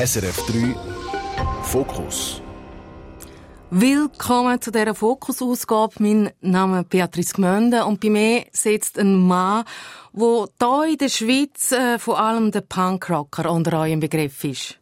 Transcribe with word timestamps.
SRF 0.00 0.46
3 0.46 0.74
Fokus. 1.62 2.40
Willkommen 3.70 4.58
zu 4.58 4.72
dieser 4.72 4.94
Fokusausgabe. 4.94 5.96
Mein 5.98 6.30
Name 6.40 6.80
ist 6.80 6.88
Beatrice 6.88 7.34
Gmönde 7.34 7.84
und 7.84 8.00
bei 8.00 8.08
mir 8.08 8.46
sitzt 8.50 8.98
ein 8.98 9.14
Mann, 9.14 9.64
der 10.14 10.38
hier 10.58 10.92
in 10.92 10.96
der 10.96 11.08
Schweiz 11.10 11.72
äh, 11.72 11.98
vor 11.98 12.18
allem 12.18 12.50
der 12.50 12.62
Punkrocker 12.62 13.50
unter 13.50 13.78
euch 13.78 13.92
im 13.92 14.00
Begriff 14.00 14.42
ist. 14.42 14.79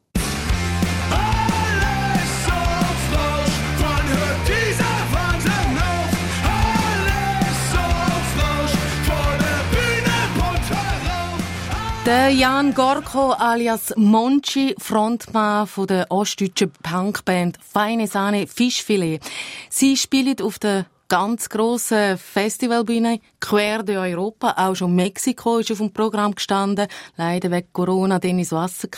Der 12.08 12.30
Jan 12.30 12.72
Gorko 12.72 13.32
alias 13.32 13.92
Monchi, 13.94 14.74
Frontmann 14.78 15.66
von 15.66 15.86
der 15.86 16.06
ostdeutschen 16.10 16.72
Punkband 16.82 17.58
Feine 17.62 18.06
Sahne 18.06 18.46
Fischfilet. 18.46 19.20
Sie 19.68 19.94
spielen 19.94 20.40
auf 20.40 20.58
der 20.58 20.86
ganz 21.08 21.50
grossen 21.50 22.16
Festivalbühne 22.16 23.20
quer 23.40 23.82
durch 23.82 23.98
Europa. 23.98 24.54
Auch 24.56 24.74
schon 24.74 24.94
Mexiko 24.94 25.58
ist 25.58 25.70
auf 25.70 25.76
dem 25.76 25.92
Programm 25.92 26.34
gestanden. 26.34 26.88
Leider 27.18 27.50
wegen 27.50 27.74
Corona 27.74 28.18
dann 28.18 28.38
ins 28.38 28.52
Wasser. 28.52 28.88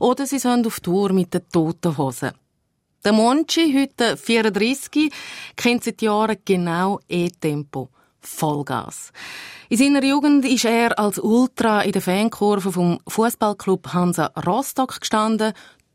Oder 0.00 0.24
sie 0.24 0.38
sind 0.38 0.66
auf 0.66 0.80
Tour 0.80 1.12
mit 1.12 1.34
den 1.34 1.46
Toten 1.52 1.98
Hosen. 1.98 2.32
Der 3.04 3.12
Monchi, 3.12 3.78
heute 3.78 4.16
34, 4.16 5.12
kennt 5.56 5.84
seit 5.84 6.00
Jahren 6.00 6.38
genau 6.42 7.00
E-Tempo. 7.06 7.90
Vollgas. 8.26 9.12
In 9.68 9.78
seiner 9.78 10.04
Jugend 10.04 10.44
ist 10.44 10.64
er 10.64 10.98
als 10.98 11.18
Ultra 11.18 11.82
in 11.82 11.92
der 11.92 12.02
Fankurve 12.02 12.72
vom 12.72 13.00
Fußballclub 13.08 13.92
Hansa 13.92 14.26
Rostock 14.46 15.00
gestanden, 15.00 15.52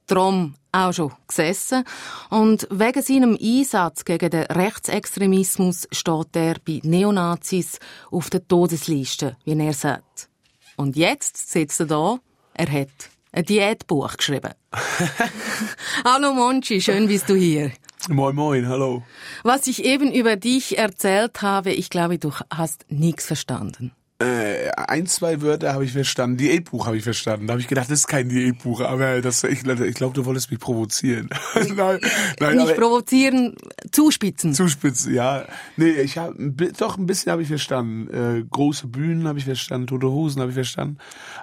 drum 0.07 0.55
auch 0.71 0.93
schon 0.93 1.11
gesessen. 1.27 1.84
Und 2.29 2.67
wegen 2.71 3.01
seinem 3.01 3.37
Einsatz 3.41 4.05
gegen 4.05 4.29
den 4.29 4.43
Rechtsextremismus 4.43 5.87
steht 5.91 6.35
er 6.35 6.55
bei 6.65 6.79
Neonazis 6.84 7.79
auf 8.12 8.29
der 8.29 8.48
Todesliste, 8.48 9.37
wie 9.45 9.59
er 9.59 9.73
sagt. 9.73 10.29
Und 10.76 10.95
jetzt 10.95 11.51
sitzt 11.51 11.79
er 11.82 11.85
da, 11.87 12.20
er 12.54 12.71
hat 12.71 12.89
ein 13.32 13.45
Diätbuch 13.45 14.17
geschrieben. 14.17 14.54
Hallo 16.04 16.34
Monchi, 16.34 16.82
schön 16.82 17.07
bist 17.07 17.29
du 17.29 17.35
hier. 17.35 17.71
Moin, 18.07 18.35
moin, 18.35 18.67
hallo. 18.67 19.03
Was 19.43 19.67
ich 19.67 19.83
eben 19.83 20.11
über 20.13 20.37
dich 20.37 20.77
erzählt 20.77 21.41
habe, 21.41 21.71
ich 21.71 21.89
glaube, 21.89 22.17
du 22.17 22.31
hast 22.49 22.85
nichts 22.89 23.25
verstanden. 23.25 23.91
Äh, 24.21 24.71
ein, 24.75 25.07
zwei 25.07 25.41
Wörter 25.41 25.73
habe 25.73 25.85
ich 25.85 25.93
verstanden. 25.93 26.35
Diätbuch 26.35 26.87
habe 26.87 26.97
ich 26.97 27.03
verstanden. 27.03 27.47
Da 27.47 27.53
habe 27.53 27.61
ich 27.61 27.70
gedacht, 27.70 27.89
das 27.89 27.99
ist 27.99 28.07
kein 28.07 28.27
Diätbuch, 28.27 28.81
aber 28.81 29.21
das, 29.21 29.45
ich, 29.45 29.65
ich 29.65 29.95
glaube, 29.95 30.13
du 30.13 30.25
wolltest 30.25 30.51
mich 30.51 30.59
provozieren. 30.59 31.29
nein, 31.75 31.99
nein, 32.39 32.57
Nicht 32.57 32.75
provozieren, 32.75 33.55
zuspitzen. 33.91 34.53
Zuspitzen, 34.53 35.13
ja. 35.13 35.45
Nee, 35.77 35.91
ich 35.91 36.17
habe 36.17 36.35
doch 36.77 36.97
ein 36.97 37.05
bisschen 37.05 37.31
habe 37.31 37.43
ich 37.43 37.47
verstanden. 37.47 38.09
Äh, 38.13 38.43
große 38.49 38.87
Bühnen 38.87 39.25
habe 39.25 39.39
ich 39.39 39.45
verstanden, 39.45 39.87
tote 39.87 40.09
Hosen 40.09 40.41
habe 40.41 40.51
ich 40.51 40.55
verstanden. 40.55 40.97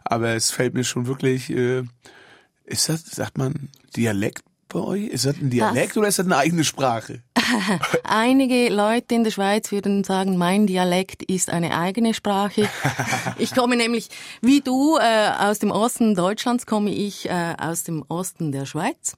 Aber 0.04 0.34
es 0.34 0.50
fällt 0.50 0.74
mir 0.74 0.84
schon 0.84 1.06
wirklich, 1.06 1.48
äh, 1.50 1.82
ist 2.64 2.90
das, 2.90 3.06
sagt 3.06 3.38
man, 3.38 3.70
Dialekt 3.96 4.42
bei 4.68 4.80
euch? 4.80 5.04
Ist 5.04 5.24
das 5.24 5.36
ein 5.36 5.50
Dialekt 5.50 5.90
Was? 5.90 5.96
oder 5.96 6.08
ist 6.08 6.18
das 6.18 6.26
eine 6.26 6.36
eigene 6.36 6.64
Sprache? 6.64 7.22
Einige 8.04 8.68
Leute 8.68 9.14
in 9.14 9.24
der 9.24 9.30
Schweiz 9.30 9.70
würden 9.72 10.04
sagen, 10.04 10.36
mein 10.36 10.66
Dialekt 10.66 11.22
ist 11.22 11.50
eine 11.50 11.76
eigene 11.76 12.14
Sprache. 12.14 12.68
Ich 13.38 13.54
komme 13.54 13.76
nämlich, 13.76 14.08
wie 14.40 14.60
du, 14.60 14.96
äh, 14.96 15.30
aus 15.38 15.58
dem 15.58 15.70
Osten 15.70 16.14
Deutschlands, 16.14 16.66
komme 16.66 16.90
ich 16.90 17.28
äh, 17.28 17.54
aus 17.58 17.84
dem 17.84 18.04
Osten 18.08 18.50
der 18.50 18.66
Schweiz. 18.66 19.16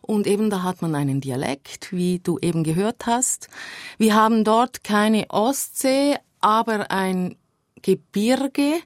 Und 0.00 0.26
eben 0.26 0.50
da 0.50 0.62
hat 0.62 0.80
man 0.80 0.94
einen 0.94 1.20
Dialekt, 1.20 1.92
wie 1.92 2.18
du 2.18 2.38
eben 2.40 2.64
gehört 2.64 3.06
hast. 3.06 3.48
Wir 3.98 4.14
haben 4.14 4.44
dort 4.44 4.84
keine 4.84 5.26
Ostsee, 5.28 6.16
aber 6.40 6.90
ein 6.90 7.36
Gebirge, 7.82 8.80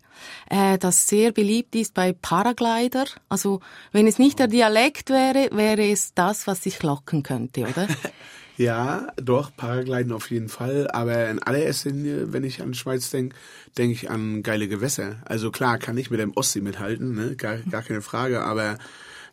äh, 0.49 0.79
das 0.79 1.09
sehr 1.09 1.33
beliebt 1.33 1.75
ist 1.75 1.95
bei 1.95 2.13
Paraglider. 2.13 3.07
Also 3.29 3.61
wenn 3.93 4.07
es 4.07 4.19
nicht 4.19 4.39
der 4.39 4.49
Dialekt 4.49 5.11
wäre, 5.11 5.49
wäre 5.53 5.91
es 5.91 6.15
das, 6.15 6.47
was 6.47 6.63
sich 6.63 6.83
locken 6.83 7.23
könnte, 7.23 7.63
oder? 7.63 7.89
ja, 8.57 9.09
doch, 9.17 9.55
Paragliden 9.57 10.13
auf 10.13 10.31
jeden 10.31 10.49
Fall. 10.49 10.89
Aber 10.91 11.29
in 11.29 11.43
allererster 11.43 11.91
Linie, 11.91 12.33
wenn 12.33 12.45
ich 12.45 12.63
an 12.63 12.75
Schweiz 12.75 13.11
denke, 13.11 13.37
denke 13.79 13.95
ich 13.95 14.11
an 14.11 14.43
geile 14.43 14.69
Gewässer. 14.69 15.17
Also 15.25 15.51
klar, 15.51 15.79
kann 15.79 15.99
ich 15.99 16.11
mit 16.11 16.21
dem 16.21 16.37
Ostsee 16.37 16.61
mithalten, 16.61 17.15
ne? 17.15 17.37
gar, 17.37 17.59
gar 17.59 17.83
keine 17.83 18.03
Frage. 18.03 18.43
Aber 18.43 18.79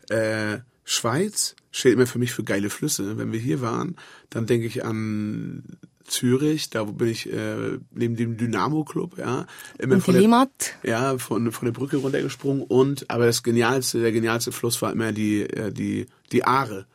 äh, 0.09 0.59
Schweiz 0.85 1.55
steht 1.71 1.93
immer 1.93 2.07
für 2.07 2.19
mich 2.19 2.31
für 2.31 2.43
geile 2.43 2.69
Flüsse. 2.69 3.17
Wenn 3.17 3.31
wir 3.31 3.39
hier 3.39 3.61
waren, 3.61 3.95
dann 4.29 4.47
denke 4.47 4.65
ich 4.65 4.83
an 4.83 5.63
Zürich, 6.09 6.69
da 6.69 6.83
bin 6.83 7.07
ich 7.07 7.31
äh, 7.31 7.77
neben 7.91 8.15
dem 8.15 8.37
Dynamo 8.37 8.83
Club, 8.83 9.17
ja, 9.17 9.45
immer 9.77 9.95
und 9.95 10.01
von 10.01 10.13
der, 10.15 10.49
ja, 10.83 11.17
von, 11.17 11.51
von 11.51 11.65
der 11.65 11.71
Brücke 11.71 11.97
runtergesprungen 11.97 12.63
und 12.63 13.09
aber 13.09 13.25
das 13.25 13.43
genialste, 13.43 14.01
der 14.01 14.11
genialste 14.11 14.51
Fluss 14.51 14.81
war 14.81 14.91
immer 14.91 15.11
die 15.11 15.41
äh, 15.41 15.71
die 15.71 16.07
die 16.31 16.43
Aare. 16.43 16.85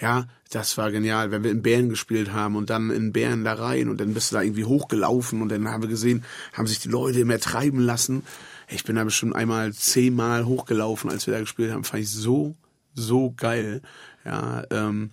Ja, 0.00 0.26
das 0.50 0.76
war 0.78 0.90
genial, 0.90 1.30
wenn 1.30 1.44
wir 1.44 1.50
in 1.52 1.62
Bären 1.62 1.88
gespielt 1.88 2.32
haben 2.32 2.56
und 2.56 2.70
dann 2.70 2.90
in 2.90 3.12
Bären 3.12 3.44
da 3.44 3.54
rein 3.54 3.88
und 3.88 4.00
dann 4.00 4.14
bist 4.14 4.32
du 4.32 4.36
da 4.36 4.42
irgendwie 4.42 4.64
hochgelaufen 4.64 5.40
und 5.40 5.48
dann 5.48 5.68
haben 5.68 5.82
wir 5.82 5.88
gesehen, 5.88 6.24
haben 6.52 6.66
sich 6.66 6.80
die 6.80 6.88
Leute 6.88 7.20
immer 7.20 7.38
treiben 7.38 7.78
lassen. 7.78 8.24
Ich 8.68 8.84
bin 8.84 8.96
da 8.96 9.04
bestimmt 9.04 9.36
einmal 9.36 9.72
zehnmal 9.72 10.44
hochgelaufen, 10.44 11.08
als 11.08 11.26
wir 11.26 11.34
da 11.34 11.40
gespielt 11.40 11.72
haben. 11.72 11.84
Fand 11.84 12.02
ich 12.02 12.10
so, 12.10 12.56
so 12.94 13.32
geil. 13.36 13.80
Ja, 14.24 14.64
ähm, 14.70 15.10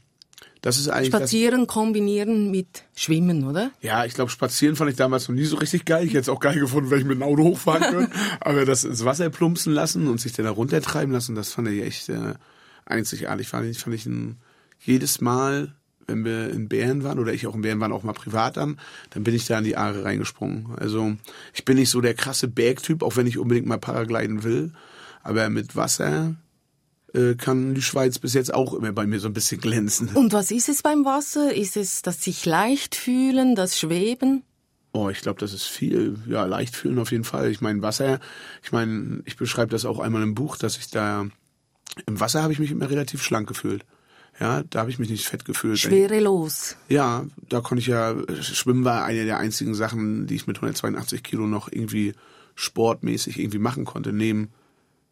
das 0.62 0.78
ist 0.78 0.90
eigentlich 0.90 1.08
Spazieren 1.08 1.68
kombinieren 1.68 2.52
mit 2.52 2.84
Schwimmen, 2.96 3.48
oder? 3.48 3.72
Ja, 3.82 4.04
ich 4.04 4.14
glaube, 4.14 4.30
Spazieren 4.30 4.76
fand 4.76 4.92
ich 4.92 4.98
damals 4.98 5.30
noch 5.30 5.36
nie 5.36 5.46
so 5.46 5.56
richtig 5.56 5.86
geil. 5.86 6.06
Ich 6.06 6.12
hätte 6.12 6.22
es 6.22 6.30
auch 6.30 6.42
geil 6.42 6.60
gefunden, 6.60 6.92
wenn 6.92 7.00
ich 7.00 7.06
mit 7.06 7.16
dem 7.16 7.24
Auto 7.24 7.44
hochfahren 7.44 7.82
könnte. 7.94 8.12
Aber 8.42 8.66
das 8.66 8.84
ins 8.84 9.06
Wasser 9.06 9.30
plumpsen 9.30 9.74
lassen 9.74 10.08
und 10.08 10.20
sich 10.20 10.34
dann 10.34 10.46
da 10.46 10.52
runtertreiben 10.52 11.14
lassen, 11.14 11.36
das 11.36 11.54
fand 11.54 11.70
ich 11.70 11.82
echt 11.84 12.10
äh, 12.10 12.34
einzigartig. 12.86 13.48
Fand 13.48 13.68
ich, 13.68 13.80
fand 13.80 13.96
ich 13.96 14.06
ein, 14.06 14.38
jedes 14.82 15.22
Mal, 15.22 15.74
wenn 16.08 16.26
wir 16.26 16.50
in 16.50 16.68
Bären 16.68 17.04
waren 17.04 17.20
oder 17.20 17.34
ich 17.34 17.48
auch 17.48 17.56
in 17.56 17.62
Bären 17.62 17.80
waren, 17.80 17.94
auch 17.94 18.04
mal 18.04 18.14
privat 18.14 18.58
an, 18.58 18.80
dann 19.12 19.24
bin 19.24 19.36
ich 19.36 19.46
da 19.46 19.60
in 19.60 19.64
die 19.64 19.78
Aare 19.78 20.04
reingesprungen. 20.04 20.76
Also 20.78 21.16
ich 21.54 21.64
bin 21.64 21.78
nicht 21.78 21.90
so 21.90 22.02
der 22.02 22.16
krasse 22.16 22.50
Bergtyp, 22.50 23.02
auch 23.02 23.16
wenn 23.16 23.28
ich 23.28 23.38
unbedingt 23.38 23.68
mal 23.68 23.78
Paragliden 23.78 24.44
will. 24.44 24.74
Aber 25.24 25.50
mit 25.50 25.76
Wasser 25.76 26.36
äh, 27.14 27.36
kann 27.36 27.76
die 27.76 27.82
Schweiz 27.82 28.20
bis 28.20 28.34
jetzt 28.34 28.54
auch 28.54 28.74
immer 28.74 28.92
bei 28.92 29.06
mir 29.06 29.20
so 29.20 29.28
ein 29.28 29.34
bisschen 29.34 29.62
glänzen. 29.62 30.10
Und 30.10 30.34
was 30.34 30.52
ist 30.52 30.70
es 30.70 30.82
beim 30.82 31.06
Wasser? 31.06 31.54
Ist 31.54 31.78
es 31.78 32.02
das 32.02 32.24
sich 32.24 32.46
leicht 32.46 32.96
fühlen, 32.96 33.56
das 33.56 33.80
Schweben? 33.80 34.44
Oh, 34.92 35.10
ich 35.10 35.22
glaube, 35.22 35.40
das 35.40 35.54
ist 35.54 35.66
viel. 35.66 36.18
Ja, 36.28 36.46
leicht 36.46 36.76
fühlen 36.76 36.98
auf 37.00 37.12
jeden 37.12 37.24
Fall. 37.24 37.52
Ich 37.52 37.62
meine, 37.62 37.82
Wasser, 37.82 38.20
ich 38.64 38.72
meine, 38.72 39.22
ich 39.26 39.38
beschreibe 39.38 39.72
das 39.72 39.86
auch 39.86 40.00
einmal 40.00 40.24
im 40.24 40.36
Buch, 40.36 40.58
dass 40.58 40.78
ich 40.78 40.90
da 40.90 41.28
im 42.06 42.20
Wasser 42.20 42.42
habe 42.44 42.54
ich 42.54 42.60
mich 42.60 42.72
immer 42.72 42.90
relativ 42.90 43.22
schlank 43.22 43.48
gefühlt. 43.48 43.86
Ja, 44.40 44.64
da 44.70 44.80
habe 44.80 44.90
ich 44.90 45.00
mich 45.00 45.10
nicht 45.10 45.26
fett 45.26 45.44
gefühlt. 45.44 45.80
Schwerelos. 45.80 46.78
Ja, 46.88 47.26
da 47.50 47.60
konnte 47.60 47.82
ich 47.82 47.88
ja, 47.88 48.16
Schwimmen 48.42 48.86
war 48.86 49.04
eine 49.04 49.26
der 49.26 49.38
einzigen 49.38 49.74
Sachen, 49.74 50.28
die 50.28 50.36
ich 50.36 50.48
mit 50.48 50.58
182 50.58 51.24
Kilo 51.24 51.46
noch 51.46 51.70
irgendwie 51.72 52.14
sportmäßig 52.56 53.38
irgendwie 53.38 53.60
machen 53.60 53.86
konnte, 53.86 54.14
neben 54.14 54.50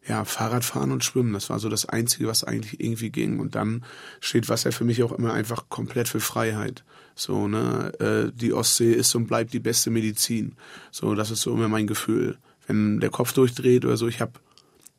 ja, 0.06 0.24
Fahrradfahren 0.24 0.92
und 0.92 1.04
Schwimmen. 1.04 1.32
Das 1.32 1.50
war 1.50 1.58
so 1.58 1.68
das 1.68 1.86
Einzige, 1.86 2.28
was 2.28 2.44
eigentlich 2.44 2.80
irgendwie 2.80 3.10
ging. 3.10 3.40
Und 3.40 3.54
dann 3.54 3.84
steht 4.20 4.48
Wasser 4.48 4.72
für 4.72 4.84
mich 4.84 5.02
auch 5.02 5.12
immer 5.12 5.32
einfach 5.32 5.68
komplett 5.68 6.08
für 6.08 6.20
Freiheit. 6.20 6.84
So, 7.14 7.48
ne, 7.48 7.92
äh, 8.00 8.32
die 8.34 8.52
Ostsee 8.52 8.92
ist 8.92 9.14
und 9.14 9.26
bleibt 9.26 9.52
die 9.52 9.60
beste 9.60 9.90
Medizin. 9.90 10.54
So, 10.90 11.14
das 11.14 11.30
ist 11.30 11.42
so 11.42 11.52
immer 11.52 11.68
mein 11.68 11.86
Gefühl. 11.86 12.38
Wenn 12.66 13.00
der 13.00 13.10
Kopf 13.10 13.32
durchdreht 13.32 13.84
oder 13.84 13.96
so, 13.96 14.08
ich 14.08 14.20
habe 14.20 14.32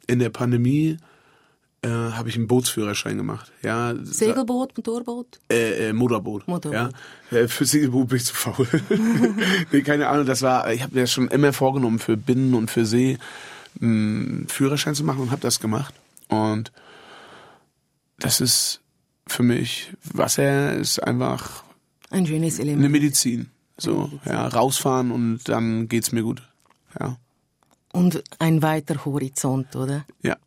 in 0.07 0.19
der 0.19 0.29
Pandemie 0.29 0.97
äh, 1.81 1.87
habe 1.87 2.27
ich 2.27 2.35
einen 2.35 2.47
Bootsführerschein 2.47 3.15
gemacht. 3.15 3.51
Ja, 3.63 3.93
Segelboot, 4.03 4.75
Motorboot? 4.75 5.39
Äh, 5.49 5.89
äh, 5.89 5.93
Motorboot. 5.93 6.47
Motorboot. 6.47 6.91
Ja, 7.31 7.37
äh, 7.37 7.47
für 7.47 7.65
Segelboot 7.65 8.09
bin 8.09 8.17
ich 8.17 8.25
zu 8.25 8.35
faul. 8.35 8.67
nee, 9.71 9.81
keine 9.81 10.09
Ahnung, 10.09 10.25
das 10.25 10.41
war, 10.41 10.71
ich 10.73 10.83
habe 10.83 10.95
mir 10.95 11.01
das 11.01 11.11
schon 11.13 11.29
immer 11.29 11.53
vorgenommen 11.53 11.99
für 11.99 12.17
Binnen 12.17 12.53
und 12.53 12.69
für 12.69 12.85
See 12.85 13.17
einen 13.81 14.47
Führerschein 14.47 14.95
zu 14.95 15.03
machen 15.03 15.21
und 15.21 15.31
habe 15.31 15.41
das 15.41 15.59
gemacht. 15.59 15.93
Und 16.27 16.71
das 18.19 18.41
ist 18.41 18.81
für 19.27 19.43
mich, 19.43 19.93
Wasser 20.03 20.73
ist 20.73 20.99
einfach 20.99 21.63
ein 22.09 22.25
schönes 22.25 22.59
Element. 22.59 22.79
Eine 22.79 22.89
Medizin. 22.89 23.49
So, 23.77 24.07
Medizin. 24.07 24.19
ja, 24.25 24.47
rausfahren 24.47 25.11
und 25.11 25.47
dann 25.47 25.87
geht's 25.87 26.11
mir 26.11 26.23
gut. 26.23 26.41
Ja. 26.99 27.17
Und 27.91 28.23
ein 28.39 28.61
weiter 28.61 29.05
Horizont, 29.05 29.75
oder? 29.75 30.05
Ja. 30.21 30.37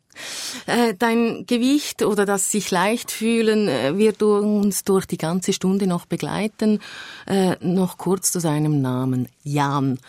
Äh, 0.67 0.93
dein 0.97 1.45
Gewicht 1.47 2.03
oder 2.03 2.25
das 2.25 2.51
sich 2.51 2.69
leicht 2.69 3.11
fühlen 3.11 3.67
äh, 3.67 3.97
wird 3.97 4.21
uns 4.21 4.83
durch 4.83 5.05
die 5.07 5.17
ganze 5.17 5.53
Stunde 5.53 5.87
noch 5.87 6.05
begleiten. 6.05 6.79
Äh, 7.25 7.55
noch 7.61 7.97
kurz 7.97 8.31
zu 8.31 8.39
seinem 8.39 8.81
Namen. 8.81 9.27
Jan. 9.43 9.99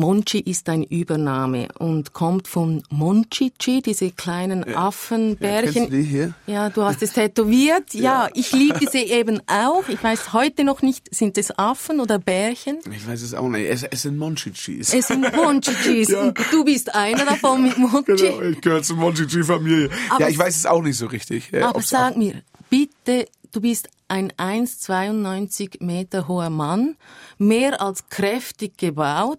Monchi 0.00 0.38
ist 0.40 0.68
ein 0.70 0.82
Übername 0.82 1.68
und 1.78 2.14
kommt 2.14 2.48
von 2.48 2.82
Monchichi, 2.88 3.82
diese 3.82 4.10
kleinen 4.10 4.64
Ja, 4.66 4.88
Affenbärchen. 4.88 5.90
du 5.90 5.96
die 5.96 6.02
hier? 6.02 6.34
Ja, 6.46 6.70
du 6.70 6.82
hast 6.82 7.02
es 7.02 7.12
tätowiert. 7.12 7.84
Ja, 7.92 8.28
ich 8.34 8.52
liebe 8.52 8.80
sie 8.90 9.02
eben 9.04 9.40
auch. 9.46 9.86
Ich 9.88 10.02
weiß 10.02 10.32
heute 10.32 10.64
noch 10.64 10.80
nicht, 10.80 11.14
sind 11.14 11.36
es 11.36 11.56
Affen 11.58 12.00
oder 12.00 12.18
Bärchen? 12.18 12.78
Ich 12.96 13.06
weiß 13.06 13.20
es 13.20 13.34
auch 13.34 13.48
nicht. 13.48 13.68
Es, 13.68 13.82
es 13.82 14.02
sind 14.02 14.16
Monchichis. 14.16 14.94
Es 14.94 15.08
sind 15.08 15.30
Monchichis 15.36 16.08
Ja. 16.10 16.32
du 16.50 16.64
bist 16.64 16.94
einer 16.94 17.26
davon 17.26 17.62
mit 17.64 17.76
Monchi. 17.76 18.04
Genau, 18.16 18.40
ich 18.40 18.60
gehöre 18.60 18.82
zur 18.82 18.96
Monchichi-Familie. 18.96 19.90
Ja, 20.18 20.28
ich 20.28 20.38
weiß 20.38 20.56
es 20.56 20.64
auch 20.66 20.82
nicht 20.82 20.96
so 20.96 21.06
richtig. 21.06 21.52
äh, 21.52 21.60
Aber 21.62 21.82
sag 21.82 22.16
mir, 22.16 22.40
bitte, 22.70 23.26
du 23.52 23.60
bist 23.60 23.88
ein 24.08 24.32
1,92 24.32 25.84
Meter 25.84 26.28
hoher 26.28 26.50
Mann, 26.50 26.96
mehr 27.38 27.80
als 27.80 28.08
kräftig 28.08 28.76
gebaut, 28.76 29.38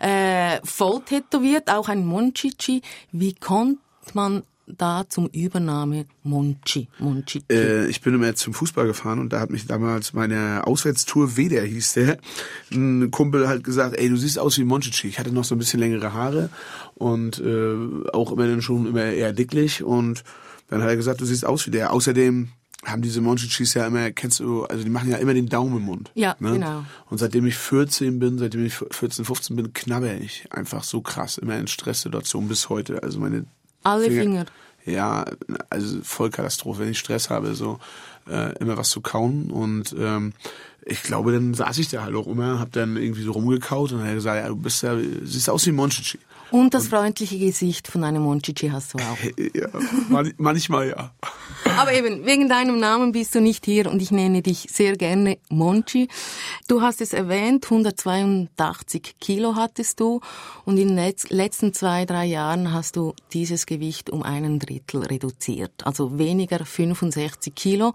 äh, 0.00 0.58
voll 0.64 1.02
tätowiert, 1.02 1.70
auch 1.70 1.88
ein 1.88 2.06
Monchichi. 2.06 2.82
Wie 3.12 3.34
kommt 3.34 3.78
man 4.14 4.42
da 4.66 5.04
zum 5.08 5.28
Übernahme 5.28 6.06
Monchi? 6.22 6.88
Monchichi. 6.98 7.44
Äh, 7.50 7.86
ich 7.88 8.00
bin 8.00 8.14
immer 8.14 8.34
zum 8.34 8.54
Fußball 8.54 8.86
gefahren 8.86 9.18
und 9.18 9.32
da 9.32 9.40
hat 9.40 9.50
mich 9.50 9.66
damals 9.66 10.12
meine 10.12 10.66
Auswärtstour 10.66 11.36
Weder 11.36 11.62
hieß 11.62 11.94
der, 11.94 12.18
ein 12.72 13.10
Kumpel 13.10 13.48
halt 13.48 13.64
gesagt, 13.64 13.96
ey, 13.96 14.08
du 14.08 14.16
siehst 14.16 14.38
aus 14.38 14.58
wie 14.58 14.64
Monchichi. 14.64 15.08
Ich 15.08 15.18
hatte 15.18 15.32
noch 15.32 15.44
so 15.44 15.54
ein 15.54 15.58
bisschen 15.58 15.80
längere 15.80 16.12
Haare 16.12 16.50
und 16.94 17.38
äh, 17.38 17.76
auch 18.12 18.32
immer 18.32 18.46
dann 18.46 18.62
schon 18.62 18.86
immer 18.86 19.04
eher 19.04 19.32
dicklich 19.32 19.84
und 19.84 20.24
dann 20.68 20.82
hat 20.82 20.88
er 20.88 20.96
gesagt, 20.96 21.20
du 21.20 21.24
siehst 21.24 21.44
aus 21.44 21.66
wie 21.66 21.70
der. 21.70 21.92
Außerdem 21.92 22.48
haben 22.86 23.02
diese 23.02 23.20
Monchichis 23.20 23.74
ja 23.74 23.86
immer, 23.86 24.10
kennst 24.12 24.40
du, 24.40 24.64
also 24.64 24.84
die 24.84 24.90
machen 24.90 25.10
ja 25.10 25.16
immer 25.16 25.34
den 25.34 25.48
Daumen 25.48 25.78
im 25.78 25.82
Mund. 25.82 26.10
Ja, 26.14 26.36
ne? 26.38 26.52
genau. 26.52 26.84
Und 27.10 27.18
seitdem 27.18 27.46
ich 27.46 27.56
14 27.56 28.18
bin, 28.18 28.38
seitdem 28.38 28.64
ich 28.64 28.74
14, 28.74 29.24
15 29.24 29.56
bin, 29.56 29.72
knabber 29.72 30.14
ich 30.14 30.46
einfach 30.50 30.84
so 30.84 31.00
krass, 31.00 31.38
immer 31.38 31.58
in 31.58 31.66
Stresssituationen 31.66 32.48
bis 32.48 32.68
heute. 32.68 33.02
Also 33.02 33.18
meine 33.18 33.44
Alle 33.82 34.10
Finger. 34.10 34.46
ja, 34.84 35.24
also 35.68 35.98
voll 36.02 36.30
Katastrophe, 36.30 36.80
wenn 36.80 36.90
ich 36.90 36.98
Stress 36.98 37.28
habe, 37.30 37.54
so 37.54 37.78
äh, 38.28 38.56
immer 38.58 38.76
was 38.76 38.90
zu 38.90 39.00
kauen 39.00 39.50
und 39.50 39.94
ähm, 39.98 40.32
ich 40.88 41.02
glaube, 41.02 41.32
dann 41.32 41.52
saß 41.52 41.78
ich 41.78 41.88
da 41.88 42.04
halt 42.04 42.14
auch 42.14 42.28
immer, 42.28 42.60
hab 42.60 42.70
dann 42.70 42.96
irgendwie 42.96 43.22
so 43.22 43.32
rumgekaut 43.32 43.90
und 43.90 44.06
er 44.06 44.14
gesagt, 44.14 44.40
ja, 44.40 44.48
du 44.48 44.54
bist 44.54 44.84
ja, 44.84 44.96
siehst 45.24 45.50
aus 45.50 45.66
wie 45.66 45.72
Monchichi. 45.72 46.18
Und 46.50 46.74
das 46.74 46.88
freundliche 46.88 47.38
Gesicht 47.38 47.88
von 47.88 48.04
einem 48.04 48.22
Monchichi 48.22 48.68
hast 48.68 48.94
du 48.94 48.98
auch. 48.98 49.18
Ja, 49.54 49.68
man, 50.08 50.32
manchmal 50.38 50.88
ja. 50.88 51.12
Aber 51.78 51.92
eben, 51.92 52.24
wegen 52.24 52.48
deinem 52.48 52.78
Namen 52.78 53.12
bist 53.12 53.34
du 53.34 53.40
nicht 53.40 53.64
hier 53.64 53.90
und 53.90 54.00
ich 54.00 54.10
nenne 54.10 54.42
dich 54.42 54.68
sehr 54.70 54.96
gerne 54.96 55.38
Monchi. 55.48 56.08
Du 56.68 56.82
hast 56.82 57.00
es 57.00 57.12
erwähnt, 57.12 57.64
182 57.64 59.16
Kilo 59.20 59.56
hattest 59.56 60.00
du 60.00 60.20
und 60.64 60.78
in 60.78 60.88
den 60.88 60.98
letz- 60.98 61.26
letzten 61.32 61.72
zwei, 61.74 62.04
drei 62.04 62.24
Jahren 62.26 62.72
hast 62.72 62.96
du 62.96 63.14
dieses 63.32 63.66
Gewicht 63.66 64.10
um 64.10 64.22
einen 64.22 64.58
Drittel 64.58 65.02
reduziert. 65.04 65.72
Also 65.84 66.18
weniger 66.18 66.64
65 66.64 67.54
Kilo. 67.54 67.92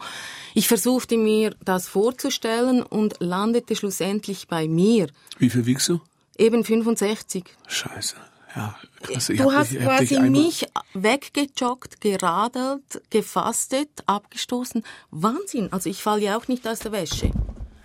Ich 0.53 0.67
versuchte 0.67 1.17
mir 1.17 1.55
das 1.63 1.87
vorzustellen 1.87 2.81
und 2.83 3.15
landete 3.19 3.75
schlussendlich 3.75 4.47
bei 4.47 4.67
mir. 4.67 5.07
Wie 5.37 5.49
viel 5.49 5.65
wiegst 5.65 5.89
du? 5.89 6.01
Eben 6.37 6.63
65. 6.63 7.43
Scheiße. 7.67 8.15
Ja, 8.55 8.75
krass. 9.01 9.27
Du 9.27 9.43
hab 9.51 9.59
hast 9.59 9.71
ich 9.71 9.79
quasi 9.79 10.19
mich 10.21 10.65
weggejoggt, 10.93 12.01
geradelt, 12.01 13.01
gefastet, 13.09 13.89
abgestoßen. 14.05 14.83
Wahnsinn. 15.11 15.71
Also 15.71 15.89
ich 15.89 16.01
falle 16.03 16.21
ja 16.21 16.37
auch 16.37 16.47
nicht 16.47 16.67
aus 16.67 16.79
der 16.79 16.91
Wäsche. 16.91 17.31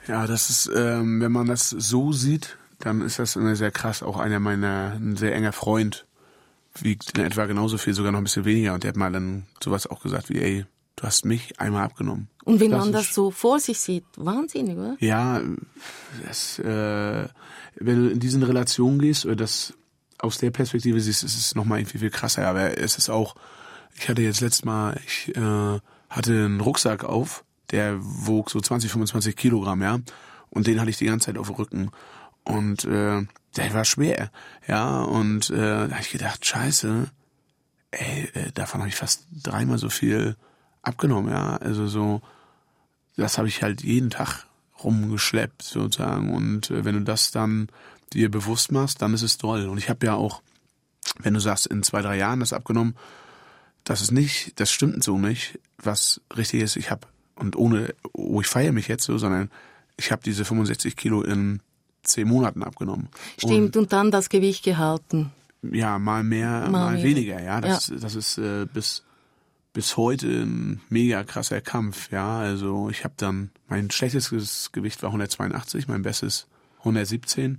Ja, 0.08 0.26
das 0.26 0.50
ist, 0.50 0.70
ähm, 0.74 1.20
wenn 1.20 1.32
man 1.32 1.46
das 1.46 1.70
so 1.70 2.12
sieht, 2.12 2.56
dann 2.78 3.00
ist 3.00 3.18
das 3.18 3.36
immer 3.36 3.56
sehr 3.56 3.70
krass. 3.70 4.02
Auch 4.02 4.18
einer 4.18 4.40
meiner, 4.40 4.92
ein 4.92 5.16
sehr 5.16 5.34
enger 5.34 5.52
Freund 5.52 6.06
wiegt 6.74 7.16
in 7.16 7.24
etwa 7.24 7.46
genauso 7.46 7.78
viel, 7.78 7.94
sogar 7.94 8.12
noch 8.12 8.18
ein 8.18 8.24
bisschen 8.24 8.44
weniger. 8.44 8.74
Und 8.74 8.84
der 8.84 8.90
hat 8.90 8.96
mal 8.96 9.12
dann 9.12 9.46
sowas 9.62 9.86
auch 9.86 10.00
gesagt 10.02 10.28
wie, 10.30 10.38
ey, 10.38 10.66
du 10.96 11.04
hast 11.04 11.24
mich 11.24 11.58
einmal 11.60 11.84
abgenommen. 11.84 12.28
Und 12.44 12.60
wenn 12.60 12.70
Das 12.70 12.80
man 12.80 12.92
das 12.92 13.14
so 13.14 13.30
vor 13.30 13.60
sich 13.60 13.78
sieht, 13.80 14.04
wahnsinnig, 14.16 14.76
oder? 14.76 14.96
Ja, 15.00 15.40
das, 16.26 16.58
äh, 16.58 17.28
wenn 17.76 18.04
du 18.04 18.10
in 18.10 18.20
diesen 18.20 18.42
Relationen 18.42 18.98
gehst 18.98 19.24
oder 19.26 19.36
das 19.36 19.74
aus 20.18 20.38
der 20.38 20.50
Perspektive 20.50 21.00
siehst, 21.00 21.24
ist 21.24 21.36
es 21.36 21.54
nochmal 21.54 21.80
irgendwie 21.80 21.98
viel 21.98 22.10
krasser. 22.10 22.46
Aber 22.46 22.78
es 22.78 22.98
ist 22.98 23.10
auch, 23.10 23.34
ich 23.98 24.08
hatte 24.08 24.22
jetzt 24.22 24.40
letztes 24.40 24.64
Mal, 24.64 25.00
ich 25.06 25.34
äh, 25.36 25.80
hatte 26.10 26.32
einen 26.32 26.60
Rucksack 26.60 27.04
auf, 27.04 27.44
der 27.70 27.96
wog 28.00 28.50
so 28.50 28.60
20, 28.60 28.90
25 28.90 29.36
Kilogramm, 29.36 29.82
ja. 29.82 29.98
Und 30.50 30.66
den 30.66 30.80
hatte 30.80 30.90
ich 30.90 30.98
die 30.98 31.06
ganze 31.06 31.26
Zeit 31.26 31.38
auf 31.38 31.48
dem 31.48 31.56
Rücken. 31.56 31.90
Und 32.44 32.84
äh, 32.84 33.26
der 33.56 33.74
war 33.74 33.84
schwer, 33.84 34.30
ja. 34.66 35.02
Und 35.02 35.50
äh, 35.50 35.88
da 35.88 35.90
habe 35.90 36.00
ich 36.00 36.10
gedacht, 36.10 36.44
scheiße, 36.46 37.10
ey, 37.90 38.30
äh, 38.34 38.52
davon 38.52 38.80
habe 38.80 38.88
ich 38.88 38.96
fast 38.96 39.26
dreimal 39.42 39.78
so 39.78 39.90
viel 39.90 40.36
abgenommen, 40.82 41.30
ja. 41.30 41.56
Also 41.56 41.88
so, 41.88 42.22
das 43.16 43.38
habe 43.38 43.48
ich 43.48 43.62
halt 43.62 43.82
jeden 43.82 44.10
Tag 44.10 44.46
rumgeschleppt 44.82 45.62
sozusagen. 45.62 46.34
Und 46.34 46.70
äh, 46.70 46.84
wenn 46.84 46.94
du 46.94 47.02
das 47.02 47.30
dann 47.30 47.68
dir 48.12 48.30
bewusst 48.30 48.72
machst, 48.72 49.02
dann 49.02 49.14
ist 49.14 49.22
es 49.22 49.38
toll. 49.38 49.66
Und 49.66 49.78
ich 49.78 49.88
habe 49.88 50.06
ja 50.06 50.14
auch, 50.14 50.42
wenn 51.18 51.34
du 51.34 51.40
sagst, 51.40 51.66
in 51.66 51.82
zwei, 51.82 52.02
drei 52.02 52.16
Jahren 52.16 52.40
das 52.40 52.52
abgenommen, 52.52 52.94
das 53.84 54.00
ist 54.00 54.10
nicht, 54.10 54.58
das 54.60 54.70
stimmt 54.70 55.02
so 55.04 55.18
nicht. 55.18 55.58
Was 55.78 56.20
richtig 56.36 56.62
ist, 56.62 56.76
ich 56.76 56.90
habe, 56.90 57.06
und 57.36 57.56
ohne, 57.56 57.94
oh, 58.12 58.40
ich 58.40 58.46
feiere 58.46 58.72
mich 58.72 58.88
jetzt 58.88 59.04
so, 59.04 59.18
sondern 59.18 59.50
ich 59.96 60.10
habe 60.10 60.22
diese 60.24 60.44
65 60.44 60.96
Kilo 60.96 61.22
in 61.22 61.60
zehn 62.02 62.28
Monaten 62.28 62.62
abgenommen. 62.62 63.08
Stimmt, 63.38 63.76
und, 63.76 63.92
dann 63.92 64.10
das 64.10 64.28
Gewicht 64.28 64.64
gehalten. 64.64 65.32
Ja, 65.62 65.98
mal 65.98 66.22
mehr, 66.22 66.68
Mal 66.68 66.70
mal, 66.70 67.02
weniger, 67.02 67.42
ja. 67.42 67.60
Das, 67.60 67.92
das 68.00 68.14
ist 68.14 68.38
äh, 68.38 68.66
bis 68.72 69.02
bis 69.76 69.98
heute 69.98 70.26
ein 70.26 70.80
mega 70.88 71.22
krasser 71.22 71.60
Kampf, 71.60 72.10
ja. 72.10 72.38
Also 72.38 72.88
ich 72.88 73.04
habe 73.04 73.12
dann 73.18 73.50
mein 73.68 73.90
schlechtestes 73.90 74.72
Gewicht 74.72 75.02
war 75.02 75.10
182, 75.10 75.86
mein 75.86 76.00
bestes 76.00 76.46
117. 76.78 77.58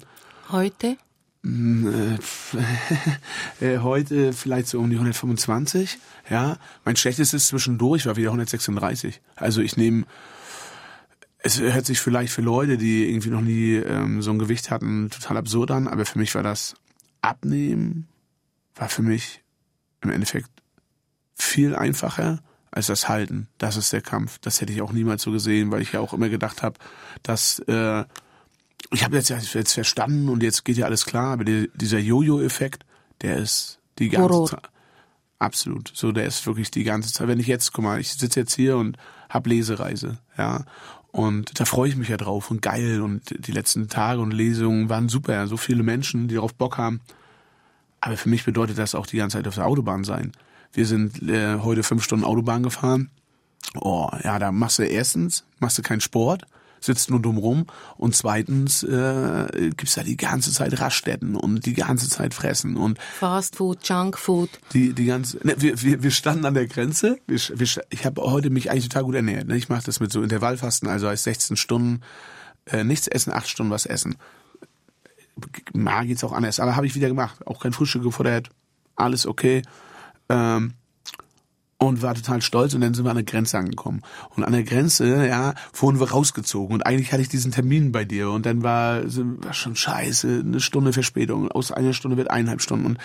Heute? 0.52 0.98
Äh, 3.60 3.80
heute 3.80 4.34
vielleicht 4.34 4.68
so 4.68 4.80
um 4.80 4.90
die 4.90 4.98
125, 4.98 5.98
ja. 6.30 6.58
Mein 6.86 6.96
schlechtestes 6.96 7.48
zwischendurch 7.48 8.06
war 8.06 8.16
wieder 8.16 8.30
136. 8.30 9.22
Also 9.36 9.62
ich 9.62 9.78
nehme 9.78 10.06
es 11.40 11.60
hört 11.60 11.86
sich 11.86 12.00
vielleicht 12.00 12.34
für 12.34 12.42
Leute, 12.42 12.78
die 12.78 13.10
irgendwie 13.10 13.30
noch 13.30 13.42
nie 13.42 13.76
ähm, 13.76 14.22
so 14.22 14.32
ein 14.32 14.40
Gewicht 14.40 14.70
hatten, 14.70 15.10
total 15.10 15.38
absurd 15.38 15.72
an, 15.72 15.88
aber 15.88 16.06
für 16.06 16.20
mich 16.20 16.36
war 16.36 16.44
das 16.44 16.76
Abnehmen, 17.22 18.08
war 18.76 18.90
für 18.90 19.02
mich 19.02 19.42
im 20.02 20.10
Endeffekt 20.10 20.50
viel 21.36 21.76
einfacher 21.76 22.40
als 22.70 22.88
das 22.88 23.08
Halten. 23.08 23.48
Das 23.57 23.78
ist 23.78 23.94
der 23.94 24.02
Kampf. 24.02 24.40
Das 24.40 24.62
hätte 24.62 24.74
ich 24.74 24.81
auch 24.81 24.92
niemals 24.92 25.24
so 25.24 25.31
gesehen, 25.31 25.71
weil 25.71 25.81
ich 25.81 25.94
ja 25.94 26.00
auch 26.00 26.14
immer 26.14 26.30
gedacht 26.30 26.62
habe, 26.64 26.78
dass 27.24 27.60
äh, 27.60 28.04
ich 28.92 29.04
habe 29.04 29.18
jetzt 29.18 29.30
jetzt 29.30 29.74
verstanden 29.74 30.30
und 30.30 30.44
jetzt 30.44 30.64
geht 30.66 30.78
ja 30.78 30.86
alles 30.86 31.06
klar, 31.06 31.34
aber 31.34 31.44
die, 31.44 31.69
dieser 31.76 32.00
Jojo-Effekt, 32.00 32.86
der 33.22 33.38
ist 33.38 33.80
die 34.00 34.10
ganze 34.10 34.30
Horror. 34.30 34.48
Zeit. 34.48 34.69
Absolut. 35.40 35.92
So, 35.94 36.12
der 36.12 36.26
ist 36.26 36.46
wirklich 36.48 36.72
die 36.72 36.84
ganze 36.84 37.14
Zeit. 37.14 37.28
Wenn 37.28 37.40
ich 37.40 37.48
jetzt, 37.48 37.74
guck 37.74 37.84
mal, 37.84 38.00
ich 38.00 38.14
sitze 38.14 38.40
jetzt 38.40 38.56
hier 38.56 38.78
und 38.78 38.98
hab 39.30 39.46
Lesereise, 39.46 40.19
ja. 40.38 40.66
Und 41.12 41.60
da 41.60 41.66
freue 41.66 41.90
ich 41.90 41.96
mich 41.96 42.10
ja 42.10 42.18
drauf 42.18 42.52
und 42.52 42.62
geil. 42.62 43.02
Und 43.02 43.48
die 43.48 43.52
letzten 43.52 43.88
Tage 43.88 44.22
und 44.22 44.31
Lesungen 44.31 44.90
waren 44.90 45.10
super. 45.10 45.48
So 45.48 45.57
viele 45.57 45.84
Menschen, 45.84 46.28
die 46.28 46.36
darauf 46.36 46.54
Bock 46.54 46.78
haben. 46.78 47.02
Aber 48.02 48.18
für 48.18 48.30
mich 48.30 48.46
bedeutet 48.46 48.78
das 48.78 48.94
auch 48.94 49.07
die 49.07 49.18
ganze 49.18 49.38
Zeit 49.38 49.48
auf 49.48 49.56
der 49.56 49.66
Autobahn 49.66 50.04
sein. 50.04 50.31
Wir 50.74 50.86
sind 50.86 51.22
äh, 51.28 51.60
heute 51.60 51.84
fünf 51.84 52.04
Stunden 52.04 52.26
Autobahn 52.26 52.62
gefahren. 52.62 53.10
Oh, 53.76 54.10
ja, 54.24 54.38
da 54.38 54.52
machst 54.52 54.80
du 54.80 54.84
erstens, 54.84 55.44
machst 55.60 55.78
du 55.78 55.81
keinen 55.81 56.02
Sport, 56.02 56.46
sitzt 56.80 57.10
nur 57.10 57.22
dumm 57.22 57.38
rum. 57.38 57.66
Und 57.98 58.16
zweitens 58.16 58.84
äh, 58.84 59.72
gibt's 59.76 59.96
da 59.96 60.04
die 60.04 60.18
ganze 60.18 60.52
Zeit 60.52 60.80
Raststätten 60.80 61.36
und 61.36 61.66
die 61.66 61.74
ganze 61.74 62.10
Zeit 62.10 62.34
fressen 62.34 62.78
und 62.78 63.00
Fast 63.00 63.56
Food, 63.56 63.88
Junk 63.88 64.18
Food. 64.18 64.50
die 64.74 64.94
die 64.94 65.06
ganze 65.06 65.38
ne, 65.46 65.56
wir, 65.57 65.81
wir, 65.81 66.04
wir 66.04 66.12
standen 66.12 66.46
an 66.46 66.54
der 66.54 66.68
Grenze. 66.68 67.19
Wir, 67.28 67.40
wir, 67.56 67.68
ich 67.90 68.06
habe 68.06 68.22
heute 68.22 68.50
mich 68.50 68.72
eigentlich 68.72 68.90
total 68.90 69.04
gut 69.04 69.16
ernährt 69.16 69.48
ne? 69.48 69.57
ich 69.57 69.69
mache 69.69 69.84
das 69.84 70.00
mit 70.00 70.12
so 70.12 70.22
Intervallfasten 70.22 70.88
also 70.88 71.07
heißt 71.07 71.24
16 71.24 71.57
Stunden 71.57 72.02
äh, 72.66 72.84
nichts 72.84 73.07
essen 73.07 73.34
acht 73.34 73.50
Stunden 73.50 73.72
was 73.72 73.86
essen. 73.86 74.16
Mal 75.74 76.06
geht's 76.07 76.24
auch 76.24 76.34
anders 76.34 76.60
aber 76.60 76.76
habe 76.76 76.86
ich 76.86 76.96
wieder 76.96 77.07
gemacht. 77.07 77.46
Auch 77.46 77.62
kein 77.62 77.74
Frühstück 77.74 78.04
gefordert. 78.04 78.50
Alles 78.96 79.26
okay. 79.26 79.62
Ähm, 80.30 80.74
und 81.80 82.02
war 82.02 82.16
total 82.16 82.42
stolz 82.42 82.74
und 82.74 82.81
dann 82.81 82.94
sind 82.94 83.06
wir 83.06 83.12
an 83.12 83.18
der 83.18 83.26
Grenze 83.26 83.57
angekommen. 83.57 84.02
Und 84.36 84.44
an 84.44 84.52
der 84.52 84.64
Grenze, 84.64 85.28
ja, 85.28 85.54
wurden 85.74 86.00
wir 86.00 86.10
rausgezogen 86.10 86.74
und 86.74 86.86
eigentlich 86.86 87.12
hatte 87.12 87.22
ich 87.22 87.30
diesen 87.30 87.52
Termin 87.52 87.92
bei 87.92 88.04
dir 88.04 88.31
und 88.31 88.46
dann 88.46 88.64
war, 88.64 89.04
war 89.04 89.54
schon 89.54 89.76
scheiße, 89.76 90.44
eine 90.44 90.60
Stunde 90.60 90.92
Verspätung, 90.92 91.52
aus 91.52 91.72
einer 91.72 91.94
Stunde 91.94 92.18
wird 92.18 92.31
eineinhalb 92.31 92.62
Stunden 92.62 92.86
und 92.86 92.98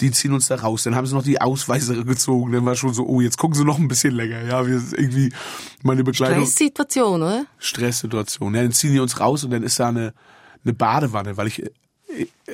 die 0.00 0.10
ziehen 0.10 0.32
uns 0.32 0.48
da 0.48 0.56
raus. 0.56 0.82
Dann 0.82 0.96
haben 0.96 1.06
sie 1.06 1.14
noch 1.14 1.22
die 1.22 1.40
Ausweise 1.40 2.04
gezogen, 2.04 2.52
dann 2.52 2.66
war 2.66 2.74
schon 2.74 2.92
so, 2.92 3.06
oh, 3.06 3.20
jetzt 3.20 3.38
gucken 3.38 3.56
sie 3.56 3.64
noch 3.64 3.78
ein 3.78 3.88
bisschen 3.88 4.14
länger, 4.14 4.42
ja, 4.44 4.66
wir 4.66 4.82
irgendwie, 4.92 5.32
meine 5.82 6.02
Begleitung. 6.02 6.44
Stresssituation, 6.44 7.22
oder? 7.22 7.46
Stresssituation. 7.58 8.54
Ja, 8.54 8.62
dann 8.62 8.72
ziehen 8.72 8.92
die 8.92 9.00
uns 9.00 9.20
raus 9.20 9.44
und 9.44 9.52
dann 9.52 9.62
ist 9.62 9.78
da 9.78 9.88
eine, 9.88 10.12
eine 10.64 10.74
Badewanne, 10.74 11.36
weil 11.36 11.46
ich 11.46 11.62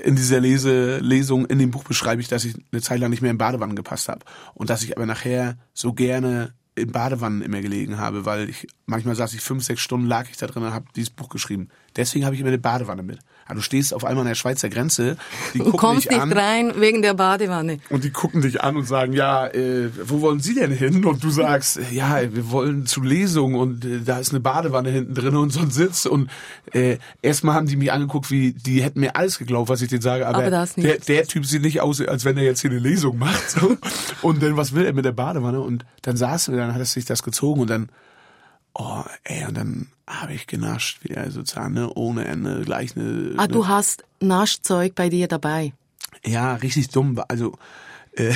in 0.05 0.17
dieser 0.17 0.41
Lese, 0.41 0.99
Lesung, 0.99 1.47
in 1.47 1.59
dem 1.59 1.71
Buch 1.71 1.85
beschreibe 1.85 2.21
ich, 2.21 2.29
dass 2.29 2.45
ich 2.45 2.55
eine 2.73 2.83
Zeit 2.83 3.01
lang 3.01 3.11
nicht 3.11 3.23
mehr 3.23 3.31
in 3.31 3.39
Badewannen 3.39 3.77
gepasst 3.77 4.09
habe. 4.09 4.25
Und 4.55 4.71
dass 4.71 4.83
ich 4.83 4.97
aber 4.97 5.07
nachher 5.07 5.57
so 5.73 5.93
gerne 5.93 6.55
in 6.75 6.91
Badewannen 6.91 7.43
immer 7.43 7.61
gelegen 7.61 7.99
habe, 7.99 8.27
weil 8.27 8.49
ich 8.51 8.67
manchmal 8.87 9.15
saß 9.15 9.33
ich 9.35 9.41
fünf, 9.41 9.63
sechs 9.63 9.81
Stunden 9.81 10.07
lag 10.07 10.29
ich 10.29 10.37
da 10.37 10.47
drin 10.47 10.65
und 10.65 10.75
habe 10.75 10.87
dieses 10.97 11.11
Buch 11.11 11.29
geschrieben. 11.29 11.69
Deswegen 11.97 12.25
habe 12.25 12.35
ich 12.35 12.41
immer 12.41 12.49
eine 12.49 12.59
Badewanne 12.59 13.05
mit. 13.05 13.21
Also 13.47 13.57
du 13.57 13.63
stehst 13.63 13.93
auf 13.93 14.05
einmal 14.05 14.23
an 14.23 14.29
der 14.29 14.35
Schweizer 14.35 14.69
Grenze, 14.69 15.17
die 15.53 15.59
du 15.59 15.73
kommst 15.73 16.09
nicht 16.09 16.21
an, 16.21 16.33
rein 16.33 16.73
wegen 16.81 17.03
der 17.03 17.15
Badewanne. 17.15 17.79
Und 17.91 18.05
die 18.05 18.11
gucken 18.11 18.41
dich 18.41 18.63
an 18.63 18.77
und 18.77 18.87
sagen, 18.87 19.13
ja, 19.13 19.47
äh, 19.47 19.91
wo 20.03 20.21
wollen 20.23 20.41
Sie 20.41 20.55
denn 20.55 20.73
hin? 20.73 21.05
Und 21.05 21.23
du 21.23 21.31
sagst, 21.31 21.79
ja, 21.91 22.21
wir 22.23 22.51
wollen 22.51 22.87
zu 22.87 23.03
Lesung 23.03 23.55
und 23.55 23.85
äh, 23.85 24.01
da 24.05 24.19
ist 24.19 24.31
eine 24.31 24.41
Badewanne 24.41 24.91
hinten 24.91 25.15
drin 25.15 25.37
und 25.37 25.51
so 25.51 25.61
ein 25.61 25.71
Sitz. 25.71 26.07
Und 26.07 26.31
äh, 26.73 26.99
erstmal 27.21 27.55
haben 27.55 27.67
die 27.67 27.77
mich 27.77 27.93
angeguckt, 27.93 28.31
wie 28.31 28.53
die 28.53 28.83
hätten 28.83 29.01
mir 29.01 29.17
alles 29.17 29.39
geglaubt, 29.39 29.69
was 29.69 29.83
ich 29.83 29.89
denen 29.89 30.03
sage. 30.03 30.27
Aber, 30.27 30.39
aber 30.39 30.67
der, 30.77 30.99
der 30.99 31.27
Typ 31.27 31.45
sieht 31.45 31.63
nicht 31.63 31.81
aus, 31.81 32.01
als 32.01 32.25
wenn 32.25 32.39
er 32.39 32.45
jetzt 32.45 32.61
hier 32.61 32.71
eine 32.71 32.81
Lesung 32.81 33.19
macht. 33.19 33.51
So. 33.51 33.77
Und 34.23 34.43
dann, 34.43 34.57
was 34.57 34.75
will 34.75 34.87
er 34.87 34.93
mit 34.95 35.05
der 35.05 35.13
Badewanne? 35.13 35.61
Und 35.61 35.85
dann 36.03 36.17
saßen 36.17 36.55
wir, 36.55 36.61
dann 36.61 36.73
hat 36.73 36.81
er 36.81 36.87
sich 36.87 37.05
das 37.05 37.23
gezogen 37.23 37.61
und 37.61 37.71
dann 37.71 37.89
Oh, 38.75 39.05
ey, 39.23 39.47
und 39.47 39.57
dann 39.57 39.89
habe 40.07 40.35
ich 40.35 40.47
genascht, 40.47 41.05
wieder 41.05 41.31
sozusagen, 41.31 41.75
ne, 41.75 41.93
ohne 41.95 42.25
Ende, 42.25 42.63
gleich 42.65 42.97
eine. 42.97 43.35
Ah, 43.37 43.47
ne. 43.47 43.49
du 43.49 43.69
hast 43.69 44.05
Naschzeug 44.21 44.95
bei 44.95 45.09
dir 45.09 45.29
dabei? 45.29 45.73
Ja, 46.25 46.55
richtig 46.57 46.89
dumm. 46.89 47.23
Also, 47.29 47.57
äh, 48.13 48.35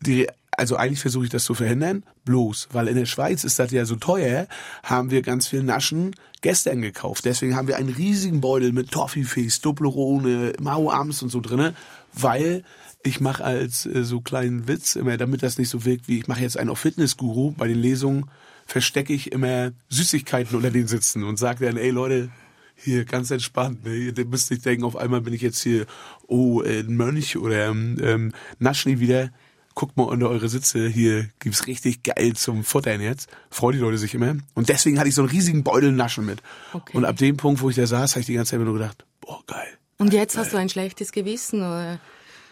die, 0.00 0.26
also 0.56 0.76
eigentlich 0.76 1.00
versuche 1.00 1.24
ich 1.24 1.30
das 1.30 1.44
zu 1.44 1.54
verhindern, 1.54 2.04
bloß, 2.24 2.68
weil 2.72 2.88
in 2.88 2.96
der 2.96 3.06
Schweiz 3.06 3.44
ist 3.44 3.58
das 3.58 3.70
ja 3.72 3.84
so 3.84 3.96
teuer, 3.96 4.46
haben 4.82 5.10
wir 5.10 5.22
ganz 5.22 5.48
viel 5.48 5.62
Naschen 5.62 6.14
gestern 6.40 6.80
gekauft. 6.80 7.24
Deswegen 7.24 7.56
haben 7.56 7.68
wir 7.68 7.76
einen 7.76 7.92
riesigen 7.92 8.40
Beutel 8.40 8.72
mit 8.72 8.90
Toffifees, 8.90 9.60
Duplerone, 9.60 10.54
Mauams 10.60 11.22
und 11.22 11.28
so 11.28 11.40
drinne, 11.40 11.74
weil 12.12 12.64
ich 13.02 13.20
mache 13.20 13.44
als 13.44 13.86
äh, 13.86 14.04
so 14.04 14.20
kleinen 14.20 14.66
Witz 14.66 14.96
immer, 14.96 15.16
damit 15.16 15.42
das 15.42 15.58
nicht 15.58 15.68
so 15.68 15.84
wirkt 15.84 16.08
wie 16.08 16.18
ich 16.18 16.28
mache 16.28 16.40
jetzt 16.40 16.56
einen 16.56 16.70
auf 16.70 16.78
Fitnessguru 16.78 17.52
bei 17.52 17.68
den 17.68 17.78
Lesungen 17.78 18.30
verstecke 18.66 19.12
ich 19.12 19.32
immer 19.32 19.72
Süßigkeiten 19.88 20.56
unter 20.56 20.70
den 20.70 20.86
Sitzen 20.86 21.24
und 21.24 21.38
sage 21.38 21.66
dann, 21.66 21.76
ey 21.76 21.90
Leute, 21.90 22.30
hier 22.76 23.04
ganz 23.04 23.30
entspannt, 23.30 23.84
ne? 23.84 23.94
ihr 23.94 24.24
müsst 24.26 24.50
nicht 24.50 24.64
denken, 24.64 24.84
auf 24.84 24.96
einmal 24.96 25.20
bin 25.20 25.32
ich 25.32 25.42
jetzt 25.42 25.62
hier, 25.62 25.86
oh, 26.26 26.62
äh, 26.62 26.80
ein 26.80 26.96
Mönch 26.96 27.36
oder 27.36 27.68
ähm, 27.68 28.32
Naschni 28.58 29.00
wieder. 29.00 29.30
Guckt 29.74 29.96
mal 29.96 30.04
unter 30.04 30.28
eure 30.28 30.48
Sitze, 30.48 30.88
hier 30.88 31.28
gibt's 31.40 31.66
richtig 31.66 32.04
geil 32.04 32.34
zum 32.34 32.62
Futtern 32.62 33.00
jetzt. 33.00 33.28
Freuen 33.50 33.76
die 33.76 33.80
Leute 33.80 33.98
sich 33.98 34.14
immer. 34.14 34.36
Und 34.54 34.68
deswegen 34.68 34.98
hatte 34.98 35.08
ich 35.08 35.16
so 35.16 35.22
einen 35.22 35.30
riesigen 35.30 35.64
Beutel 35.64 35.90
Naschen 35.90 36.24
mit. 36.24 36.42
Okay. 36.72 36.96
Und 36.96 37.04
ab 37.04 37.16
dem 37.16 37.36
Punkt, 37.36 37.60
wo 37.60 37.70
ich 37.70 37.76
da 37.76 37.86
saß, 37.86 38.12
habe 38.12 38.20
ich 38.20 38.26
die 38.26 38.34
ganze 38.34 38.52
Zeit 38.52 38.60
nur 38.60 38.72
gedacht, 38.72 39.04
boah, 39.20 39.42
geil. 39.48 39.66
Und 39.98 40.12
jetzt 40.12 40.34
geil. 40.34 40.44
hast 40.44 40.52
du 40.52 40.58
ein 40.58 40.68
schlechtes 40.68 41.10
Gewissen, 41.10 41.60
oder? 41.60 41.98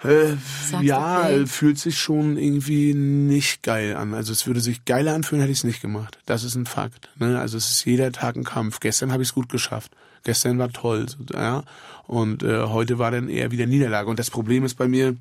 Äh, 0.05 0.37
ja, 0.81 1.25
okay. 1.25 1.47
fühlt 1.47 1.79
sich 1.79 1.99
schon 1.99 2.37
irgendwie 2.37 2.95
nicht 2.95 3.63
geil 3.63 3.97
an. 3.97 4.15
Also 4.15 4.33
es 4.33 4.47
würde 4.47 4.61
sich 4.61 4.85
geiler 4.85 5.15
anfühlen, 5.15 5.41
hätte 5.41 5.53
ich 5.53 5.59
es 5.59 5.65
nicht 5.65 5.81
gemacht. 5.81 6.19
Das 6.27 6.45
ist 6.45 6.55
ein 6.55 6.67
Fakt. 6.67 7.09
Ne? 7.17 7.39
Also 7.39 7.57
es 7.57 7.71
ist 7.71 7.85
jeder 7.85 8.11
Tag 8.11 8.37
ein 8.37 8.45
Kampf. 8.45 8.81
Gestern 8.81 9.13
habe 9.13 9.23
ich 9.23 9.29
es 9.29 9.35
gut 9.35 9.49
geschafft. 9.49 9.93
Gestern 10.25 10.59
war 10.59 10.71
toll, 10.71 11.07
ja. 11.33 11.65
Und 12.07 12.43
äh, 12.43 12.63
heute 12.63 12.99
war 12.99 13.11
dann 13.11 13.29
eher 13.29 13.51
wieder 13.51 13.67
Niederlage. 13.67 14.09
Und 14.09 14.19
das 14.19 14.31
Problem 14.31 14.65
ist 14.65 14.75
bei 14.75 14.89
mir, 14.89 15.17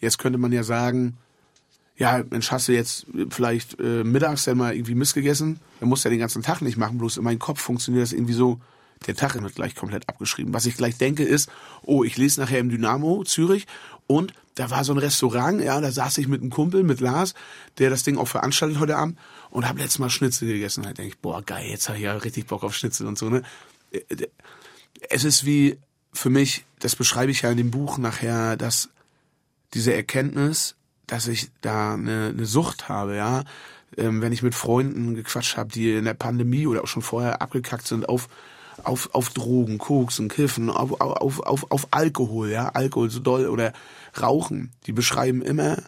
jetzt 0.00 0.18
könnte 0.18 0.38
man 0.38 0.52
ja 0.52 0.62
sagen, 0.62 1.16
ja, 1.96 2.24
Mensch, 2.30 2.50
hast 2.50 2.68
du 2.68 2.72
jetzt 2.72 3.06
vielleicht 3.30 3.78
äh, 3.78 4.02
mittags 4.02 4.44
dann 4.44 4.58
mal 4.58 4.74
irgendwie 4.74 4.94
missgegessen? 4.94 5.60
Dann 5.78 5.88
musst 5.88 6.04
du 6.04 6.08
ja 6.08 6.10
den 6.10 6.20
ganzen 6.20 6.42
Tag 6.42 6.60
nicht 6.60 6.76
machen. 6.76 6.98
Bloß 6.98 7.16
in 7.16 7.24
meinem 7.24 7.38
Kopf 7.38 7.60
funktioniert 7.60 8.02
das 8.02 8.12
irgendwie 8.12 8.32
so, 8.32 8.60
der 9.06 9.14
Tag 9.14 9.40
wird 9.40 9.54
gleich 9.54 9.74
komplett 9.74 10.08
abgeschrieben. 10.08 10.54
Was 10.54 10.66
ich 10.66 10.76
gleich 10.76 10.96
denke 10.96 11.24
ist, 11.24 11.50
oh, 11.82 12.04
ich 12.04 12.16
lese 12.16 12.40
nachher 12.40 12.58
im 12.58 12.70
Dynamo 12.70 13.24
Zürich 13.24 13.66
und 14.16 14.32
da 14.54 14.70
war 14.70 14.84
so 14.84 14.92
ein 14.92 14.98
Restaurant, 14.98 15.62
ja, 15.62 15.80
da 15.80 15.90
saß 15.90 16.18
ich 16.18 16.28
mit 16.28 16.42
einem 16.42 16.50
Kumpel, 16.50 16.82
mit 16.82 17.00
Lars, 17.00 17.34
der 17.78 17.90
das 17.90 18.02
Ding 18.02 18.18
auch 18.18 18.28
veranstaltet 18.28 18.78
heute 18.78 18.96
Abend 18.96 19.18
und 19.50 19.66
habe 19.66 19.80
letztes 19.80 19.98
Mal 19.98 20.10
Schnitzel 20.10 20.48
gegessen. 20.48 20.82
Da 20.82 20.92
denke 20.92 21.14
ich, 21.14 21.18
boah, 21.18 21.42
geil, 21.42 21.66
jetzt 21.68 21.88
habe 21.88 21.98
ich 21.98 22.04
ja 22.04 22.14
richtig 22.14 22.46
Bock 22.46 22.62
auf 22.62 22.74
Schnitzel 22.74 23.06
und 23.06 23.16
so, 23.16 23.30
ne? 23.30 23.42
Es 25.08 25.24
ist 25.24 25.46
wie, 25.46 25.78
für 26.12 26.30
mich, 26.30 26.64
das 26.78 26.96
beschreibe 26.96 27.32
ich 27.32 27.42
ja 27.42 27.50
in 27.50 27.56
dem 27.56 27.70
Buch 27.70 27.98
nachher, 27.98 28.56
dass 28.56 28.90
diese 29.74 29.94
Erkenntnis, 29.94 30.76
dass 31.06 31.26
ich 31.28 31.50
da 31.62 31.94
eine, 31.94 32.28
eine 32.28 32.46
Sucht 32.46 32.88
habe, 32.88 33.16
ja, 33.16 33.44
ähm, 33.96 34.22
wenn 34.22 34.32
ich 34.32 34.42
mit 34.42 34.54
Freunden 34.54 35.14
gequatscht 35.14 35.56
habe, 35.56 35.72
die 35.72 35.92
in 35.92 36.04
der 36.04 36.14
Pandemie 36.14 36.66
oder 36.66 36.82
auch 36.82 36.88
schon 36.88 37.02
vorher 37.02 37.42
abgekackt 37.42 37.86
sind 37.86 38.08
auf 38.08 38.28
auf, 38.84 39.10
auf 39.14 39.30
Drogen, 39.30 39.78
Koksen, 39.78 40.28
Kiffen, 40.28 40.70
auf, 40.70 41.00
auf, 41.00 41.40
auf, 41.40 41.70
auf 41.70 41.88
Alkohol, 41.90 42.50
ja, 42.50 42.68
Alkohol 42.68 43.10
so 43.10 43.20
doll 43.20 43.46
oder 43.46 43.72
Rauchen. 44.20 44.70
Die 44.86 44.92
beschreiben 44.92 45.42
immer, 45.42 45.78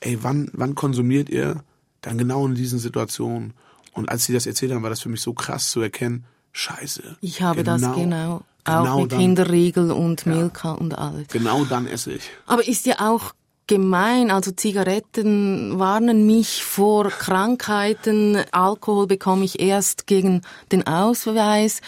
ey, 0.00 0.18
wann, 0.22 0.50
wann 0.52 0.74
konsumiert 0.74 1.28
ihr? 1.28 1.62
Dann 2.00 2.18
genau 2.18 2.46
in 2.46 2.54
diesen 2.54 2.78
Situationen. 2.78 3.54
Und 3.92 4.08
als 4.08 4.24
sie 4.24 4.32
das 4.32 4.46
erzählt 4.46 4.72
haben, 4.72 4.82
war 4.82 4.90
das 4.90 5.00
für 5.00 5.08
mich 5.08 5.20
so 5.20 5.32
krass 5.32 5.70
zu 5.70 5.80
erkennen, 5.80 6.24
scheiße. 6.52 7.16
Ich 7.20 7.42
habe 7.42 7.64
genau, 7.64 7.78
das 7.78 7.94
genau, 7.94 8.42
auch 8.64 8.82
genau 8.82 9.00
mit 9.00 9.12
dann, 9.12 9.18
Kinderriegel 9.18 9.90
und 9.90 10.26
Milka 10.26 10.68
ja, 10.68 10.74
und 10.74 10.96
alles. 10.96 11.28
Genau 11.28 11.64
dann 11.64 11.86
esse 11.86 12.12
ich. 12.12 12.30
Aber 12.46 12.66
ist 12.66 12.86
ja 12.86 13.10
auch 13.10 13.32
gemein. 13.68 14.32
Also 14.32 14.50
Zigaretten 14.50 15.78
warnen 15.78 16.26
mich 16.26 16.64
vor 16.64 17.08
Krankheiten. 17.10 18.36
Alkohol 18.50 19.06
bekomme 19.06 19.44
ich 19.44 19.60
erst 19.60 20.08
gegen 20.08 20.42
den 20.72 20.86
Ausweis. 20.86 21.80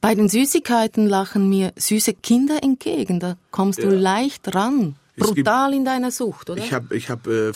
Bei 0.00 0.14
den 0.14 0.28
Süßigkeiten 0.28 1.06
lachen 1.06 1.48
mir 1.48 1.72
süße 1.76 2.14
Kinder 2.14 2.62
entgegen. 2.62 3.20
Da 3.20 3.36
kommst 3.50 3.78
ja. 3.78 3.88
du 3.88 3.96
leicht 3.96 4.54
ran. 4.54 4.96
Brutal 5.16 5.70
gibt, 5.70 5.78
in 5.78 5.84
deiner 5.84 6.10
Sucht, 6.10 6.50
oder? 6.50 6.62
Ich 6.62 6.72
habe 6.72 6.94
ich 6.94 7.08
hab, 7.08 7.26
äh, 7.26 7.52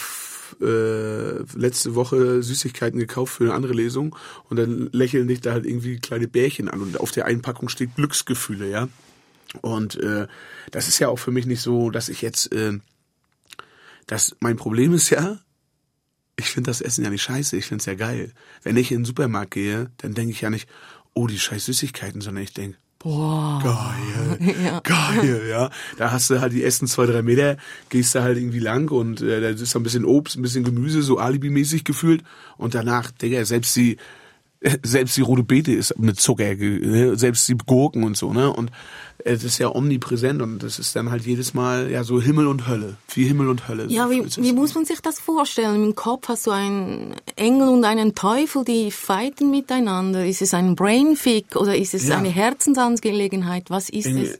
äh, 0.60 1.42
letzte 1.54 1.94
Woche 1.94 2.42
Süßigkeiten 2.42 2.98
gekauft 2.98 3.34
für 3.34 3.44
eine 3.44 3.54
andere 3.54 3.74
Lesung 3.74 4.16
und 4.48 4.56
dann 4.56 4.88
lächeln 4.92 5.28
dich 5.28 5.40
da 5.40 5.52
halt 5.52 5.66
irgendwie 5.66 5.98
kleine 5.98 6.28
Bärchen 6.28 6.68
an 6.68 6.80
und 6.80 7.00
auf 7.00 7.10
der 7.10 7.26
Einpackung 7.26 7.68
steht 7.68 7.96
Glücksgefühle, 7.96 8.68
ja. 8.68 8.88
Und 9.62 9.96
äh, 9.96 10.26
das 10.70 10.88
ist 10.88 10.98
ja 10.98 11.08
auch 11.08 11.18
für 11.18 11.32
mich 11.32 11.46
nicht 11.46 11.60
so, 11.60 11.90
dass 11.90 12.08
ich 12.08 12.22
jetzt, 12.22 12.52
äh, 12.52 12.78
das 14.06 14.36
mein 14.40 14.56
Problem 14.56 14.94
ist 14.94 15.10
ja, 15.10 15.38
ich 16.36 16.50
finde 16.50 16.70
das 16.70 16.80
Essen 16.80 17.04
ja 17.04 17.10
nicht 17.10 17.22
scheiße, 17.22 17.56
ich 17.56 17.66
finde 17.66 17.82
es 17.82 17.86
ja 17.86 17.94
geil. 17.94 18.32
Wenn 18.62 18.76
ich 18.76 18.90
in 18.90 19.00
den 19.00 19.04
Supermarkt 19.04 19.52
gehe, 19.52 19.90
dann 19.98 20.14
denke 20.14 20.32
ich 20.32 20.40
ja 20.40 20.50
nicht, 20.50 20.68
oh, 21.14 21.26
die 21.26 21.38
scheiß 21.38 21.66
Süßigkeiten, 21.66 22.20
sondern 22.20 22.44
ich 22.44 22.52
denk, 22.52 22.76
Boah. 23.02 23.60
Geil, 23.62 24.54
ja. 24.62 24.80
geil, 24.80 25.46
ja. 25.48 25.70
Da 25.96 26.12
hast 26.12 26.28
du 26.28 26.38
halt 26.42 26.52
die 26.52 26.62
ersten 26.62 26.86
zwei, 26.86 27.06
drei 27.06 27.22
Meter, 27.22 27.56
gehst 27.88 28.14
du 28.14 28.20
halt 28.20 28.36
irgendwie 28.36 28.58
lang 28.58 28.90
und 28.90 29.22
äh, 29.22 29.40
da 29.40 29.48
ist 29.48 29.74
ein 29.74 29.82
bisschen 29.82 30.04
Obst, 30.04 30.36
ein 30.36 30.42
bisschen 30.42 30.64
Gemüse, 30.64 31.02
so 31.02 31.16
alibimäßig 31.16 31.84
gefühlt. 31.84 32.22
Und 32.58 32.74
danach, 32.74 33.10
Digga, 33.10 33.42
selbst 33.46 33.74
die, 33.74 33.96
selbst 34.82 35.16
die 35.16 35.22
rote 35.22 35.42
Beete 35.42 35.72
ist 35.72 35.98
mit 35.98 36.20
Zucker, 36.20 36.54
ne? 36.54 37.16
selbst 37.16 37.48
die 37.48 37.56
Gurken 37.56 38.04
und 38.04 38.16
so, 38.16 38.32
ne? 38.32 38.52
Und 38.52 38.70
es 39.24 39.44
ist 39.44 39.58
ja 39.58 39.74
omnipräsent 39.74 40.40
und 40.42 40.62
das 40.62 40.78
ist 40.78 40.96
dann 40.96 41.10
halt 41.10 41.24
jedes 41.24 41.54
Mal 41.54 41.90
ja 41.90 42.04
so 42.04 42.20
Himmel 42.20 42.46
und 42.46 42.68
Hölle, 42.68 42.96
wie 43.14 43.24
Himmel 43.24 43.48
und 43.48 43.68
Hölle. 43.68 43.86
Ja, 43.88 44.10
wie, 44.10 44.24
wie 44.24 44.52
muss 44.52 44.74
man 44.74 44.84
sich 44.84 45.00
das 45.00 45.18
vorstellen? 45.18 45.82
Im 45.82 45.94
Kopf 45.94 46.28
hast 46.28 46.46
du 46.46 46.50
einen 46.50 47.14
Engel 47.36 47.68
und 47.68 47.84
einen 47.84 48.14
Teufel, 48.14 48.64
die 48.64 48.90
fighten 48.90 49.50
miteinander. 49.50 50.24
Ist 50.26 50.42
es 50.42 50.54
ein 50.54 50.74
Brainfick 50.74 51.56
oder 51.56 51.76
ist 51.76 51.94
es 51.94 52.08
ja. 52.08 52.18
eine 52.18 52.28
Herzensangelegenheit? 52.28 53.70
Was 53.70 53.88
ist 53.88 54.06
es? 54.06 54.38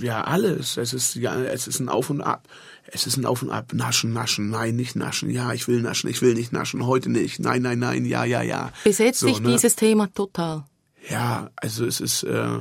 Ja, 0.00 0.22
alles. 0.22 0.76
Es 0.76 0.92
ist 0.92 1.14
ja, 1.14 1.40
es 1.42 1.66
ist 1.66 1.80
ein 1.80 1.88
Auf 1.88 2.10
und 2.10 2.20
Ab. 2.20 2.48
Es 2.92 3.06
ist 3.06 3.16
ein 3.16 3.26
Auf 3.26 3.42
und 3.42 3.50
Ab. 3.50 3.72
Naschen, 3.72 4.12
naschen, 4.12 4.50
nein, 4.50 4.76
nicht 4.76 4.96
naschen. 4.96 5.30
Ja, 5.30 5.52
ich 5.52 5.68
will 5.68 5.80
naschen, 5.80 6.10
ich 6.10 6.22
will 6.22 6.34
nicht 6.34 6.52
naschen. 6.52 6.86
Heute 6.86 7.10
nicht. 7.10 7.38
Nein, 7.38 7.62
nein, 7.62 7.78
nein. 7.78 8.04
Ja, 8.04 8.24
ja, 8.24 8.42
ja. 8.42 8.72
Besetzt 8.84 9.20
so, 9.20 9.26
dich 9.26 9.40
ne? 9.40 9.52
dieses 9.52 9.76
Thema 9.76 10.12
total? 10.12 10.64
Ja, 11.08 11.50
also 11.56 11.86
es 11.86 12.00
ist. 12.00 12.24
Äh, 12.24 12.60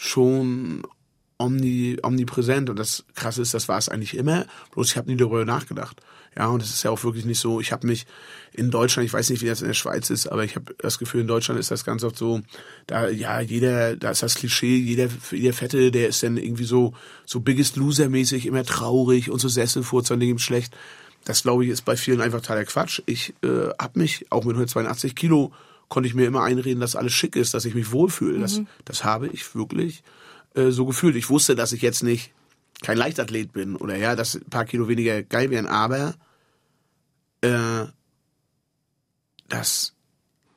schon 0.00 0.82
omni, 1.38 1.98
omnipräsent 2.02 2.70
und 2.70 2.78
das 2.78 3.04
Krasse 3.14 3.42
ist, 3.42 3.54
das 3.54 3.68
war 3.68 3.78
es 3.78 3.88
eigentlich 3.88 4.16
immer, 4.16 4.46
bloß 4.72 4.90
ich 4.90 4.96
habe 4.96 5.10
nie 5.10 5.16
darüber 5.16 5.44
nachgedacht. 5.44 6.00
Ja, 6.36 6.46
und 6.46 6.62
es 6.62 6.70
ist 6.70 6.84
ja 6.84 6.90
auch 6.90 7.02
wirklich 7.02 7.24
nicht 7.24 7.40
so, 7.40 7.60
ich 7.60 7.72
habe 7.72 7.86
mich 7.86 8.06
in 8.52 8.70
Deutschland, 8.70 9.06
ich 9.06 9.12
weiß 9.12 9.30
nicht, 9.30 9.42
wie 9.42 9.46
das 9.46 9.62
in 9.62 9.66
der 9.66 9.74
Schweiz 9.74 10.10
ist, 10.10 10.28
aber 10.28 10.44
ich 10.44 10.54
habe 10.54 10.74
das 10.78 10.98
Gefühl, 10.98 11.22
in 11.22 11.26
Deutschland 11.26 11.58
ist 11.58 11.70
das 11.70 11.84
ganz 11.84 12.04
oft 12.04 12.16
so, 12.16 12.40
da 12.86 13.08
ja, 13.08 13.40
jeder, 13.40 13.96
da 13.96 14.10
ist 14.10 14.22
das 14.22 14.36
Klischee, 14.36 14.76
jeder, 14.76 15.08
jeder 15.32 15.52
Fette, 15.52 15.90
der 15.90 16.08
ist 16.08 16.22
dann 16.22 16.36
irgendwie 16.36 16.64
so, 16.64 16.94
so 17.26 17.40
Biggest 17.40 17.76
Loser-mäßig, 17.76 18.46
immer 18.46 18.64
traurig 18.64 19.30
und 19.30 19.40
so 19.40 19.48
Sesselfurzer 19.48 20.14
und 20.14 20.20
dem 20.20 20.38
schlecht. 20.38 20.76
Das, 21.24 21.42
glaube 21.42 21.64
ich, 21.64 21.70
ist 21.70 21.84
bei 21.84 21.96
vielen 21.96 22.20
einfach 22.20 22.40
totaler 22.40 22.64
Quatsch. 22.64 23.02
Ich 23.06 23.34
äh, 23.42 23.68
habe 23.78 23.98
mich, 23.98 24.26
auch 24.30 24.44
mit 24.44 24.54
182 24.54 25.14
Kilo, 25.14 25.52
konnte 25.88 26.08
ich 26.08 26.14
mir 26.14 26.26
immer 26.26 26.42
einreden, 26.42 26.80
dass 26.80 26.96
alles 26.96 27.12
schick 27.12 27.36
ist, 27.36 27.52
dass 27.52 27.64
ich 27.64 27.74
mich 27.74 27.92
wohlfühle. 27.92 28.38
Mhm. 28.38 28.42
Das, 28.42 28.60
das 28.84 29.04
habe 29.04 29.28
ich 29.28 29.54
wirklich 29.54 30.02
äh, 30.54 30.70
so 30.70 30.86
gefühlt. 30.86 31.16
Ich 31.16 31.28
wusste, 31.28 31.54
dass 31.54 31.72
ich 31.72 31.82
jetzt 31.82 32.02
nicht 32.02 32.32
kein 32.82 32.96
Leichtathlet 32.96 33.52
bin 33.52 33.76
oder 33.76 33.96
ja, 33.96 34.16
dass 34.16 34.36
ein 34.36 34.44
paar 34.50 34.64
Kilo 34.64 34.88
weniger 34.88 35.22
geil 35.22 35.50
wären, 35.50 35.66
aber 35.66 36.14
äh, 37.42 37.86
das 39.48 39.94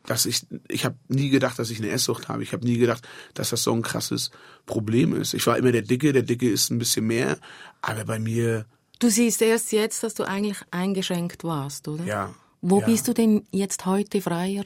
dass 0.06 0.26
ich, 0.26 0.46
ich 0.68 0.86
habe 0.86 0.98
nie 1.08 1.30
gedacht, 1.30 1.58
dass 1.58 1.70
ich 1.70 1.80
eine 1.80 1.90
Esssucht 1.90 2.28
habe. 2.28 2.44
Ich 2.44 2.52
habe 2.52 2.66
nie 2.66 2.78
gedacht, 2.78 3.08
dass 3.34 3.52
das 3.52 3.64
so 3.64 3.74
ein 3.74 3.82
krasses 3.82 4.32
Problem 4.66 5.16
ist. 5.16 5.34
Ich 5.34 5.48
war 5.48 5.58
immer 5.58 5.72
der 5.72 5.82
Dicke, 5.82 6.12
der 6.12 6.24
Dicke 6.24 6.50
ist 6.50 6.70
ein 6.72 6.80
bisschen 6.80 7.08
mehr, 7.08 7.38
aber 7.82 8.04
bei 8.06 8.20
mir. 8.20 8.66
Du 9.00 9.10
siehst 9.10 9.42
erst 9.42 9.72
jetzt, 9.72 10.04
dass 10.04 10.14
du 10.14 10.24
eigentlich 10.24 10.58
eingeschränkt 10.72 11.44
warst, 11.44 11.88
oder? 11.88 12.04
Ja. 12.04 12.36
Wo 12.62 12.80
ja. 12.80 12.86
bist 12.86 13.08
du 13.08 13.14
denn 13.14 13.46
jetzt 13.52 13.86
heute 13.86 14.22
freier? 14.22 14.66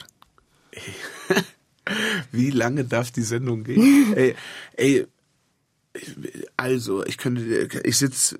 Wie 2.31 2.49
lange 2.49 2.83
darf 2.83 3.11
die 3.11 3.21
Sendung 3.21 3.63
gehen? 3.63 4.13
ey, 4.15 4.35
ey, 4.73 5.07
also, 6.57 7.05
ich 7.05 7.17
könnte, 7.17 7.69
ich 7.83 7.97
sitz, 7.97 8.35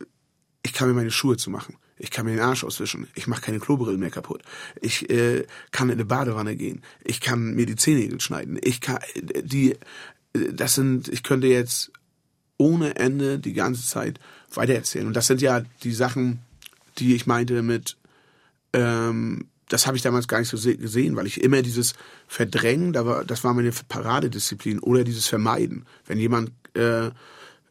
ich 0.64 0.74
kann 0.74 0.88
mir 0.88 0.94
meine 0.94 1.12
Schuhe 1.12 1.38
zu 1.38 1.50
machen. 1.50 1.76
Ich 2.00 2.12
kann 2.12 2.26
mir 2.26 2.32
den 2.32 2.42
Arsch 2.42 2.64
auswischen. 2.64 3.08
Ich 3.16 3.28
mache 3.28 3.42
keine 3.42 3.60
Klobrillen 3.60 4.00
mehr 4.00 4.12
kaputt. 4.12 4.44
Ich 4.82 5.10
äh, 5.10 5.46
kann 5.72 5.90
in 5.90 5.94
eine 5.94 6.06
Badewanne 6.06 6.56
gehen. 6.56 6.84
Ich 7.04 7.22
kann 7.22 7.56
mir 7.56 7.66
die 7.66 7.76
Zehennägel 7.76 8.22
schneiden. 8.22 8.60
Ich 8.62 8.82
kann 8.82 9.00
die 9.42 9.76
das 10.34 10.76
sind 10.76 11.08
ich 11.08 11.24
könnte 11.24 11.48
jetzt 11.48 11.92
ohne 12.58 12.96
Ende 12.98 13.40
die 13.40 13.54
ganze 13.54 13.88
Zeit 13.88 14.20
weitererzählen 14.54 15.08
und 15.08 15.16
das 15.16 15.28
sind 15.28 15.42
ja 15.42 15.62
die 15.84 15.94
Sachen, 15.94 16.40
die 17.00 17.16
ich 17.16 17.26
meinte 17.26 17.64
mit 17.64 17.98
ähm, 18.74 19.48
das 19.70 19.86
habe 19.86 19.98
ich 19.98 20.04
damals 20.04 20.28
gar 20.28 20.40
nicht 20.40 20.50
so 20.50 20.58
gesehen, 20.58 21.16
weil 21.16 21.28
ich 21.28 21.44
immer 21.44 21.62
dieses 21.62 21.94
Verdrängen, 22.28 22.94
das 22.94 23.44
war 23.44 23.54
meine 23.54 23.72
Paradedisziplin 23.90 24.80
oder 24.80 25.04
dieses 25.04 25.28
Vermeiden. 25.28 25.86
Wenn 26.06 26.20
jemand 26.20 26.52
äh, 26.74 27.10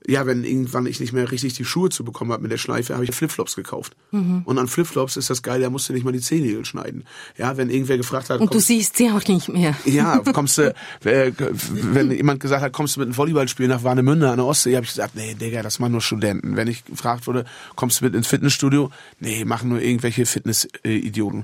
ja, 0.09 0.25
wenn 0.25 0.45
irgendwann 0.45 0.87
ich 0.87 1.01
nicht 1.01 1.13
mehr 1.13 1.31
richtig 1.33 1.55
die 1.55 1.65
Schuhe 1.65 1.91
zu 1.91 2.05
bekommen 2.05 2.31
habe 2.31 2.43
mit 2.43 2.53
der 2.53 2.59
Schleife, 2.59 2.95
habe 2.95 3.05
ich 3.05 3.15
Flipflops 3.15 3.57
gekauft. 3.57 3.97
Mhm. 4.13 4.43
Und 4.45 4.59
an 4.59 4.69
Flipflops 4.69 5.17
ist 5.17 5.31
das 5.31 5.43
geil, 5.43 5.61
da 5.61 5.69
musst 5.69 5.89
du 5.89 5.93
nicht 5.93 6.05
mal 6.05 6.13
die 6.13 6.21
Zehennägel 6.21 6.65
schneiden. 6.65 7.05
Ja, 7.37 7.57
wenn 7.57 7.71
irgendwer 7.71 7.97
gefragt 7.97 8.31
hat. 8.31 8.41
Und 8.41 8.55
du 8.55 8.61
siehst 8.61 8.97
sie 8.97 9.11
auch 9.11 9.27
nicht 9.27 9.49
mehr. 9.49 9.75
Ja, 9.85 10.19
kommst 10.33 10.59
du, 10.59 10.75
äh, 11.05 11.33
wenn 11.73 12.13
jemand 12.13 12.39
gesagt 12.39 12.63
hat, 12.63 12.73
kommst 12.73 12.97
du 12.97 13.01
mit 13.01 13.09
einem 13.09 13.17
Volleyballspiel 13.17 13.67
nach 13.67 13.83
Warnemünde 13.83 14.31
an 14.31 14.37
der 14.37 14.47
Ostsee, 14.47 14.77
habe 14.77 14.85
ich 14.85 14.93
gesagt, 14.93 15.17
nee, 15.17 15.35
Digga, 15.35 15.63
das 15.63 15.81
machen 15.81 15.93
nur 15.93 16.01
Studenten. 16.01 16.57
Wenn 16.57 16.69
ich 16.69 16.85
gefragt 16.85 17.27
wurde, 17.27 17.45
kommst 17.75 18.01
du 18.01 18.05
mit 18.05 18.15
ins 18.15 18.29
Fitnessstudio? 18.29 18.91
Nee, 19.19 19.45
machen 19.45 19.71
nur 19.71 19.81
irgendwelche 19.81 20.25
Fitness-Idioten. 20.25 21.43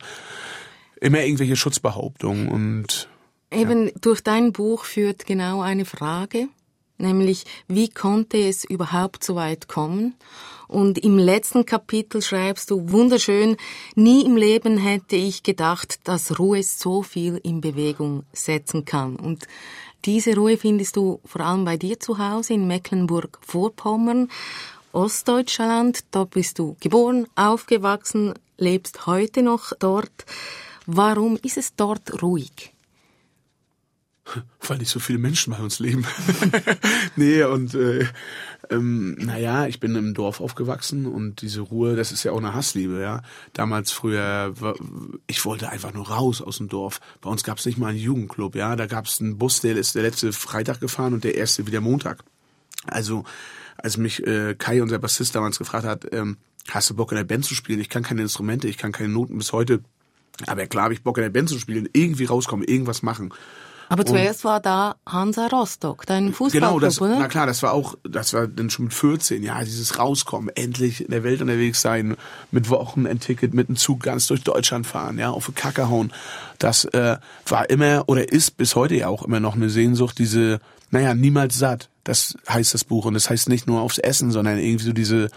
Immer 1.01 1.25
irgendwelche 1.25 1.57
Schutzbehauptungen 1.57 2.49
und. 2.49 3.09
Eben 3.51 3.87
ja. 3.87 3.93
durch 4.01 4.23
dein 4.23 4.53
Buch 4.53 4.85
führt 4.85 5.27
genau 5.27 5.61
eine 5.61 5.85
Frage 5.85 6.49
nämlich 7.03 7.45
wie 7.69 7.89
konnte 7.89 8.39
es 8.39 8.65
überhaupt 8.65 9.25
so 9.25 9.35
weit 9.35 9.69
kommen? 9.69 10.15
Und 10.69 10.99
im 10.99 11.19
letzten 11.19 11.67
Kapitel 11.67 12.23
schreibst 12.23 12.71
du 12.71 12.91
wunderschön, 12.91 13.59
nie 13.95 14.25
im 14.25 14.39
Leben 14.39 14.79
hätte 14.79 15.17
ich 15.17 15.43
gedacht, 15.43 16.01
dass 16.05 16.39
Ruhe 16.39 16.63
so 16.63 17.03
viel 17.03 17.39
in 17.43 17.61
Bewegung 17.61 18.25
setzen 18.33 18.87
kann. 18.87 19.17
Und 19.17 19.47
diese 20.07 20.35
Ruhe 20.35 20.57
findest 20.57 20.97
du 20.97 21.21
vor 21.27 21.43
allem 21.43 21.67
bei 21.67 21.77
dir 21.77 22.01
zu 22.01 22.17
Hause 22.17 22.55
in 22.55 22.67
Mecklenburg-Vorpommern, 22.67 24.31
Ostdeutschland. 24.93 26.05
Da 26.11 26.25
bist 26.25 26.59
du 26.59 26.77
geboren, 26.81 27.27
aufgewachsen, 27.35 28.33
lebst 28.57 29.07
heute 29.07 29.43
noch 29.43 29.73
dort. 29.79 30.25
Warum 30.87 31.39
ist 31.43 31.59
es 31.59 31.75
dort 31.77 32.23
ruhig? 32.23 32.73
weil 34.67 34.79
nicht 34.79 34.91
so 34.91 35.01
viele 35.01 35.19
Menschen 35.19 35.53
bei 35.53 35.59
uns 35.59 35.79
leben. 35.79 36.07
nee, 37.17 37.43
und 37.43 37.75
äh, 37.75 38.07
ähm, 38.71 39.17
naja, 39.19 39.67
ich 39.67 39.81
bin 39.81 39.95
im 39.97 40.15
Dorf 40.15 40.41
aufgewachsen 40.41 41.07
und 41.07 41.43
diese 41.43 41.61
Ruhe, 41.61 41.97
das 41.97 42.13
ist 42.13 42.23
ja 42.23 42.33
auch 42.33 42.39
eine 42.39 42.55
Hassliebe, 42.55 43.01
ja. 43.01 43.23
Damals 43.53 43.91
früher, 43.93 44.55
ich 45.27 45.45
wollte 45.45 45.71
einfach 45.71 45.93
nur 45.93 46.09
raus 46.09 46.41
aus 46.41 46.59
dem 46.59 46.69
Dorf. 46.69 47.01
Bei 47.21 47.31
uns 47.31 47.43
gab 47.43 47.59
es 47.59 47.67
nicht 47.67 47.79
mal 47.79 47.89
einen 47.89 47.99
Jugendclub, 47.99 48.55
ja. 48.55 48.77
Da 48.77 48.87
gab 48.87 49.07
es 49.07 49.21
einen 49.21 49.39
Bus, 49.39 49.61
der 49.61 49.77
ist 49.77 49.95
der 49.95 50.03
letzte 50.03 50.33
Freitag 50.33 50.81
gefahren 50.81 51.15
und 51.15 51.25
der 51.25 51.35
erste 51.35 51.67
wieder 51.67 51.81
Montag. 51.81 52.25
Also, 52.87 53.25
als 53.77 53.97
mich 53.97 54.25
äh, 54.27 54.55
Kai, 54.55 54.83
unser 54.83 54.99
Bassist, 54.99 55.35
damals 55.35 55.59
gefragt 55.59 55.85
hat, 55.85 56.07
ähm, 56.13 56.37
hast 56.69 56.91
du 56.91 56.95
Bock 56.95 57.13
in 57.13 57.17
der 57.17 57.25
Band 57.25 57.45
zu 57.45 57.55
spielen? 57.55 57.81
Ich 57.81 57.89
kann 57.89 58.03
keine 58.03 58.23
Instrumente, 58.23 58.69
ich 58.69 58.79
kann 58.79 58.93
keine 58.93 59.09
Noten 59.09 59.37
bis 59.37 59.53
heute. 59.53 59.81
Aber 60.47 60.67
klar 60.67 60.85
habe 60.85 60.95
ich 60.95 61.03
Bock 61.03 61.19
in 61.19 61.25
der 61.25 61.31
Band 61.31 61.49
zu 61.49 61.59
spielen, 61.59 61.89
irgendwie 61.93 62.25
rauskommen, 62.25 62.67
irgendwas 62.67 63.03
machen. 63.03 63.35
Aber 63.93 64.07
zuerst 64.07 64.45
war 64.45 64.61
da 64.61 64.97
Hansa 65.07 65.49
Rostock, 65.49 66.07
dein 66.07 66.33
Fußballclub, 66.33 66.71
genau, 66.71 66.81
das, 66.81 67.01
oder? 67.01 67.19
Na 67.19 67.29
klar, 67.29 67.47
das 67.47 67.63
war 67.63 67.73
auch, 67.73 67.95
das 68.09 68.33
war 68.33 68.47
dann 68.47 68.71
schon 68.71 68.87
mit 68.87 68.95
14, 68.95 69.43
ja, 69.43 69.63
dieses 69.63 69.99
Rauskommen, 69.99 70.51
endlich 70.55 71.05
in 71.05 71.11
der 71.11 71.25
Welt 71.25 71.43
unterwegs 71.43 71.83
sein, 71.83 72.17
mit 72.51 72.71
Wochenendticket, 72.71 73.53
mit 73.53 73.69
einem 73.69 73.77
Zug 73.77 74.03
ganz 74.03 74.27
durch 74.29 74.43
Deutschland 74.43 74.87
fahren, 74.87 75.19
ja, 75.19 75.31
auf 75.31 75.47
die 75.47 75.53
Kacke 75.53 75.91
hauen. 75.91 76.11
Das 76.59 76.87
äh, 76.87 77.19
war 77.47 77.69
immer 77.69 78.05
oder 78.07 78.33
ist 78.33 78.57
bis 78.57 78.77
heute 78.77 78.95
ja 78.95 79.09
auch 79.09 79.25
immer 79.25 79.41
noch 79.41 79.57
eine 79.57 79.69
Sehnsucht, 79.69 80.19
diese, 80.19 80.61
naja, 80.91 81.15
niemals 81.15 81.59
satt. 81.59 81.91
Das 82.05 82.35
heißt 82.49 82.73
das 82.73 82.85
Buch 82.85 83.05
und 83.05 83.15
das 83.15 83.29
heißt 83.29 83.51
nicht 83.51 83.67
nur 83.67 83.83
aufs 83.83 83.99
Essen, 83.99 84.31
sondern 84.31 84.59
irgendwie 84.59 84.87
so 84.87 84.93
diese 84.93 85.29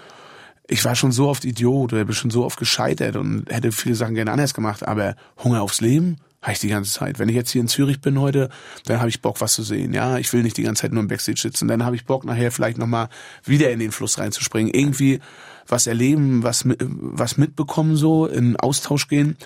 ich 0.67 0.83
war 0.83 0.95
schon 0.95 1.11
so 1.11 1.27
oft 1.27 1.45
Idiot 1.45 1.93
oder 1.93 2.05
bin 2.05 2.15
schon 2.15 2.31
so 2.31 2.43
oft 2.43 2.57
gescheitert 2.57 3.17
und 3.17 3.45
hätte 3.51 3.71
viele 3.71 3.93
Sachen 3.95 4.15
gerne 4.15 4.31
anders 4.31 4.53
gemacht, 4.53 4.87
aber 4.87 5.15
Hunger 5.43 5.61
aufs 5.61 5.79
Leben, 5.79 6.17
habe 6.45 6.53
ich 6.53 6.59
die 6.59 6.67
ganze 6.67 6.91
Zeit. 6.91 7.17
Wenn 7.17 7.27
ich 7.27 7.35
jetzt 7.35 7.49
hier 7.49 7.61
in 7.61 7.67
Zürich 7.67 8.01
bin 8.01 8.19
heute, 8.19 8.51
dann 8.85 8.99
habe 8.99 9.09
ich 9.09 9.23
Bock, 9.23 9.41
was 9.41 9.53
zu 9.53 9.63
sehen. 9.63 9.93
Ja, 9.93 10.19
ich 10.19 10.31
will 10.31 10.43
nicht 10.43 10.57
die 10.57 10.61
ganze 10.61 10.83
Zeit 10.83 10.91
nur 10.91 11.01
im 11.01 11.07
Backstage 11.07 11.39
sitzen. 11.41 11.67
Dann 11.67 11.83
habe 11.83 11.95
ich 11.95 12.05
Bock, 12.05 12.23
nachher 12.23 12.51
vielleicht 12.51 12.77
nochmal 12.77 13.09
wieder 13.43 13.71
in 13.71 13.79
den 13.79 13.91
Fluss 13.91 14.19
reinzuspringen. 14.19 14.71
Irgendwie 14.71 15.21
was 15.67 15.87
erleben, 15.87 16.43
was, 16.43 16.63
was 16.67 17.37
mitbekommen, 17.37 17.95
so 17.95 18.27
in 18.27 18.57
Austausch 18.57 19.07
gehen. 19.07 19.37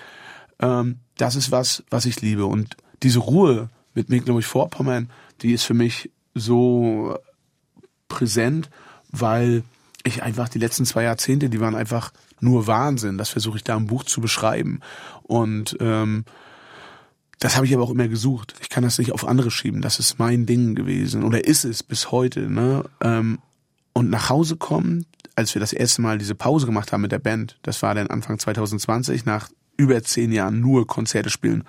Ähm, 0.60 0.98
das 1.16 1.36
ist 1.36 1.50
was, 1.50 1.84
was 1.88 2.04
ich 2.04 2.20
liebe. 2.20 2.44
Und 2.44 2.76
diese 3.02 3.20
Ruhe 3.20 3.70
mit 3.94 4.10
Mecklenburg-Vorpommern, 4.10 5.08
die 5.40 5.54
ist 5.54 5.64
für 5.64 5.72
mich 5.72 6.10
so 6.34 7.16
präsent, 8.08 8.68
weil 9.10 9.62
ich 10.04 10.22
einfach 10.22 10.50
die 10.50 10.58
letzten 10.58 10.84
zwei 10.84 11.04
Jahrzehnte, 11.04 11.48
die 11.48 11.60
waren 11.60 11.74
einfach 11.74 12.12
nur 12.40 12.66
Wahnsinn. 12.66 13.16
Das 13.16 13.30
versuche 13.30 13.56
ich 13.56 13.64
da 13.64 13.74
im 13.74 13.86
Buch 13.86 14.04
zu 14.04 14.20
beschreiben. 14.20 14.80
Und 15.22 15.78
ähm, 15.80 16.26
das 17.40 17.56
habe 17.56 17.66
ich 17.66 17.74
aber 17.74 17.82
auch 17.82 17.90
immer 17.90 18.06
gesucht. 18.06 18.54
Ich 18.60 18.68
kann 18.68 18.84
das 18.84 18.98
nicht 18.98 19.12
auf 19.12 19.26
andere 19.26 19.50
schieben. 19.50 19.80
Das 19.80 19.98
ist 19.98 20.18
mein 20.18 20.44
Ding 20.44 20.74
gewesen 20.74 21.24
oder 21.24 21.44
ist 21.44 21.64
es 21.64 21.82
bis 21.82 22.12
heute. 22.12 22.50
Ne? 22.50 22.84
Ähm, 23.00 23.38
und 23.94 24.10
nach 24.10 24.28
Hause 24.28 24.56
kommen, 24.56 25.06
als 25.36 25.54
wir 25.54 25.60
das 25.60 25.72
erste 25.72 26.02
Mal 26.02 26.18
diese 26.18 26.34
Pause 26.34 26.66
gemacht 26.66 26.92
haben 26.92 27.00
mit 27.00 27.12
der 27.12 27.18
Band, 27.18 27.56
das 27.62 27.82
war 27.82 27.94
dann 27.94 28.08
Anfang 28.08 28.38
2020, 28.38 29.24
nach 29.24 29.48
über 29.78 30.02
zehn 30.02 30.32
Jahren 30.32 30.60
nur 30.60 30.86
Konzerte 30.86 31.30
spielen. 31.30 31.64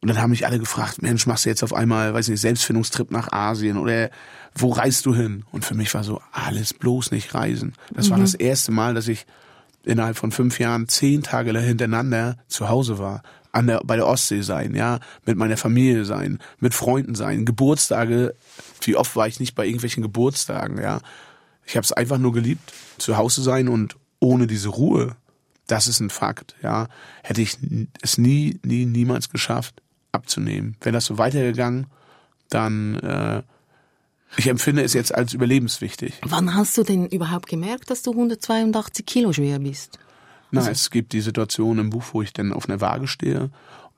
Und 0.00 0.08
dann 0.08 0.18
haben 0.18 0.30
mich 0.30 0.46
alle 0.46 0.58
gefragt, 0.58 1.02
Mensch, 1.02 1.26
machst 1.26 1.44
du 1.44 1.50
jetzt 1.50 1.62
auf 1.62 1.74
einmal, 1.74 2.14
weiß 2.14 2.28
nicht, 2.28 2.40
Selbstfindungstrip 2.40 3.10
nach 3.10 3.32
Asien 3.32 3.76
oder 3.76 4.08
wo 4.54 4.70
reist 4.70 5.04
du 5.04 5.14
hin? 5.14 5.44
Und 5.52 5.66
für 5.66 5.74
mich 5.74 5.92
war 5.92 6.04
so, 6.04 6.22
alles 6.32 6.72
bloß 6.72 7.10
nicht 7.10 7.34
reisen. 7.34 7.74
Das 7.92 8.06
mhm. 8.06 8.12
war 8.12 8.18
das 8.20 8.32
erste 8.32 8.72
Mal, 8.72 8.94
dass 8.94 9.08
ich 9.08 9.26
innerhalb 9.84 10.16
von 10.16 10.32
fünf 10.32 10.58
Jahren 10.58 10.88
zehn 10.88 11.22
Tage 11.22 11.58
hintereinander 11.58 12.38
zu 12.48 12.70
Hause 12.70 12.98
war 12.98 13.22
an 13.52 13.66
der, 13.66 13.80
bei 13.84 13.96
der 13.96 14.06
Ostsee 14.06 14.42
sein, 14.42 14.74
ja, 14.74 15.00
mit 15.24 15.36
meiner 15.36 15.56
Familie 15.56 16.04
sein, 16.04 16.38
mit 16.58 16.74
Freunden 16.74 17.14
sein, 17.14 17.44
Geburtstage, 17.44 18.34
wie 18.82 18.96
oft 18.96 19.16
war 19.16 19.26
ich 19.26 19.40
nicht 19.40 19.54
bei 19.54 19.66
irgendwelchen 19.66 20.02
Geburtstagen, 20.02 20.80
ja. 20.80 21.00
Ich 21.66 21.76
habe 21.76 21.84
es 21.84 21.92
einfach 21.92 22.18
nur 22.18 22.32
geliebt, 22.32 22.72
zu 22.98 23.16
Hause 23.16 23.42
sein 23.42 23.68
und 23.68 23.96
ohne 24.18 24.46
diese 24.46 24.68
Ruhe, 24.68 25.16
das 25.66 25.86
ist 25.86 26.00
ein 26.00 26.10
Fakt, 26.10 26.56
ja, 26.62 26.88
hätte 27.22 27.42
ich 27.42 27.58
es 28.02 28.18
nie, 28.18 28.58
nie, 28.64 28.86
niemals 28.86 29.30
geschafft 29.30 29.82
abzunehmen. 30.12 30.76
Wenn 30.80 30.94
das 30.94 31.04
so 31.04 31.18
weitergegangen, 31.18 31.86
dann 32.48 32.96
äh, 32.96 33.42
ich 34.36 34.46
empfinde 34.48 34.82
es 34.82 34.92
jetzt 34.92 35.14
als 35.14 35.32
überlebenswichtig. 35.32 36.20
Wann 36.22 36.54
hast 36.54 36.76
du 36.78 36.82
denn 36.82 37.06
überhaupt 37.06 37.48
gemerkt, 37.48 37.90
dass 37.90 38.02
du 38.02 38.12
182 38.12 39.04
Kilo 39.06 39.32
schwer 39.32 39.58
bist? 39.58 39.98
Na, 40.50 40.60
also, 40.60 40.70
es 40.70 40.90
gibt 40.90 41.12
die 41.12 41.20
Situation 41.20 41.78
im 41.78 41.90
Buch, 41.90 42.04
wo 42.12 42.22
ich 42.22 42.32
dann 42.32 42.52
auf 42.52 42.68
einer 42.68 42.80
Waage 42.80 43.06
stehe 43.06 43.50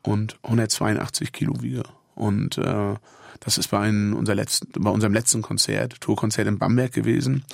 und 0.02 0.38
182 0.42 1.32
Kilo 1.32 1.62
wiege. 1.62 1.84
Und 2.14 2.58
äh, 2.58 2.94
das 3.40 3.58
ist 3.58 3.68
bei, 3.68 3.80
einem, 3.80 4.14
unser 4.14 4.34
letzten, 4.34 4.70
bei 4.82 4.90
unserem 4.90 5.14
letzten 5.14 5.42
Konzert, 5.42 6.00
Tourkonzert 6.00 6.46
in 6.46 6.58
Bamberg 6.58 6.92
gewesen. 6.92 7.44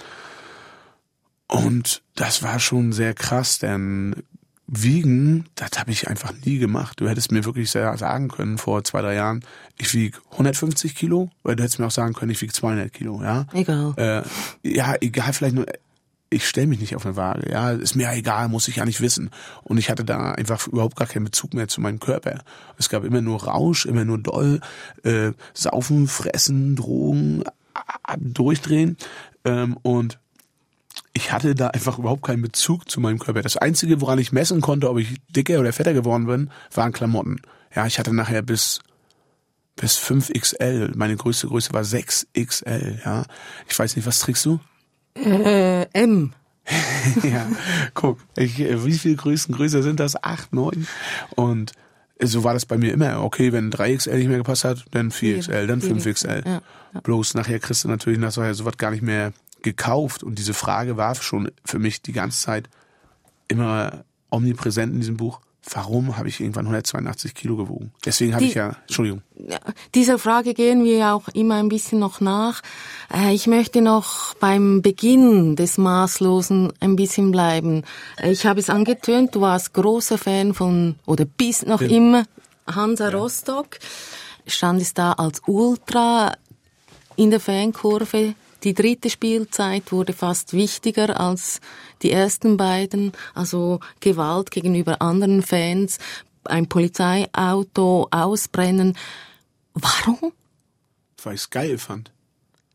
Und 1.47 2.03
das 2.15 2.43
war 2.43 2.59
schon 2.59 2.93
sehr 2.93 3.15
krass, 3.15 3.59
denn 3.59 4.23
Wiegen, 4.71 5.47
das 5.55 5.71
habe 5.79 5.91
ich 5.91 6.09
einfach 6.09 6.35
nie 6.45 6.59
gemacht. 6.59 7.01
Du 7.01 7.09
hättest 7.09 7.33
mir 7.33 7.47
wirklich 7.47 7.71
sagen 7.71 8.29
können 8.29 8.59
vor 8.59 8.85
zwei, 8.85 9.01
drei 9.01 9.15
Jahren, 9.15 9.43
ich 9.79 9.95
wiege 9.95 10.19
150 10.33 10.95
Kilo, 10.95 11.31
oder 11.43 11.57
du 11.57 11.63
hättest 11.63 11.79
mir 11.79 11.87
auch 11.87 11.91
sagen 11.91 12.13
können, 12.13 12.33
ich 12.33 12.43
wiege 12.43 12.53
200 12.53 12.93
Kilo, 12.93 13.23
ja. 13.23 13.47
Egal. 13.55 13.95
Äh, 13.97 14.23
ja, 14.69 14.95
egal, 15.01 15.33
vielleicht 15.33 15.55
nur 15.55 15.65
ich 16.31 16.47
stelle 16.47 16.67
mich 16.67 16.81
nicht 16.81 16.95
auf 16.95 17.07
eine 17.07 17.17
Waage, 17.17 17.51
ja, 17.51 17.71
ist 17.71 17.95
mir 17.95 18.13
egal, 18.13 18.49
muss 18.49 18.69
ich 18.69 18.77
ja 18.77 18.85
nicht 18.85 19.01
wissen. 19.01 19.31
Und 19.63 19.79
ich 19.79 19.91
hatte 19.91 20.05
da 20.05 20.33
einfach 20.33 20.67
überhaupt 20.67 20.97
gar 20.97 21.07
keinen 21.09 21.25
Bezug 21.25 21.55
mehr 21.55 21.69
zu 21.69 21.81
meinem 21.81 22.01
Körper. 22.01 22.43
Es 22.77 22.89
gab 22.89 23.05
immer 23.05 23.23
nur 23.23 23.45
Rausch, 23.45 23.87
immer 23.87 24.05
nur 24.05 24.19
doll, 24.19 24.61
äh, 25.05 25.33
saufen, 25.55 26.07
fressen, 26.07 26.77
Drogen, 26.77 27.45
durchdrehen. 28.19 28.97
Ähm, 29.45 29.79
und 29.83 30.19
ich 31.15 31.33
hatte 31.33 31.55
da 31.55 31.69
einfach 31.69 31.99
überhaupt 31.99 32.23
keinen 32.23 32.43
Bezug 32.43 32.91
zu 32.91 33.01
meinem 33.01 33.19
Körper. 33.19 33.43
Das 33.43 33.57
Einzige, 33.57 34.01
woran 34.01 34.19
ich 34.19 34.33
messen 34.33 34.61
konnte, 34.61 34.91
ob 34.91 34.99
ich 34.99 35.17
dicker 35.31 35.59
oder 35.61 35.73
fetter 35.73 35.95
geworden 35.95 36.27
bin, 36.27 36.51
waren 36.73 36.93
Klamotten. 36.93 37.41
Ja, 37.75 37.87
ich 37.87 37.99
hatte 37.99 38.15
nachher 38.15 38.43
bis 38.43 38.81
bis 39.77 39.97
5XL. 39.97 40.97
Meine 40.97 41.17
größte 41.17 41.47
Größe 41.47 41.73
war 41.73 41.83
6XL, 41.83 43.05
ja. 43.05 43.25
Ich 43.69 43.79
weiß 43.79 43.97
nicht, 43.97 44.07
was 44.07 44.19
trägst 44.19 44.45
du? 44.45 44.61
Äh, 45.25 45.83
M. 45.93 46.33
ja, 47.23 47.47
guck, 47.95 48.19
ich, 48.37 48.61
äh, 48.61 48.85
wie 48.85 48.99
viele 48.99 49.17
Größen 49.17 49.55
größer 49.55 49.83
sind 49.83 50.01
das? 50.01 50.23
Acht, 50.23 50.53
neun? 50.53 50.87
Und 51.35 51.73
so 52.21 52.45
war 52.45 52.53
das 52.53 52.67
bei 52.67 52.77
mir 52.77 52.93
immer. 52.93 53.23
Okay, 53.23 53.53
wenn 53.53 53.71
3XL 53.73 54.17
nicht 54.17 54.29
mehr 54.29 54.39
gepasst 54.39 54.65
hat, 54.65 54.85
dann 54.91 55.11
4XL, 55.11 55.67
dann 55.67 55.81
5XL. 55.81 56.45
Ja, 56.45 56.61
ja. 56.95 57.01
Bloß 57.01 57.35
nachher 57.35 57.59
kriegst 57.59 57.85
du 57.85 57.89
natürlich 57.89 58.19
nach 58.19 58.33
so 58.33 58.43
was 58.43 58.77
gar 58.77 58.91
nicht 58.91 59.03
mehr 59.03 59.33
gekauft. 59.63 60.23
Und 60.23 60.39
diese 60.39 60.55
Frage 60.55 60.97
war 60.97 61.15
schon 61.15 61.51
für 61.65 61.79
mich 61.79 62.03
die 62.03 62.13
ganze 62.13 62.41
Zeit 62.41 62.69
immer 63.47 64.05
omnipräsent 64.31 64.93
in 64.93 65.01
diesem 65.01 65.17
Buch 65.17 65.41
warum 65.73 66.17
habe 66.17 66.29
ich 66.29 66.41
irgendwann 66.41 66.67
182 66.67 67.35
Kilo 67.35 67.57
gewogen? 67.57 67.93
Deswegen 68.05 68.35
habe 68.35 68.45
ich 68.45 68.55
ja, 68.55 68.77
Entschuldigung. 68.83 69.23
Dieser 69.95 70.19
Frage 70.19 70.55
gehen 70.55 70.85
wir 70.85 70.97
ja 70.97 71.15
auch 71.15 71.29
immer 71.29 71.57
ein 71.57 71.69
bisschen 71.69 71.99
noch 71.99 72.21
nach. 72.21 72.63
Äh, 73.13 73.35
ich 73.35 73.47
möchte 73.47 73.81
noch 73.81 74.35
beim 74.35 74.83
Beginn 74.83 75.57
des 75.57 75.79
Maßlosen 75.79 76.73
ein 76.81 76.97
bisschen 76.97 77.31
bleiben. 77.31 77.85
Äh, 78.17 78.33
ich 78.33 78.47
habe 78.47 78.61
es 78.61 78.71
angetönt, 78.71 79.35
du 79.35 79.41
warst 79.41 79.75
großer 79.75 80.19
Fan 80.19 80.55
von, 80.55 80.97
oder 81.07 81.25
bist 81.25 81.67
noch 81.67 81.81
Bin. 81.81 81.91
immer 81.91 82.25
Hansa 82.67 83.11
ja. 83.11 83.17
Rostock. 83.17 83.79
Standest 84.47 84.99
da 84.99 85.13
als 85.13 85.43
Ultra 85.47 86.33
in 87.17 87.31
der 87.31 87.41
Fankurve 87.41 88.35
die 88.65 88.75
dritte 88.75 89.09
Spielzeit 89.09 89.93
wurde 89.93 90.13
fast 90.13 90.53
wichtiger 90.53 91.21
als 91.21 91.61
die 92.03 92.13
ersten 92.13 92.57
beiden, 92.57 93.13
also 93.35 93.81
Gewalt 94.01 94.51
gegenüber 94.51 95.01
anderen 95.03 95.43
Fans, 95.43 95.99
ein 96.45 96.69
Polizeiauto 96.69 98.09
ausbrennen. 98.11 98.97
Warum? 99.75 100.33
Weil 101.23 101.35
ich 101.35 101.43
es 101.43 101.51
geil 101.51 101.79
fand. 101.79 102.11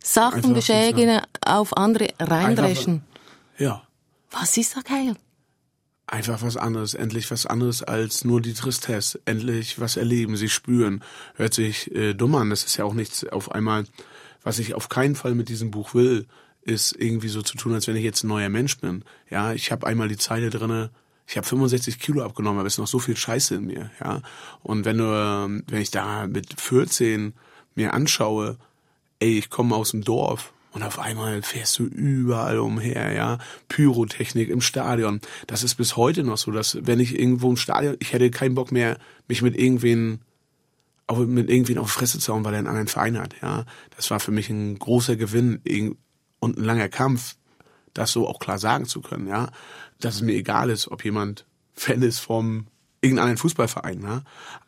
Sachenbeschädigen 0.04 1.22
auf 1.46 1.76
andere 1.78 2.10
reindreschen. 2.20 3.04
ja. 3.58 3.84
Was 4.32 4.58
ist 4.58 4.76
da 4.76 4.82
geil? 4.82 5.16
Einfach 6.08 6.42
was 6.42 6.58
anderes, 6.58 6.96
endlich 6.96 7.30
was 7.30 7.46
anderes 7.46 7.84
als 7.84 8.26
nur 8.26 8.42
die 8.42 8.56
Tristesse, 8.56 9.22
endlich 9.26 9.80
was 9.80 9.96
erleben, 9.96 10.38
sie 10.38 10.50
spüren. 10.50 11.04
Hört 11.36 11.54
sich 11.54 11.94
äh, 11.96 12.16
dumm 12.16 12.34
an, 12.34 12.50
das 12.50 12.64
ist 12.64 12.76
ja 12.78 12.84
auch 12.84 12.96
nichts 12.96 13.24
auf 13.28 13.52
einmal 13.52 13.86
was 14.44 14.60
ich 14.60 14.76
auf 14.76 14.90
keinen 14.90 15.16
Fall 15.16 15.36
mit 15.36 15.50
diesem 15.50 15.72
Buch 15.72 15.94
will, 15.94 16.28
ist 16.66 16.96
irgendwie 16.98 17.28
so 17.28 17.42
zu 17.42 17.58
tun, 17.58 17.74
als 17.74 17.88
wenn 17.88 17.96
ich 17.96 18.04
jetzt 18.04 18.24
ein 18.24 18.30
neuer 18.30 18.50
Mensch 18.50 18.78
bin. 18.78 19.04
Ja, 19.30 19.54
ich 19.54 19.72
habe 19.72 19.88
einmal 19.88 20.08
die 20.08 20.18
Zeile 20.18 20.50
drinne, 20.50 20.92
ich 21.28 21.38
habe 21.38 21.48
65 21.48 22.00
Kilo 22.00 22.24
abgenommen, 22.24 22.60
aber 22.60 22.68
es 22.68 22.74
ist 22.74 22.80
noch 22.80 22.88
so 22.88 23.00
viel 23.00 23.16
Scheiße 23.16 23.56
in 23.56 23.66
mir, 23.66 23.92
ja. 24.04 24.22
Und 24.62 24.86
wenn 24.86 24.98
du, 24.98 25.06
ähm, 25.06 25.64
wenn 25.68 25.82
ich 25.82 25.92
da 25.92 26.28
mit 26.28 26.60
14 26.60 27.34
mir 27.76 27.94
anschaue, 27.94 28.58
ey, 29.20 29.38
ich 29.38 29.50
komme 29.50 29.76
aus 29.76 29.92
dem 29.92 30.04
Dorf 30.04 30.54
und 30.72 30.84
auf 30.84 31.00
einmal 31.00 31.42
fährst 31.42 31.80
du 31.80 31.86
überall 31.86 32.60
umher, 32.60 33.14
ja. 33.14 33.38
Pyrotechnik 33.70 34.50
im 34.50 34.62
Stadion. 34.62 35.22
Das 35.48 35.64
ist 35.64 35.76
bis 35.76 35.96
heute 35.96 36.24
noch 36.24 36.38
so, 36.38 36.52
dass 36.52 36.78
wenn 36.82 37.00
ich 37.00 37.18
irgendwo 37.18 37.50
im 37.50 37.58
Stadion, 37.58 37.96
ich 38.00 38.14
hätte 38.14 38.30
keinen 38.30 38.56
Bock 38.56 38.72
mehr, 38.72 38.98
mich 39.28 39.42
mit 39.42 39.58
irgendwen 39.58 40.22
auch 41.06 41.20
mit 41.20 41.50
irgendwie 41.50 41.78
auf 41.78 41.92
Fresse 41.92 42.20
zu 42.20 42.34
hauen, 42.34 42.46
weil 42.46 42.54
er 42.54 42.60
einen 42.60 42.68
anderen 42.68 42.88
Verein 42.88 43.20
hat. 43.20 43.36
Ja, 43.42 43.66
das 43.96 44.10
war 44.10 44.20
für 44.20 44.32
mich 44.32 44.50
ein 44.50 44.80
großer 44.80 45.16
Gewinn 45.16 45.60
und 46.44 46.58
ein 46.58 46.64
langer 46.64 46.90
Kampf, 46.90 47.36
das 47.94 48.12
so 48.12 48.28
auch 48.28 48.40
klar 48.40 48.60
sagen 48.60 48.86
zu 48.86 49.02
können. 49.02 49.28
Ja, 49.28 49.50
dass 50.00 50.16
es 50.16 50.22
mir 50.22 50.34
egal 50.34 50.70
ist, 50.70 50.90
ob 50.90 51.04
jemand 51.04 51.46
Fan 51.74 52.02
ist 52.02 52.20
vom 52.20 52.68
irgendeinen 53.02 53.38
Fußballverein. 53.38 54.02
Ja? 54.02 54.24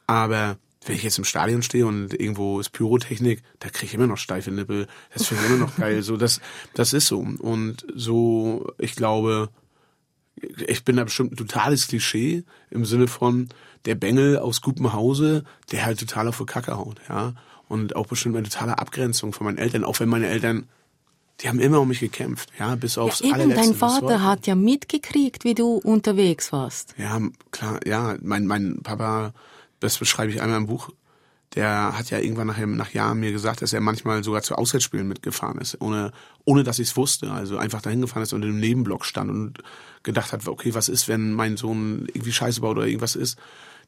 Aber 0.07 0.57
wenn 0.85 0.95
ich 0.95 1.03
jetzt 1.03 1.17
im 1.17 1.25
Stadion 1.25 1.63
stehe 1.63 1.85
und 1.87 2.13
irgendwo 2.13 2.59
ist 2.59 2.69
Pyrotechnik, 2.69 3.41
da 3.59 3.69
kriege 3.69 3.87
ich 3.87 3.93
immer 3.93 4.07
noch 4.07 4.17
steife 4.17 4.51
Nippel. 4.51 4.87
Das 5.13 5.25
finde 5.25 5.43
ich 5.43 5.49
immer 5.49 5.65
noch 5.65 5.75
geil. 5.77 6.03
So, 6.03 6.15
das, 6.17 6.41
das 6.73 6.93
ist 6.93 7.07
so. 7.07 7.19
Und 7.19 7.85
so, 7.95 8.71
ich 8.77 8.95
glaube, 8.95 9.49
ich 10.67 10.83
bin 10.83 10.97
da 10.97 11.03
bestimmt 11.03 11.33
ein 11.33 11.37
totales 11.37 11.87
Klischee 11.87 12.43
im 12.69 12.85
Sinne 12.85 13.07
von 13.07 13.49
der 13.85 13.95
Bengel 13.95 14.37
aus 14.37 14.61
gutem 14.61 14.93
Hause, 14.93 15.43
der 15.71 15.85
halt 15.85 15.99
total 15.99 16.27
auf 16.27 16.37
die 16.37 16.45
Kacke 16.45 16.77
haut, 16.77 16.99
ja. 17.09 17.33
Und 17.67 17.95
auch 17.95 18.05
bestimmt 18.05 18.35
eine 18.35 18.47
totale 18.47 18.77
Abgrenzung 18.77 19.33
von 19.33 19.45
meinen 19.45 19.57
Eltern, 19.57 19.83
auch 19.83 19.99
wenn 19.99 20.09
meine 20.09 20.27
Eltern, 20.27 20.67
die 21.41 21.49
haben 21.49 21.59
immer 21.59 21.81
um 21.81 21.87
mich 21.87 21.99
gekämpft, 21.99 22.49
ja, 22.57 22.75
bis 22.75 22.97
aufs 22.97 23.19
ja, 23.19 23.27
eben, 23.27 23.35
allerletzte. 23.35 23.65
Dein 23.65 23.75
Vater 23.75 24.23
hat 24.23 24.47
ja 24.47 24.55
mitgekriegt, 24.55 25.43
wie 25.43 25.53
du 25.53 25.75
unterwegs 25.75 26.51
warst. 26.51 26.95
Ja, 26.97 27.19
klar, 27.51 27.79
ja, 27.85 28.15
mein, 28.21 28.47
mein 28.47 28.81
Papa, 28.83 29.33
das 29.79 29.97
beschreibe 29.97 30.31
ich 30.31 30.41
einmal 30.41 30.57
im 30.57 30.67
Buch, 30.67 30.91
der 31.55 31.97
hat 31.97 32.09
ja 32.09 32.19
irgendwann 32.19 32.47
nach, 32.47 32.57
nach 32.57 32.91
Jahren 32.91 33.19
mir 33.19 33.31
gesagt, 33.31 33.61
dass 33.61 33.71
er 33.71 33.79
manchmal 33.79 34.23
sogar 34.23 34.41
zu 34.41 34.55
Auswärtsspielen 34.55 35.07
mitgefahren 35.07 35.57
ist, 35.59 35.79
ohne, 35.81 36.11
ohne 36.43 36.63
dass 36.63 36.79
ich 36.79 36.89
es 36.89 36.97
wusste. 36.97 37.31
Also 37.31 37.57
einfach 37.57 37.81
dahin 37.81 38.01
gefahren 38.01 38.23
ist 38.23 38.33
und 38.33 38.43
im 38.43 38.59
Nebenblock 38.59 39.05
stand 39.05 39.31
und 39.31 39.59
gedacht 40.03 40.33
hat, 40.33 40.45
okay, 40.47 40.73
was 40.73 40.89
ist, 40.89 41.07
wenn 41.07 41.31
mein 41.31 41.55
Sohn 41.55 42.07
irgendwie 42.13 42.33
Scheiße 42.33 42.59
baut 42.61 42.77
oder 42.77 42.87
irgendwas 42.87 43.15
ist. 43.15 43.37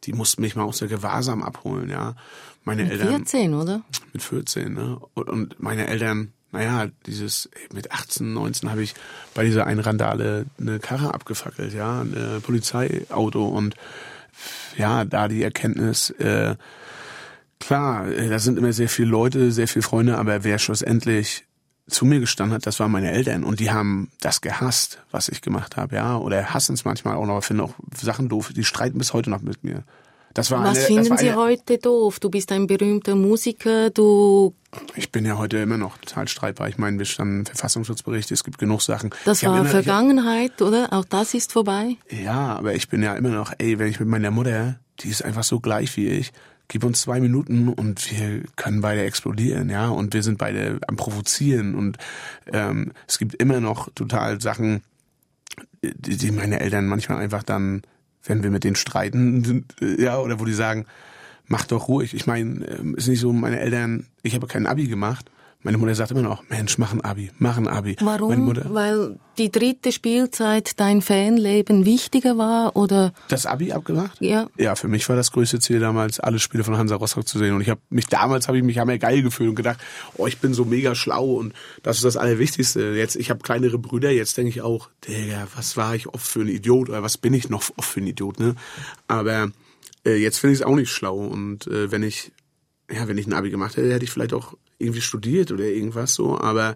Die 0.04 0.14
mussten 0.14 0.44
mich 0.44 0.56
mal 0.56 0.64
aus 0.64 0.78
der 0.78 0.88
Gewahrsam 0.88 1.44
abholen, 1.44 1.90
ja. 1.90 2.16
Meine 2.64 2.84
mit 2.84 2.94
Eltern. 2.94 3.10
14, 3.10 3.54
oder? 3.54 3.82
Mit 4.14 4.22
14, 4.22 4.74
ne? 4.74 5.00
Und, 5.16 5.30
und 5.30 5.60
meine 5.60 5.88
Eltern, 5.88 6.34
naja, 6.52 6.88
dieses, 7.06 7.50
mit 7.74 7.92
18, 7.92 8.34
19 8.34 8.72
habe 8.72 8.82
ich 8.82 8.96
bei 9.34 9.44
dieser 9.44 9.68
einen 9.68 9.82
Randale 9.82 10.46
eine 10.60 10.80
Karre 10.80 11.14
abgefackelt, 11.14 11.74
ja, 11.74 12.02
ein 12.02 12.42
Polizeiauto. 12.42 13.46
Und 13.46 13.76
ja, 14.78 15.06
da 15.06 15.28
die 15.28 15.44
Erkenntnis, 15.44 16.10
äh, 16.12 16.56
klar, 17.60 18.08
äh, 18.08 18.30
da 18.30 18.40
sind 18.40 18.58
immer 18.58 18.74
sehr 18.74 18.90
viele 18.90 19.10
Leute, 19.10 19.52
sehr 19.52 19.68
viele 19.68 19.84
Freunde, 19.84 20.18
aber 20.18 20.44
wer 20.44 20.60
schlussendlich 20.60 21.46
zu 21.88 22.06
mir 22.06 22.20
gestanden 22.20 22.56
hat, 22.56 22.66
das 22.66 22.80
waren 22.80 22.92
meine 22.92 23.12
Eltern. 23.12 23.44
Und 23.44 23.60
die 23.60 23.72
haben 23.72 24.10
das 24.20 24.42
gehasst, 24.42 25.00
was 25.12 25.30
ich 25.30 25.42
gemacht 25.42 25.78
habe, 25.78 25.96
ja, 25.96 26.18
oder 26.18 26.54
hassen 26.54 26.74
es 26.74 26.86
manchmal 26.86 27.16
auch 27.16 27.26
noch, 27.26 27.44
finden 27.44 27.64
auch 27.64 27.74
Sachen 27.96 28.30
doof, 28.30 28.52
die 28.54 28.66
streiten 28.66 28.98
bis 28.98 29.14
heute 29.14 29.30
noch 29.30 29.42
mit 29.42 29.64
mir. 29.64 29.84
Das 30.38 30.52
war 30.52 30.64
was 30.64 30.78
eine, 30.78 30.86
finden 30.86 31.10
war 31.10 31.18
Sie 31.18 31.30
eine, 31.30 31.38
heute 31.38 31.80
doof? 31.80 32.20
Du 32.20 32.30
bist 32.30 32.52
ein 32.52 32.68
berühmter 32.68 33.16
Musiker, 33.16 33.90
du... 33.90 34.54
Ich 34.96 35.12
bin 35.12 35.26
ja 35.26 35.36
heute 35.40 35.58
immer 35.58 35.78
noch 35.78 35.98
total 35.98 36.28
streitbar. 36.28 36.70
Ich 36.70 36.78
meine, 36.78 37.00
wir 37.00 37.06
standen 37.06 37.48
Verfassungsschutzbericht, 37.48 38.30
es 38.30 38.44
gibt 38.44 38.60
genug 38.60 38.84
Sachen. 38.84 39.10
Das 39.26 39.42
ich 39.42 39.48
war 39.48 39.62
immer, 39.62 39.68
Vergangenheit, 39.68 40.52
hab, 40.60 40.62
oder? 40.62 40.94
Auch 40.94 41.06
das 41.06 41.34
ist 41.34 41.54
vorbei? 41.54 41.96
Ja, 42.12 42.56
aber 42.56 42.76
ich 42.76 42.88
bin 42.88 43.02
ja 43.02 43.16
immer 43.16 43.30
noch, 43.30 43.52
ey, 43.58 43.80
wenn 43.80 43.88
ich 43.88 44.00
mit 44.00 44.10
meiner 44.10 44.30
Mutter, 44.30 44.80
die 45.00 45.10
ist 45.10 45.26
einfach 45.26 45.44
so 45.44 45.60
gleich 45.60 45.98
wie 45.98 46.08
ich, 46.08 46.32
gib 46.68 46.84
uns 46.84 47.02
zwei 47.02 47.20
Minuten 47.20 47.70
und 47.70 48.12
wir 48.12 48.44
können 48.58 48.82
beide 48.82 49.02
explodieren, 49.02 49.72
ja, 49.72 49.90
und 49.90 50.14
wir 50.14 50.22
sind 50.22 50.38
beide 50.38 50.80
am 50.88 50.98
Provozieren 50.98 51.74
und 51.74 51.98
ähm, 52.54 52.92
es 53.08 53.18
gibt 53.18 53.34
immer 53.42 53.60
noch 53.60 53.90
total 53.96 54.40
Sachen, 54.40 54.84
die, 55.82 56.16
die 56.16 56.30
meine 56.30 56.60
Eltern 56.60 56.86
manchmal 56.86 57.18
einfach 57.18 57.42
dann, 57.42 57.82
wenn 58.28 58.44
wir 58.44 58.52
mit 58.52 58.64
denen 58.64 58.76
streiten, 58.76 59.66
ja, 59.80 60.20
oder 60.20 60.40
wo 60.40 60.46
die 60.46 60.54
sagen, 60.54 60.86
mach 61.48 61.66
doch 61.66 61.88
ruhig. 61.88 62.14
Ich 62.14 62.28
meine, 62.28 62.66
ähm, 62.68 62.96
ist 62.96 63.08
nicht 63.08 63.20
so, 63.20 63.32
meine 63.34 63.60
Eltern, 63.60 64.08
ich 64.24 64.36
habe 64.36 64.48
kein 64.48 64.68
Abi 64.68 64.88
gemacht 64.88 65.30
meine 65.64 65.78
Mutter 65.78 65.96
sagt 65.96 66.12
immer 66.12 66.22
noch, 66.22 66.48
Mensch, 66.50 66.78
mach 66.78 66.94
ein 66.94 67.02
Abi, 67.02 67.32
mach 67.40 67.58
ein 67.58 67.68
Abi. 67.68 67.96
Warum? 68.00 68.56
Weil 68.74 69.20
die 69.38 69.52
dritte 69.52 69.92
Spielzeit 69.92 70.80
dein 70.80 71.02
Fanleben 71.02 71.86
wichtiger 71.86 72.38
war 72.38 72.76
oder? 72.76 73.12
Das 73.28 73.46
Abi 73.46 73.72
abgemacht? 73.72 74.22
Ja. 74.22 74.48
Ja, 74.58 74.76
für 74.76 74.88
mich 74.88 75.10
war 75.10 75.16
das 75.16 75.32
größte 75.32 75.60
Ziel 75.60 75.80
damals, 75.80 76.20
alle 76.20 76.40
Spiele 76.40 76.64
von 76.64 76.78
Hansa 76.78 76.96
Rostock 76.96 77.28
zu 77.28 77.40
sehen. 77.40 77.56
Und 77.56 77.62
ich 77.62 77.70
habe 77.70 77.82
mich 77.90 78.08
damals 78.08 78.48
habe 78.48 78.58
ich 78.58 78.64
mich 78.64 78.76
ja 78.76 78.86
geil 78.86 79.22
gefühlt 79.24 79.50
und 79.50 79.56
gedacht, 79.56 79.80
oh, 80.16 80.28
ich 80.28 80.38
bin 80.38 80.54
so 80.54 80.64
mega 80.64 80.96
schlau 80.96 81.34
und 81.34 81.54
das 81.84 81.98
ist 81.98 82.06
das 82.06 82.18
Allerwichtigste. 82.18 82.94
Jetzt, 82.96 83.16
ich 83.16 83.30
habe 83.30 83.42
kleinere 83.42 83.80
Brüder, 83.80 84.12
jetzt 84.12 84.38
denke 84.38 84.50
ich 84.50 84.62
auch, 84.62 84.90
Digga, 85.08 85.48
was 85.56 85.76
war 85.76 85.96
ich 85.96 86.08
oft 86.08 86.26
für 86.26 86.42
ein 86.42 86.50
Idiot 86.50 86.90
oder 86.90 87.04
was 87.04 87.18
bin 87.18 87.34
ich 87.34 87.50
noch 87.50 87.64
oft 87.78 87.90
für 87.90 88.00
ein 88.00 88.08
Idiot, 88.08 88.40
ne? 88.40 88.56
Aber 89.08 89.52
äh, 90.06 90.16
jetzt 90.16 90.40
finde 90.40 90.54
ich 90.54 90.60
es 90.60 90.66
auch 90.66 90.76
nicht 90.76 90.92
schlau. 90.92 91.18
Und 91.18 91.68
äh, 91.68 91.92
wenn 91.92 92.04
ich 92.04 92.32
ja, 92.90 93.08
wenn 93.08 93.18
ich 93.18 93.28
ein 93.28 93.34
Abi 93.34 93.50
gemacht 93.50 93.76
hätte, 93.76 93.94
hätte 93.94 94.06
ich 94.06 94.12
vielleicht 94.12 94.34
auch 94.34 94.54
irgendwie 94.80 95.02
studiert 95.02 95.52
oder 95.52 95.66
irgendwas 95.66 96.14
so, 96.14 96.40
aber 96.40 96.76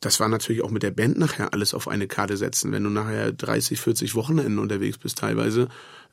das 0.00 0.20
war 0.20 0.28
natürlich 0.28 0.62
auch 0.62 0.70
mit 0.70 0.82
der 0.82 0.90
Band 0.90 1.18
nachher 1.18 1.52
alles 1.52 1.74
auf 1.74 1.88
eine 1.88 2.06
Karte 2.06 2.36
setzen. 2.36 2.70
Wenn 2.70 2.84
du 2.84 2.90
nachher 2.90 3.32
30, 3.32 3.80
40 3.80 4.14
Wochenenden 4.14 4.58
unterwegs 4.58 4.98
bist 4.98 5.18
teilweise, 5.18 5.68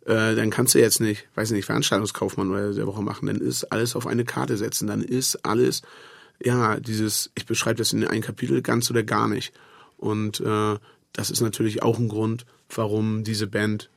äh, 0.05 0.35
dann 0.35 0.49
kannst 0.49 0.73
du 0.73 0.79
jetzt 0.79 1.01
nicht, 1.01 1.27
weiß 1.35 1.51
nicht, 1.51 1.65
Veranstaltungskaufmann 1.65 2.49
oder 2.49 2.73
der 2.73 2.87
Woche 2.87 3.03
machen, 3.03 3.27
dann 3.27 3.37
ist 3.37 3.65
alles 3.65 3.95
auf 3.95 4.07
eine 4.07 4.25
Karte 4.25 4.57
setzen, 4.57 4.87
dann 4.87 5.01
ist 5.01 5.45
alles, 5.45 5.83
ja, 6.43 6.79
dieses, 6.79 7.31
ich 7.35 7.45
beschreibe 7.45 7.77
das 7.77 7.93
in 7.93 8.05
einem 8.05 8.21
Kapitel, 8.21 8.61
ganz 8.61 8.89
oder 8.89 9.03
gar 9.03 9.27
nicht. 9.27 9.53
Und 9.97 10.39
äh, 10.39 10.77
das 11.13 11.29
ist 11.29 11.41
natürlich 11.41 11.83
auch 11.83 11.99
ein 11.99 12.07
Grund, 12.07 12.45
warum 12.69 13.23
diese 13.23 13.47
Band 13.47 13.89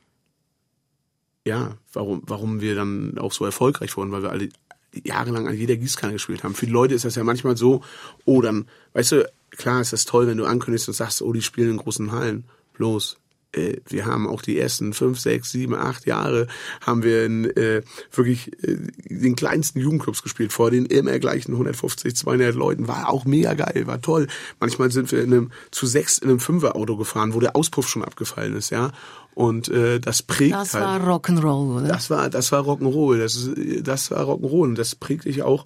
ja, 1.45 1.77
warum, 1.93 2.21
warum 2.25 2.61
wir 2.61 2.75
dann 2.75 3.17
auch 3.17 3.31
so 3.31 3.45
erfolgreich 3.45 3.95
wurden, 3.97 4.11
weil 4.11 4.21
wir 4.21 4.29
alle 4.29 4.49
jahrelang 4.93 5.47
an 5.47 5.55
jeder 5.55 5.75
Gießkanne 5.75 6.13
gespielt 6.13 6.43
haben. 6.43 6.55
Für 6.55 6.65
die 6.65 6.71
Leute 6.71 6.95
ist 6.95 7.05
das 7.05 7.15
ja 7.15 7.23
manchmal 7.23 7.57
so, 7.57 7.81
oh, 8.25 8.41
dann, 8.41 8.67
weißt 8.93 9.11
du, 9.13 9.31
klar 9.51 9.81
ist 9.81 9.93
das 9.93 10.05
toll, 10.05 10.27
wenn 10.27 10.37
du 10.37 10.45
ankündigst 10.45 10.87
und 10.87 10.93
sagst, 10.93 11.21
oh, 11.21 11.33
die 11.33 11.41
spielen 11.41 11.71
in 11.71 11.77
großen 11.77 12.11
Hallen. 12.11 12.45
Bloß, 12.73 13.17
wir 13.53 14.05
haben 14.05 14.27
auch 14.27 14.43
die 14.43 14.59
ersten 14.59 14.93
fünf, 14.93 15.19
sechs, 15.19 15.51
sieben, 15.51 15.73
acht 15.73 16.05
Jahre 16.05 16.45
haben 16.85 17.01
wir 17.01 17.25
in 17.25 17.45
äh, 17.45 17.81
wirklich 18.11 18.51
äh, 18.63 18.77
den 19.09 19.35
kleinsten 19.35 19.79
Jugendclubs 19.79 20.21
gespielt, 20.21 20.53
vor 20.53 20.69
den 20.69 20.85
immer 20.85 21.17
gleichen 21.17 21.53
150, 21.53 22.15
200 22.15 22.53
Leuten. 22.53 22.87
War 22.87 23.09
auch 23.09 23.25
mega 23.25 23.55
geil, 23.55 23.87
war 23.87 24.01
toll. 24.01 24.27
Manchmal 24.59 24.91
sind 24.91 25.11
wir 25.11 25.23
in 25.23 25.33
einem 25.33 25.51
zu 25.71 25.87
sechs 25.87 26.19
in 26.19 26.29
einem 26.29 26.39
Fünfer-Auto 26.39 26.95
gefahren, 26.95 27.33
wo 27.33 27.39
der 27.39 27.55
Auspuff 27.55 27.89
schon 27.89 28.03
abgefallen 28.03 28.55
ist, 28.55 28.69
ja. 28.69 28.91
Und 29.33 29.67
äh, 29.69 29.99
das 29.99 30.21
prägt 30.21 30.53
Das 30.53 30.73
halt. 30.75 30.83
war 31.01 31.15
Rock'n'Roll, 31.17 31.77
oder? 31.77 31.87
Das 31.87 32.09
war, 32.11 32.29
das 32.29 32.51
war 32.51 32.63
Rock'n'Roll. 32.63 33.17
Das, 33.17 33.35
ist- 33.35 33.87
das 33.87 34.11
war 34.11 34.25
Rock'n'Roll 34.25 34.61
und 34.63 34.75
das 34.75 34.93
prägt 34.95 35.25
dich 35.25 35.41
auch. 35.41 35.65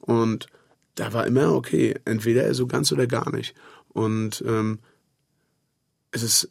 Und 0.00 0.46
da 0.96 1.12
war 1.12 1.26
immer, 1.26 1.52
okay, 1.54 1.94
entweder 2.06 2.52
so 2.54 2.66
ganz 2.66 2.90
oder 2.90 3.06
gar 3.06 3.30
nicht. 3.30 3.54
Und 3.88 4.42
ähm, 4.46 4.78
es 6.12 6.22
ist 6.22 6.48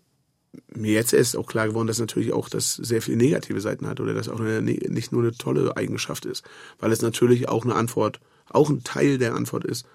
mir 0.73 0.93
jetzt 0.93 1.13
erst 1.13 1.38
auch 1.38 1.45
klar 1.45 1.67
geworden, 1.67 1.88
dass 1.88 1.99
natürlich 1.99 2.33
auch 2.33 2.49
das 2.49 2.75
sehr 2.75 3.01
viele 3.01 3.17
negative 3.17 3.62
Seiten 3.62 3.88
hat 3.88 3.99
oder 3.99 4.13
dass 4.13 4.29
auch 4.29 4.39
eine, 4.39 4.62
ne, 4.62 4.79
nicht 4.89 5.12
nur 5.12 5.21
eine 5.21 5.31
tolle 5.33 5.75
Eigenschaft 5.77 6.25
ist. 6.25 6.43
Weil 6.79 6.91
es 6.91 7.01
natürlich 7.01 7.49
auch 7.49 7.65
eine 7.65 7.75
Antwort, 7.75 8.19
auch 8.49 8.69
ein 8.69 8.83
Teil 8.83 9.17
der 9.17 9.35
Antwort 9.35 9.63
ist, 9.63 9.85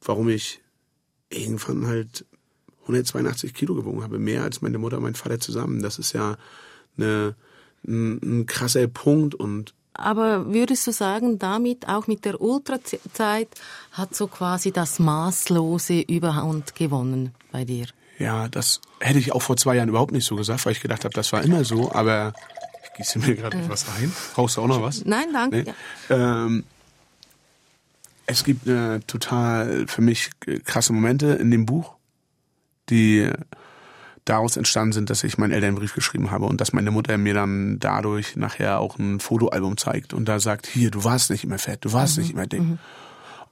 warum 0.00 0.28
ich 0.28 0.60
irgendwann 1.30 1.86
halt 1.86 2.24
182 2.82 3.52
Kilo 3.52 3.74
gewogen 3.74 4.02
habe. 4.02 4.18
Mehr 4.18 4.42
als 4.42 4.62
meine 4.62 4.78
Mutter 4.78 4.96
und 4.96 5.02
mein 5.02 5.14
Vater 5.14 5.40
zusammen. 5.40 5.82
Das 5.82 5.98
ist 5.98 6.14
ja 6.14 6.36
eine, 6.96 7.34
ein, 7.86 8.20
ein 8.22 8.46
krasser 8.46 8.88
Punkt 8.88 9.34
und 9.34 9.74
Aber 9.92 10.52
würdest 10.52 10.86
du 10.86 10.92
sagen, 10.92 11.38
damit 11.38 11.86
auch 11.86 12.06
mit 12.06 12.24
der 12.24 12.40
Ultrazeit 12.40 13.48
hat 13.92 14.14
so 14.14 14.26
quasi 14.26 14.72
das 14.72 14.98
Maßlose 14.98 16.00
Überhand 16.00 16.74
gewonnen 16.74 17.34
bei 17.52 17.64
dir? 17.64 17.86
Ja, 18.18 18.48
das 18.48 18.80
hätte 19.00 19.18
ich 19.18 19.32
auch 19.32 19.42
vor 19.42 19.56
zwei 19.56 19.76
Jahren 19.76 19.88
überhaupt 19.88 20.12
nicht 20.12 20.24
so 20.24 20.34
gesagt, 20.34 20.66
weil 20.66 20.72
ich 20.72 20.80
gedacht 20.80 21.04
habe, 21.04 21.14
das 21.14 21.32
war 21.32 21.42
immer 21.42 21.64
so, 21.64 21.92
aber 21.92 22.32
ich 22.84 22.92
gieße 22.98 23.20
mir 23.20 23.36
gerade 23.36 23.58
etwas 23.58 23.86
rein. 23.88 24.12
Brauchst 24.34 24.56
du 24.56 24.62
auch 24.62 24.66
noch 24.66 24.82
was? 24.82 25.04
Nein, 25.04 25.28
danke. 25.32 25.64
Nee. 25.64 25.74
Ähm, 26.10 26.64
es 28.26 28.44
gibt 28.44 28.66
äh, 28.66 29.00
total 29.00 29.86
für 29.86 30.02
mich 30.02 30.30
äh, 30.46 30.58
krasse 30.58 30.92
Momente 30.92 31.28
in 31.28 31.50
dem 31.50 31.64
Buch, 31.64 31.94
die 32.90 33.30
daraus 34.24 34.56
entstanden 34.56 34.92
sind, 34.92 35.10
dass 35.10 35.24
ich 35.24 35.38
meinen 35.38 35.52
Eltern 35.52 35.68
einen 35.68 35.76
Brief 35.76 35.94
geschrieben 35.94 36.30
habe 36.30 36.44
und 36.46 36.60
dass 36.60 36.72
meine 36.72 36.90
Mutter 36.90 37.16
mir 37.16 37.34
dann 37.34 37.78
dadurch 37.78 38.36
nachher 38.36 38.80
auch 38.80 38.98
ein 38.98 39.20
Fotoalbum 39.20 39.76
zeigt 39.76 40.12
und 40.12 40.26
da 40.26 40.40
sagt, 40.40 40.66
hier, 40.66 40.90
du 40.90 41.04
warst 41.04 41.30
nicht 41.30 41.44
immer 41.44 41.58
fett, 41.58 41.84
du 41.84 41.92
warst 41.92 42.18
nicht 42.18 42.32
immer 42.32 42.46
dick. 42.46 42.62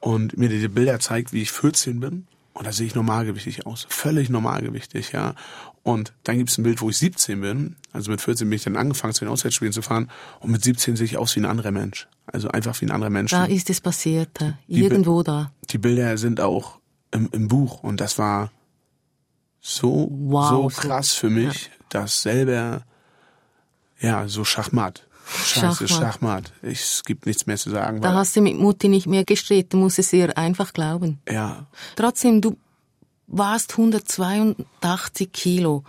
Und 0.01 0.37
mir 0.37 0.51
diese 0.51 0.69
Bilder 0.69 1.01
zeigt, 1.01 1.33
wie 1.33 1.41
ich 1.41 1.53
14 1.53 2.01
bin 2.01 2.27
und 2.57 2.67
da 2.67 2.73
sehe 2.73 2.87
ich 2.87 2.95
normalgewichtig 2.95 3.67
aus, 3.67 3.87
völlig 3.89 4.29
normalgewichtig, 4.31 5.13
ja. 5.13 5.35
Und 5.83 6.13
dann 6.25 6.39
gibt 6.39 6.51
es 6.51 6.59
ein 6.59 6.65
Bild, 6.65 6.81
wo 6.81 6.91
ich 6.91 6.97
17 6.99 7.41
bin, 7.41 7.77
also 7.93 8.11
mit 8.11 8.21
14 8.21 8.49
bin 8.49 8.57
ich 8.57 8.65
dann 8.65 8.77
angefangen 8.77 9.15
zu 9.15 9.25
den 9.25 9.31
Auswärtsspielen 9.33 9.73
zu 9.73 9.83
fahren 9.83 10.11
und 10.41 10.51
mit 10.51 10.65
17 10.65 10.97
sehe 10.97 11.05
ich 11.05 11.17
aus 11.17 11.37
wie 11.37 11.41
ein 11.41 11.45
anderer 11.47 11.71
Mensch, 11.71 12.09
also 12.27 12.49
einfach 12.49 12.81
wie 12.81 12.87
ein 12.87 12.91
anderer 12.91 13.11
Mensch. 13.11 13.31
Da 13.31 13.45
ist 13.45 13.71
es 13.71 13.81
passiert, 13.81 14.41
äh, 14.41 14.53
irgendwo 14.67 15.23
da. 15.23 15.53
Die 15.71 15.79
Bilder 15.79 16.19
sind 16.19 16.41
auch 16.41 16.79
im, 17.13 17.29
im 17.33 17.47
Buch 17.47 17.83
und 17.85 18.01
das 18.01 18.19
war 18.19 18.51
so, 19.61 20.09
Wow, 20.11 20.49
so 20.51 20.71
so- 20.71 20.81
krass 20.89 21.13
für 21.13 21.31
mich, 21.31 21.71
das 21.89 22.23
selber, 22.23 22.83
ja, 24.01 24.27
so 24.29 24.45
Schachmatt. 24.45 25.06
Scheiße, 25.29 25.89
Schachmatt. 25.89 26.13
Schachmatt. 26.15 26.53
Ich, 26.63 26.81
es 26.81 27.03
gibt 27.05 27.27
nichts 27.27 27.47
mehr 27.47 27.57
zu 27.57 27.71
sagen. 27.71 28.01
Da 28.01 28.15
hast 28.15 28.37
du 28.37 28.41
mit 28.41 28.59
Mutti 28.59 28.89
nicht 28.89 29.07
mehr 29.07 29.25
gestritten, 29.25 29.79
muss 29.81 29.99
es 29.99 30.13
ihr 30.13 30.37
einfach 30.39 30.73
glauben. 30.73 31.19
ja, 31.29 31.67
Trotzdem, 31.97 32.41
du 32.41 32.57
warst 33.27 33.73
182 33.73 35.33
Kilo. 35.33 35.83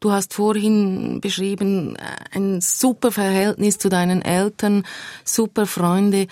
Du 0.00 0.12
hast 0.12 0.34
vorhin 0.34 1.20
beschrieben, 1.20 1.94
äh, 1.96 2.36
ein 2.36 2.60
super 2.60 3.12
Verhältnis 3.12 3.78
zu 3.78 3.88
deinen 3.90 4.22
Eltern, 4.22 4.84
super 5.24 5.66
Freunde. 5.66 6.26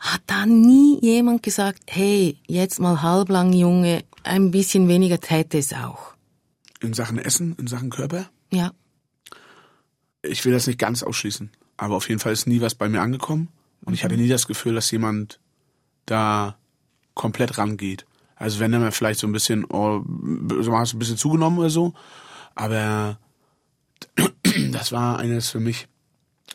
Hat 0.00 0.20
da 0.26 0.44
nie 0.44 0.98
jemand 1.00 1.42
gesagt, 1.42 1.80
hey, 1.86 2.36
jetzt 2.46 2.80
mal 2.80 3.00
halblang, 3.02 3.52
Junge, 3.54 4.04
ein 4.24 4.50
bisschen 4.50 4.88
weniger 4.88 5.20
täte 5.20 5.58
es 5.58 5.72
auch? 5.72 6.12
in 6.80 6.92
Sachen 6.92 7.16
Essen, 7.18 7.54
in 7.58 7.66
Sachen 7.66 7.88
Körper, 7.88 8.26
Ja. 8.52 8.72
ich 10.20 10.44
will 10.44 10.52
das 10.52 10.66
nicht 10.66 10.78
ganz 10.78 11.02
ausschließen, 11.02 11.50
aber 11.76 11.96
auf 11.96 12.08
jeden 12.08 12.20
Fall 12.20 12.32
ist 12.32 12.46
nie 12.46 12.60
was 12.60 12.74
bei 12.74 12.88
mir 12.88 13.00
angekommen 13.00 13.48
und 13.84 13.94
ich 13.94 14.04
hatte 14.04 14.16
nie 14.16 14.28
das 14.28 14.46
Gefühl, 14.46 14.74
dass 14.74 14.90
jemand 14.90 15.40
da 16.06 16.56
komplett 17.14 17.58
rangeht. 17.58 18.06
Also 18.36 18.60
wenn 18.60 18.72
er 18.72 18.92
vielleicht 18.92 19.20
so 19.20 19.26
ein 19.26 19.32
bisschen, 19.32 19.64
oh, 19.64 20.04
hast 20.72 20.92
du 20.92 20.96
ein 20.96 20.98
bisschen 20.98 21.16
zugenommen 21.16 21.58
oder 21.58 21.70
so, 21.70 21.94
aber 22.54 23.18
das 24.72 24.92
war 24.92 25.18
eines 25.18 25.50
für 25.50 25.60
mich 25.60 25.88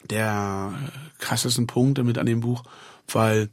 der 0.09 0.73
krassesten 1.19 1.67
Punkte 1.67 2.03
mit 2.03 2.17
an 2.17 2.25
dem 2.25 2.41
Buch, 2.41 2.63
weil 3.07 3.49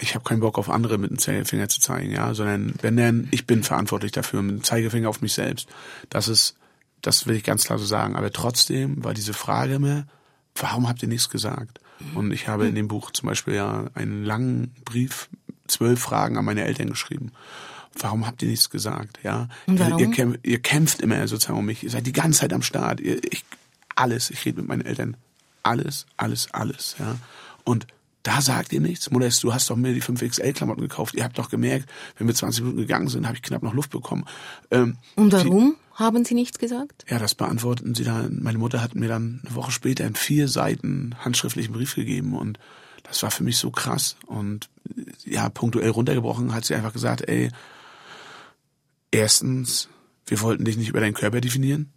ich 0.00 0.14
habe 0.14 0.24
keinen 0.24 0.40
Bock 0.40 0.58
auf 0.58 0.70
andere 0.70 0.98
mit 0.98 1.10
dem 1.10 1.18
Zeigefinger 1.18 1.68
zu 1.68 1.80
zeigen, 1.80 2.12
ja, 2.12 2.32
sondern 2.34 2.74
wenn 2.80 2.96
denn 2.96 3.28
ich 3.32 3.46
bin 3.46 3.64
verantwortlich 3.64 4.12
dafür 4.12 4.42
mit 4.42 4.56
dem 4.56 4.62
Zeigefinger 4.62 5.08
auf 5.08 5.20
mich 5.22 5.32
selbst. 5.32 5.68
Das 6.08 6.28
ist, 6.28 6.56
das 7.02 7.26
will 7.26 7.36
ich 7.36 7.42
ganz 7.42 7.64
klar 7.64 7.78
so 7.78 7.84
sagen. 7.84 8.14
Aber 8.14 8.30
trotzdem 8.32 9.02
war 9.02 9.14
diese 9.14 9.34
Frage 9.34 9.74
immer, 9.74 10.06
warum 10.60 10.88
habt 10.88 11.02
ihr 11.02 11.08
nichts 11.08 11.28
gesagt? 11.28 11.80
Und 12.14 12.32
ich 12.32 12.48
habe 12.48 12.68
in 12.68 12.74
dem 12.74 12.88
Buch 12.88 13.10
zum 13.10 13.28
Beispiel 13.28 13.54
ja 13.54 13.86
einen 13.94 14.24
langen 14.24 14.72
Brief, 14.84 15.28
zwölf 15.66 16.00
Fragen 16.00 16.38
an 16.38 16.44
meine 16.44 16.64
Eltern 16.64 16.90
geschrieben. 16.90 17.32
Warum 17.98 18.26
habt 18.26 18.42
ihr 18.42 18.48
nichts 18.48 18.70
gesagt? 18.70 19.18
Ja, 19.24 19.48
Und 19.66 19.80
ihr, 19.80 19.98
ihr, 19.98 20.10
kämpft, 20.10 20.46
ihr 20.46 20.60
kämpft 20.60 21.00
immer 21.00 21.26
sozusagen 21.26 21.58
um 21.58 21.66
mich. 21.66 21.82
Ihr 21.82 21.90
seid 21.90 22.06
die 22.06 22.12
ganze 22.12 22.40
Zeit 22.40 22.52
am 22.52 22.62
Start. 22.62 23.00
Ihr, 23.00 23.20
ich, 23.24 23.44
alles. 23.96 24.30
Ich 24.30 24.44
rede 24.44 24.60
mit 24.60 24.68
meinen 24.68 24.82
Eltern. 24.82 25.16
Alles, 25.64 26.06
alles, 26.16 26.52
alles. 26.52 26.94
Ja. 26.98 27.16
Und 27.64 27.86
da 28.28 28.42
sagt 28.42 28.74
ihr 28.74 28.80
nichts. 28.80 29.10
Modest, 29.10 29.42
du 29.42 29.54
hast 29.54 29.70
doch 29.70 29.76
mir 29.76 29.94
die 29.94 30.02
5XL-Klamotten 30.02 30.82
gekauft. 30.82 31.14
Ihr 31.14 31.24
habt 31.24 31.38
doch 31.38 31.48
gemerkt, 31.48 31.88
wenn 32.18 32.26
wir 32.26 32.34
20 32.34 32.62
Minuten 32.62 32.80
gegangen 32.80 33.08
sind, 33.08 33.26
habe 33.26 33.36
ich 33.36 33.42
knapp 33.42 33.62
noch 33.62 33.72
Luft 33.72 33.90
bekommen. 33.90 34.26
Ähm, 34.70 34.98
Und 35.16 35.32
warum 35.32 35.76
haben 35.94 36.24
sie 36.26 36.34
nichts 36.34 36.58
gesagt? 36.58 37.06
ja, 37.08 37.18
das 37.18 37.34
beantworteten 37.34 37.94
sie 37.94 38.04
dann. 38.04 38.42
Meine 38.42 38.58
Mutter 38.58 38.82
hat 38.82 38.94
mir 38.94 39.08
dann 39.08 39.40
eine 39.46 39.54
Woche 39.54 39.70
später 39.70 40.04
einen 40.04 40.14
vier 40.14 40.46
Seiten 40.46 41.14
handschriftlichen 41.24 41.72
Brief 41.72 41.94
gegeben 41.94 42.36
und 42.36 42.58
das 43.04 43.22
war 43.22 43.30
für 43.30 43.44
mich 43.44 43.56
so 43.56 43.70
krass. 43.70 44.16
Und 44.26 44.68
ja, 45.24 45.48
punktuell 45.48 45.88
runtergebrochen 45.90 46.52
hat 46.54 46.66
sie 46.66 46.74
einfach 46.74 46.92
gesagt, 46.92 47.26
ey, 47.26 47.50
erstens, 49.10 49.88
wir 50.26 50.40
wollten 50.42 50.64
dich 50.66 50.76
nicht 50.76 50.88
über 50.90 51.00
deinen 51.00 51.14
Körper 51.14 51.40
definieren. 51.40 51.90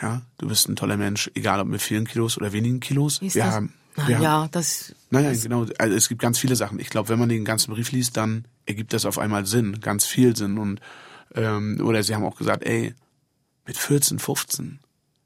Ja, 0.00 0.22
du 0.38 0.48
bist 0.48 0.68
ein 0.68 0.76
toller 0.76 0.96
Mensch, 0.96 1.30
egal 1.34 1.60
ob 1.60 1.68
mit 1.68 1.82
vielen 1.82 2.06
Kilos 2.06 2.36
oder 2.38 2.52
wenigen 2.52 2.80
Kilos. 2.80 3.18
Ist 3.20 3.34
wir 3.34 3.44
das? 3.44 3.54
haben, 3.54 3.74
Na 3.96 4.04
haben, 4.04 4.22
ja, 4.22 4.48
das. 4.50 4.94
Nein, 5.10 5.24
nein, 5.24 5.40
genau. 5.40 5.66
Also 5.78 5.94
es 5.94 6.08
gibt 6.08 6.20
ganz 6.20 6.38
viele 6.38 6.56
Sachen. 6.56 6.78
Ich 6.80 6.90
glaube, 6.90 7.08
wenn 7.08 7.18
man 7.18 7.28
den 7.28 7.44
ganzen 7.44 7.72
Brief 7.72 7.92
liest, 7.92 8.16
dann 8.16 8.44
ergibt 8.66 8.92
das 8.92 9.04
auf 9.06 9.18
einmal 9.18 9.46
Sinn, 9.46 9.80
ganz 9.80 10.04
viel 10.04 10.34
Sinn. 10.36 10.58
Und 10.58 10.80
ähm, 11.34 11.80
oder 11.82 12.02
sie 12.02 12.14
haben 12.14 12.24
auch 12.24 12.36
gesagt, 12.36 12.64
ey, 12.64 12.94
mit 13.66 13.76
14, 13.76 14.18
15, 14.18 14.80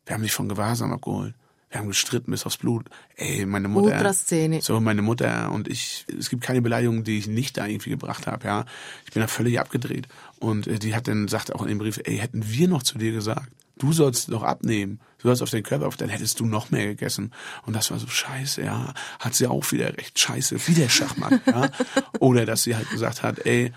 wir 0.07 0.15
haben 0.15 0.23
dich 0.23 0.33
von 0.33 0.49
Gewahrsam 0.49 0.93
abgeholt. 0.93 1.35
Wir 1.71 1.81
haben 1.81 1.89
gestritten 1.89 2.31
bis 2.31 2.47
aufs 2.47 2.57
Blut. 2.57 2.87
Ey, 3.17 3.45
meine 3.45 3.69
Mutter. 3.69 3.95
Ultraszene. 3.95 4.63
So, 4.63 4.81
meine 4.81 5.03
Mutter 5.03 5.51
und 5.53 5.69
ich, 5.69 6.07
es 6.19 6.31
gibt 6.31 6.43
keine 6.43 6.63
Beleidigung, 6.63 7.05
die 7.05 7.19
ich 7.19 7.27
nicht 7.27 7.59
da 7.59 7.67
irgendwie 7.67 7.91
gebracht 7.91 8.27
habe, 8.27 8.47
ja. 8.47 8.65
Ich 9.05 9.13
bin 9.13 9.21
da 9.21 9.27
völlig 9.27 9.61
abgedreht. 9.61 10.09
Und 10.39 10.67
äh, 10.67 10.79
die 10.79 10.95
hat 10.95 11.09
dann, 11.09 11.29
sagt 11.29 11.55
auch 11.55 11.63
in 11.63 11.69
dem 11.69 11.79
Brief, 11.79 12.01
ey, 12.05 12.17
hätten 12.17 12.49
wir 12.49 12.69
noch 12.69 12.83
zu 12.83 12.97
dir 12.97 13.13
gesagt, 13.13 13.51
du 13.79 13.93
sollst 13.93 14.33
doch 14.33 14.43
abnehmen, 14.43 15.01
du 15.19 15.29
sollst 15.29 15.43
auf 15.43 15.51
den 15.51 15.63
Körper 15.63 15.87
auf, 15.87 15.97
dann 15.97 16.09
hättest 16.09 16.41
du 16.41 16.47
noch 16.47 16.71
mehr 16.71 16.87
gegessen. 16.87 17.33
Und 17.65 17.75
das 17.75 17.91
war 17.91 17.99
so 17.99 18.07
scheiße, 18.07 18.63
ja. 18.63 18.95
Hat 19.19 19.35
sie 19.35 19.47
auch 19.47 19.71
wieder 19.73 19.97
recht, 19.97 20.19
scheiße, 20.19 20.69
wieder 20.69 20.89
Schachmann, 20.89 21.41
ja. 21.47 21.71
Oder 22.19 22.47
dass 22.47 22.63
sie 22.63 22.77
halt 22.77 22.91
gesagt 22.91 23.23
hat, 23.23 23.47
ey, 23.47 23.73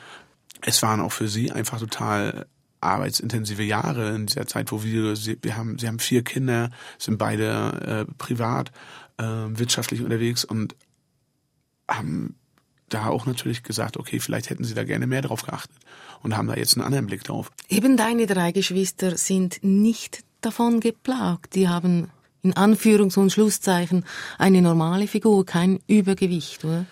es 0.62 0.82
waren 0.82 1.02
auch 1.02 1.12
für 1.12 1.28
sie 1.28 1.52
einfach 1.52 1.80
total 1.80 2.46
arbeitsintensive 2.82 3.64
Jahre 3.64 4.16
in 4.16 4.26
dieser 4.26 4.48
Zeit, 4.48 4.72
wo 4.72 4.84
wir, 4.84 5.16
sie, 5.16 5.38
wir 5.42 5.56
haben, 5.56 5.78
sie 5.78 5.88
haben 5.88 6.00
vier 6.00 6.24
Kinder, 6.24 6.72
sind 6.98 7.18
beide 7.18 8.06
äh, 8.08 8.14
privat, 8.18 8.72
äh, 9.18 9.24
wirtschaftlich 9.24 10.02
unterwegs 10.02 10.44
und 10.44 10.76
haben 11.88 12.36
da 12.93 13.08
auch 13.08 13.25
natürlich 13.25 13.63
gesagt, 13.63 13.97
okay, 13.97 14.19
vielleicht 14.19 14.49
hätten 14.49 14.63
sie 14.63 14.73
da 14.73 14.84
gerne 14.84 15.08
mehr 15.08 15.21
drauf 15.21 15.43
geachtet 15.43 15.75
und 16.21 16.38
haben 16.38 16.47
da 16.47 16.56
jetzt 16.56 16.75
einen 16.75 16.86
anderen 16.86 17.08
Blick 17.08 17.23
drauf. 17.23 17.51
Eben 17.69 17.97
deine 17.97 18.27
drei 18.27 18.51
Geschwister 18.51 19.17
sind 19.17 19.60
nicht 19.63 20.23
davon 20.41 20.80
geplagt. 20.80 21.56
Die 21.56 21.69
haben 21.69 22.10
in 22.43 22.54
Anführungs- 22.54 23.17
und 23.17 23.32
Schlusszeichen 23.32 24.06
eine 24.38 24.62
normale 24.62 25.08
Figur, 25.08 25.45
kein 25.45 25.80
Übergewicht, 25.88 26.65
oder? 26.65 26.86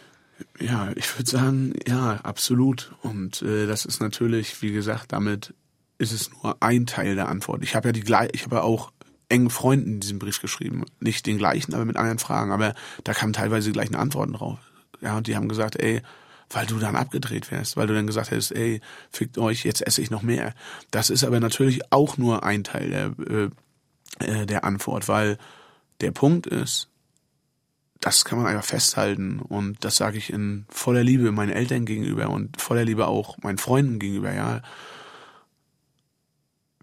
Ja, 0.59 0.91
ich 0.95 1.17
würde 1.17 1.29
sagen, 1.29 1.73
ja, 1.87 2.19
absolut. 2.23 2.93
Und 3.01 3.41
äh, 3.41 3.67
das 3.67 3.85
ist 3.85 3.99
natürlich, 3.99 4.61
wie 4.61 4.71
gesagt, 4.71 5.11
damit 5.11 5.53
ist 5.97 6.13
es 6.13 6.31
nur 6.31 6.55
ein 6.61 6.85
Teil 6.85 7.15
der 7.15 7.27
Antwort. 7.27 7.63
Ich 7.63 7.75
habe 7.75 7.89
ja 7.89 7.91
die 7.91 8.01
gleich, 8.01 8.29
ich 8.33 8.45
habe 8.45 8.57
ja 8.57 8.61
auch 8.61 8.91
engen 9.27 9.49
Freunden 9.49 9.99
diesen 9.99 10.17
Brief 10.17 10.41
geschrieben, 10.41 10.85
nicht 10.99 11.25
den 11.25 11.37
gleichen, 11.37 11.73
aber 11.73 11.85
mit 11.85 11.97
anderen 11.97 12.19
Fragen. 12.19 12.51
Aber 12.51 12.73
da 13.03 13.13
kamen 13.13 13.33
teilweise 13.33 13.69
die 13.69 13.73
gleichen 13.73 13.95
Antworten 13.95 14.33
drauf. 14.33 14.59
Ja, 15.01 15.17
und 15.17 15.27
die 15.27 15.35
haben 15.35 15.49
gesagt, 15.49 15.77
ey, 15.77 16.01
weil 16.49 16.65
du 16.65 16.79
dann 16.79 16.95
abgedreht 16.95 17.51
wärst, 17.51 17.77
weil 17.77 17.87
du 17.87 17.93
dann 17.93 18.07
gesagt 18.07 18.31
hättest, 18.31 18.51
ey, 18.53 18.81
fickt 19.11 19.37
euch, 19.37 19.63
jetzt 19.65 19.85
esse 19.85 20.01
ich 20.01 20.09
noch 20.09 20.23
mehr. 20.23 20.53
Das 20.91 21.09
ist 21.09 21.23
aber 21.23 21.39
natürlich 21.39 21.91
auch 21.91 22.17
nur 22.17 22.43
ein 22.43 22.63
Teil 22.63 22.89
der, 22.89 23.13
äh, 23.29 23.49
äh, 24.25 24.45
der 24.45 24.63
Antwort, 24.63 25.07
weil 25.07 25.37
der 26.01 26.11
Punkt 26.11 26.47
ist, 26.47 26.89
das 28.01 28.23
kann 28.23 28.39
man 28.39 28.47
einfach 28.47 28.65
festhalten 28.65 29.39
und 29.39 29.83
das 29.83 29.97
sage 29.97 30.17
ich 30.17 30.31
in 30.31 30.65
voller 30.69 31.03
Liebe 31.03 31.31
meinen 31.31 31.51
Eltern 31.51 31.85
gegenüber 31.85 32.29
und 32.29 32.59
voller 32.59 32.85
Liebe 32.85 33.07
auch 33.07 33.37
meinen 33.39 33.57
Freunden 33.57 33.99
gegenüber, 33.99 34.33
ja. 34.33 34.61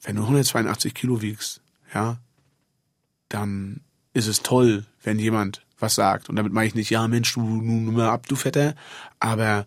Wenn 0.02 0.16
du 0.16 0.22
182 0.22 0.94
Kilo 0.94 1.22
wiegst, 1.22 1.62
ja, 1.92 2.18
dann 3.28 3.80
ist 4.12 4.26
es 4.26 4.42
toll, 4.42 4.84
wenn 5.02 5.18
jemand 5.18 5.65
was 5.78 5.94
sagt. 5.94 6.28
Und 6.28 6.36
damit 6.36 6.52
meine 6.52 6.68
ich 6.68 6.74
nicht, 6.74 6.90
ja 6.90 7.06
Mensch, 7.08 7.34
du 7.34 7.42
nun 7.42 7.94
mal 7.94 8.08
ab, 8.08 8.26
du 8.28 8.36
Fetter, 8.36 8.74
aber 9.20 9.66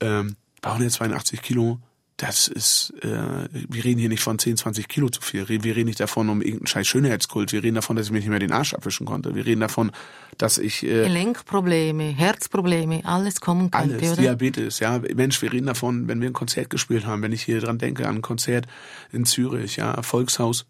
ähm, 0.00 0.36
bei 0.60 0.70
182 0.70 1.42
Kilo 1.42 1.78
das 2.22 2.46
ist, 2.46 2.92
äh, 3.02 3.48
wir 3.50 3.84
reden 3.84 3.98
hier 3.98 4.08
nicht 4.08 4.22
von 4.22 4.38
10, 4.38 4.56
20 4.56 4.86
Kilo 4.86 5.08
zu 5.08 5.20
viel. 5.20 5.48
Wir 5.48 5.74
reden 5.74 5.86
nicht 5.86 5.98
davon 5.98 6.28
um 6.28 6.40
irgendeinen 6.40 6.68
scheiß 6.68 6.86
Schönheitskult. 6.86 7.50
Wir 7.50 7.64
reden 7.64 7.74
davon, 7.74 7.96
dass 7.96 8.06
ich 8.06 8.12
mir 8.12 8.18
nicht 8.18 8.28
mehr 8.28 8.38
den 8.38 8.52
Arsch 8.52 8.74
abwischen 8.74 9.06
konnte. 9.06 9.34
Wir 9.34 9.44
reden 9.44 9.60
davon, 9.60 9.90
dass 10.38 10.58
ich... 10.58 10.84
Äh, 10.84 11.02
Gelenkprobleme, 11.04 12.04
Herzprobleme, 12.04 13.04
alles 13.04 13.40
kommen 13.40 13.72
könnte, 13.72 13.96
alles, 13.96 14.12
oder? 14.12 14.22
Diabetes, 14.22 14.78
ja. 14.78 15.00
Mensch, 15.14 15.42
wir 15.42 15.52
reden 15.52 15.66
davon, 15.66 16.06
wenn 16.06 16.20
wir 16.20 16.30
ein 16.30 16.32
Konzert 16.32 16.70
gespielt 16.70 17.06
haben, 17.06 17.22
wenn 17.22 17.32
ich 17.32 17.42
hier 17.42 17.60
dran 17.60 17.78
denke 17.78 18.06
an 18.06 18.16
ein 18.16 18.22
Konzert 18.22 18.66
in 19.10 19.24
Zürich, 19.24 19.76
ja, 19.76 20.00
Volkshaus, 20.02 20.66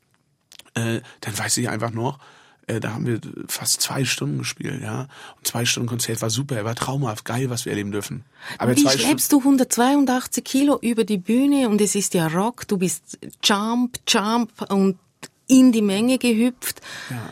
äh, 0.72 1.00
dann 1.20 1.38
weiß 1.38 1.58
ich 1.58 1.68
einfach 1.68 1.90
noch, 1.90 2.18
äh, 2.66 2.80
da 2.80 2.94
haben 2.94 3.06
wir 3.06 3.20
fast 3.48 3.80
zwei 3.80 4.04
Stunden 4.04 4.38
gespielt, 4.38 4.82
ja. 4.82 5.08
Und 5.36 5.46
zwei 5.46 5.64
Stunden 5.64 5.88
Konzert 5.88 6.22
war 6.22 6.30
super, 6.30 6.64
war 6.64 6.74
traumhaft, 6.74 7.24
geil, 7.24 7.50
was 7.50 7.64
wir 7.64 7.72
erleben 7.72 7.92
dürfen. 7.92 8.24
Aber 8.58 8.76
Wie 8.76 8.88
schleppst 8.88 9.32
du 9.32 9.38
182 9.38 10.44
Kilo 10.44 10.78
über 10.80 11.04
die 11.04 11.18
Bühne 11.18 11.68
und 11.68 11.80
es 11.80 11.94
ist 11.94 12.14
ja 12.14 12.28
Rock, 12.28 12.68
du 12.68 12.78
bist 12.78 13.18
Jump, 13.42 13.98
Jump 14.06 14.52
und 14.70 14.98
in 15.48 15.72
die 15.72 15.82
Menge 15.82 16.18
gehüpft. 16.18 16.80
Ja. 17.10 17.30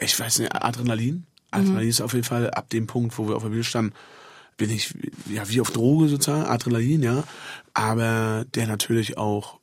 Ich 0.00 0.18
weiß 0.18 0.38
nicht, 0.38 0.54
Adrenalin. 0.54 1.26
Adrenalin 1.50 1.84
mhm. 1.84 1.90
ist 1.90 2.00
auf 2.00 2.14
jeden 2.14 2.24
Fall 2.24 2.50
ab 2.50 2.70
dem 2.70 2.86
Punkt, 2.86 3.18
wo 3.18 3.28
wir 3.28 3.36
auf 3.36 3.42
der 3.42 3.50
Bühne 3.50 3.64
standen, 3.64 3.92
bin 4.56 4.70
ich 4.70 4.94
ja 5.28 5.48
wie 5.48 5.60
auf 5.60 5.70
Droge 5.70 6.08
sozusagen, 6.08 6.44
Adrenalin, 6.44 7.02
ja. 7.02 7.24
Aber 7.74 8.44
der 8.54 8.66
natürlich 8.66 9.18
auch 9.18 9.59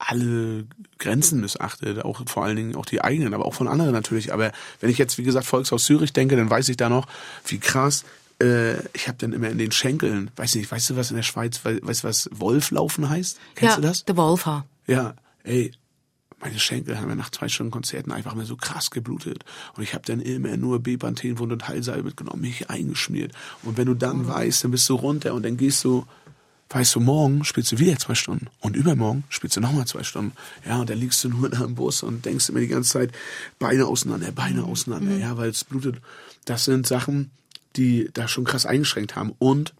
alle 0.00 0.64
Grenzen 0.98 1.40
missachtet, 1.40 2.04
auch 2.04 2.22
vor 2.26 2.44
allen 2.44 2.56
Dingen 2.56 2.74
auch 2.74 2.86
die 2.86 3.02
eigenen, 3.02 3.34
aber 3.34 3.44
auch 3.44 3.54
von 3.54 3.68
anderen 3.68 3.92
natürlich. 3.92 4.32
Aber 4.32 4.50
wenn 4.80 4.90
ich 4.90 4.98
jetzt, 4.98 5.18
wie 5.18 5.22
gesagt, 5.22 5.46
Volkshaus 5.46 5.84
Zürich 5.84 6.12
denke, 6.12 6.36
dann 6.36 6.48
weiß 6.48 6.68
ich 6.70 6.76
da 6.76 6.88
noch, 6.88 7.06
wie 7.46 7.58
krass. 7.58 8.04
Äh, 8.42 8.78
ich 8.94 9.08
habe 9.08 9.18
dann 9.18 9.34
immer 9.34 9.50
in 9.50 9.58
den 9.58 9.72
Schenkeln, 9.72 10.30
weiß 10.36 10.54
nicht, 10.54 10.70
weißt 10.70 10.90
du, 10.90 10.96
was 10.96 11.10
in 11.10 11.16
der 11.16 11.22
Schweiz, 11.22 11.60
weißt 11.64 12.04
du, 12.04 12.08
was 12.08 12.30
Wolflaufen 12.32 13.10
heißt? 13.10 13.38
Kennst 13.54 13.76
ja, 13.76 13.80
du 13.80 13.86
das? 13.86 14.04
Der 14.06 14.16
Wolfhaar. 14.16 14.64
Ja, 14.86 15.14
ey, 15.44 15.70
meine 16.40 16.58
Schenkel 16.58 16.98
haben 16.98 17.10
ja 17.10 17.14
nach 17.14 17.30
zwei 17.30 17.48
Stunden 17.48 17.70
Konzerten 17.70 18.10
einfach 18.10 18.34
mal 18.34 18.46
so 18.46 18.56
krass 18.56 18.90
geblutet. 18.90 19.44
Und 19.76 19.82
ich 19.82 19.92
habe 19.92 20.04
dann 20.06 20.20
immer 20.20 20.56
nur 20.56 20.82
Bepanthenwund 20.82 21.52
und 21.52 21.68
Heilsalbe 21.68 22.04
mitgenommen, 22.04 22.40
mich 22.40 22.70
eingeschmiert. 22.70 23.32
Und 23.62 23.76
wenn 23.76 23.86
du 23.86 23.94
dann 23.94 24.26
weißt, 24.26 24.64
dann 24.64 24.70
bist 24.70 24.88
du 24.88 24.94
runter 24.94 25.34
und 25.34 25.44
dann 25.44 25.58
gehst 25.58 25.84
du 25.84 26.06
weißt 26.70 26.94
du, 26.94 27.00
morgen 27.00 27.44
spielst 27.44 27.72
du 27.72 27.78
wieder 27.78 27.98
zwei 27.98 28.14
Stunden 28.14 28.46
und 28.60 28.76
übermorgen 28.76 29.24
spielst 29.28 29.56
du 29.56 29.60
nochmal 29.60 29.86
zwei 29.86 30.04
Stunden. 30.04 30.32
Ja, 30.64 30.80
und 30.80 30.88
dann 30.88 30.98
liegst 30.98 31.22
du 31.24 31.28
nur 31.28 31.50
da 31.50 31.64
im 31.64 31.74
Bus 31.74 32.02
und 32.02 32.24
denkst 32.24 32.48
immer 32.48 32.60
die 32.60 32.68
ganze 32.68 32.90
Zeit 32.90 33.12
Beine 33.58 33.86
auseinander, 33.86 34.30
Beine 34.30 34.64
auseinander, 34.64 35.12
mhm. 35.12 35.20
ja, 35.20 35.36
weil 35.36 35.50
es 35.50 35.64
blutet. 35.64 35.96
Das 36.44 36.64
sind 36.64 36.86
Sachen, 36.86 37.32
die 37.76 38.08
da 38.12 38.28
schon 38.28 38.44
krass 38.44 38.66
eingeschränkt 38.66 39.16
haben 39.16 39.34
und 39.38 39.74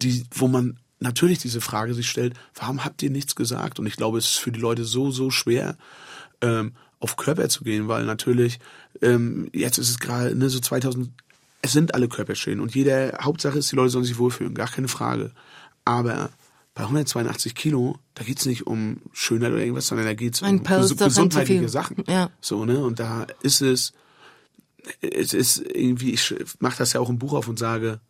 die, 0.00 0.24
wo 0.30 0.48
man 0.48 0.78
natürlich 1.00 1.38
diese 1.38 1.60
Frage 1.60 1.94
sich 1.94 2.08
stellt, 2.08 2.34
warum 2.54 2.84
habt 2.84 3.02
ihr 3.02 3.10
nichts 3.10 3.34
gesagt? 3.34 3.78
Und 3.80 3.86
ich 3.86 3.96
glaube, 3.96 4.18
es 4.18 4.26
ist 4.26 4.38
für 4.38 4.52
die 4.52 4.60
Leute 4.60 4.84
so, 4.84 5.10
so 5.10 5.30
schwer, 5.30 5.76
ähm, 6.40 6.72
auf 7.00 7.16
Körper 7.16 7.48
zu 7.48 7.64
gehen, 7.64 7.88
weil 7.88 8.04
natürlich, 8.04 8.60
ähm, 9.00 9.48
jetzt 9.52 9.78
ist 9.78 9.90
es 9.90 9.98
gerade, 9.98 10.36
ne, 10.36 10.50
so 10.50 10.60
2000, 10.60 11.10
es 11.62 11.72
sind 11.72 11.94
alle 11.94 12.08
Körper 12.08 12.34
schön 12.34 12.60
und 12.60 12.74
jeder, 12.74 13.18
Hauptsache 13.22 13.58
ist, 13.58 13.72
die 13.72 13.76
Leute 13.76 13.90
sollen 13.90 14.04
sich 14.04 14.18
wohlfühlen, 14.18 14.54
gar 14.54 14.68
keine 14.68 14.88
Frage. 14.88 15.32
Aber 15.84 16.30
bei 16.74 16.82
182 16.82 17.54
Kilo, 17.54 17.98
da 18.14 18.24
geht's 18.24 18.46
nicht 18.46 18.66
um 18.66 18.98
Schönheit 19.12 19.52
oder 19.52 19.60
irgendwas, 19.60 19.88
sondern 19.88 20.06
da 20.06 20.14
geht's 20.14 20.42
Ein 20.42 20.58
um 20.58 20.64
ges 20.64 20.96
gesundheitliche 20.96 21.68
Sachen. 21.68 22.04
Ja. 22.06 22.30
So, 22.40 22.64
ne? 22.64 22.82
Und 22.82 23.00
da 23.00 23.26
ist 23.42 23.60
es, 23.60 23.92
es 25.00 25.34
ist 25.34 25.58
irgendwie, 25.58 26.12
ich 26.12 26.34
mache 26.58 26.78
das 26.78 26.92
ja 26.92 27.00
auch 27.00 27.10
im 27.10 27.18
Buch 27.18 27.34
auf 27.34 27.48
und 27.48 27.58
sage, 27.58 28.00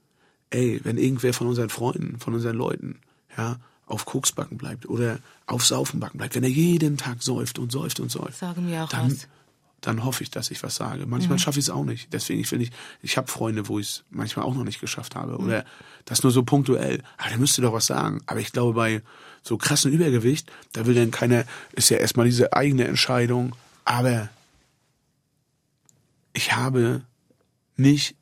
ey, 0.50 0.80
wenn 0.84 0.98
irgendwer 0.98 1.32
von 1.32 1.46
unseren 1.46 1.70
Freunden, 1.70 2.18
von 2.18 2.34
unseren 2.34 2.56
Leuten, 2.56 3.00
ja, 3.36 3.58
auf 3.86 4.04
Koksbacken 4.04 4.56
bleibt 4.56 4.88
oder 4.88 5.18
auf 5.46 5.66
Saufenbacken 5.66 6.18
bleibt, 6.18 6.36
wenn 6.36 6.44
er 6.44 6.50
jeden 6.50 6.96
Tag 6.96 7.22
säuft 7.22 7.58
und 7.58 7.72
säuft 7.72 7.98
und 7.98 8.10
säuft, 8.10 8.38
sagen 8.38 8.68
wir 8.68 8.84
auch 8.84 8.88
dann, 8.88 9.10
was 9.10 9.26
dann 9.80 10.04
hoffe 10.04 10.22
ich, 10.22 10.30
dass 10.30 10.50
ich 10.50 10.62
was 10.62 10.76
sage. 10.76 11.06
Manchmal 11.06 11.36
mhm. 11.36 11.40
schaffe 11.40 11.58
ich 11.58 11.66
es 11.66 11.70
auch 11.70 11.84
nicht. 11.84 12.12
Deswegen, 12.12 12.40
ich 12.40 12.50
will 12.50 12.58
nicht, 12.58 12.74
ich 13.02 13.16
habe 13.16 13.28
Freunde, 13.28 13.68
wo 13.68 13.78
ich 13.78 13.86
es 13.86 14.04
manchmal 14.10 14.44
auch 14.44 14.54
noch 14.54 14.64
nicht 14.64 14.80
geschafft 14.80 15.14
habe. 15.14 15.32
Mhm. 15.32 15.44
Oder 15.44 15.64
das 16.04 16.22
nur 16.22 16.32
so 16.32 16.42
punktuell. 16.42 17.02
Aber 17.16 17.26
ah, 17.26 17.28
der 17.30 17.38
müsste 17.38 17.62
doch 17.62 17.72
was 17.72 17.86
sagen. 17.86 18.20
Aber 18.26 18.40
ich 18.40 18.52
glaube, 18.52 18.74
bei 18.74 19.02
so 19.42 19.56
krassen 19.56 19.92
Übergewicht, 19.92 20.50
da 20.72 20.86
will 20.86 20.94
dann 20.94 21.10
keiner, 21.10 21.44
ist 21.72 21.88
ja 21.88 21.96
erstmal 21.96 22.26
diese 22.26 22.52
eigene 22.52 22.84
Entscheidung. 22.86 23.56
Aber 23.84 24.28
ich 26.32 26.52
habe 26.54 27.02
nicht 27.76 28.16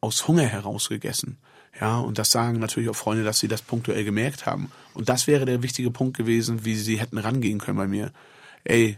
aus 0.00 0.26
Hunger 0.26 0.44
heraus 0.44 0.88
gegessen. 0.88 1.38
Ja, 1.80 2.00
und 2.00 2.18
das 2.18 2.32
sagen 2.32 2.58
natürlich 2.58 2.88
auch 2.88 2.96
Freunde, 2.96 3.22
dass 3.22 3.38
sie 3.38 3.46
das 3.46 3.62
punktuell 3.62 4.04
gemerkt 4.04 4.46
haben. 4.46 4.72
Und 4.94 5.08
das 5.08 5.28
wäre 5.28 5.44
der 5.44 5.62
wichtige 5.62 5.92
Punkt 5.92 6.16
gewesen, 6.16 6.64
wie 6.64 6.74
sie 6.74 6.98
hätten 6.98 7.18
rangehen 7.18 7.60
können 7.60 7.78
bei 7.78 7.86
mir. 7.86 8.12
Ey, 8.64 8.96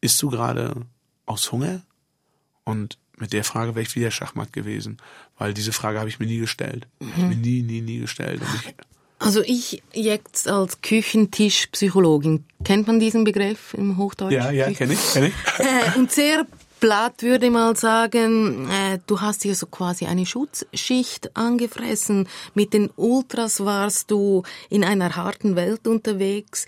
isst 0.00 0.22
du 0.22 0.30
gerade 0.30 0.86
aus 1.26 1.52
Hunger? 1.52 1.82
Und 2.64 2.98
mit 3.16 3.32
der 3.32 3.44
Frage 3.44 3.74
wäre 3.74 3.82
ich 3.82 3.94
wieder 3.94 4.10
Schachmatt 4.10 4.52
gewesen, 4.52 4.98
weil 5.38 5.54
diese 5.54 5.72
Frage 5.72 5.98
habe 5.98 6.08
ich 6.08 6.18
mir 6.18 6.26
nie 6.26 6.38
gestellt. 6.38 6.86
Mhm. 7.00 7.28
Mir 7.28 7.36
nie, 7.36 7.62
nie, 7.62 7.80
nie 7.80 7.98
gestellt. 7.98 8.42
Ich 8.56 8.74
also 9.22 9.40
ich 9.42 9.84
jetzt 9.92 10.48
als 10.48 10.80
Küchentischpsychologin, 10.80 12.44
kennt 12.64 12.88
man 12.88 12.98
diesen 12.98 13.22
Begriff 13.22 13.72
im 13.74 13.96
Hochdeutsch? 13.96 14.32
Ja, 14.32 14.50
ja, 14.50 14.72
kenne 14.72 14.94
ich, 14.94 15.12
kenne 15.12 15.28
ich. 15.28 15.34
Äh, 15.60 15.96
und 15.98 16.10
sehr 16.10 16.44
Blatt 16.82 17.22
würde 17.22 17.48
mal 17.52 17.76
sagen, 17.76 18.68
äh, 18.68 18.98
du 19.06 19.20
hast 19.20 19.44
hier 19.44 19.54
so 19.54 19.66
quasi 19.66 20.06
eine 20.06 20.26
Schutzschicht 20.26 21.36
angefressen. 21.36 22.26
Mit 22.54 22.72
den 22.74 22.90
Ultras 22.96 23.64
warst 23.64 24.10
du 24.10 24.42
in 24.68 24.82
einer 24.82 25.14
harten 25.14 25.54
Welt 25.54 25.86
unterwegs. 25.86 26.66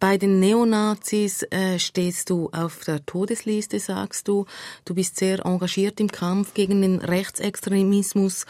Bei 0.00 0.18
den 0.18 0.40
Neonazis 0.40 1.44
äh, 1.44 1.78
stehst 1.78 2.30
du 2.30 2.50
auf 2.50 2.80
der 2.84 3.06
Todesliste, 3.06 3.78
sagst 3.78 4.26
du. 4.26 4.46
Du 4.84 4.96
bist 4.96 5.18
sehr 5.18 5.46
engagiert 5.46 6.00
im 6.00 6.10
Kampf 6.10 6.54
gegen 6.54 6.82
den 6.82 6.98
Rechtsextremismus. 6.98 8.46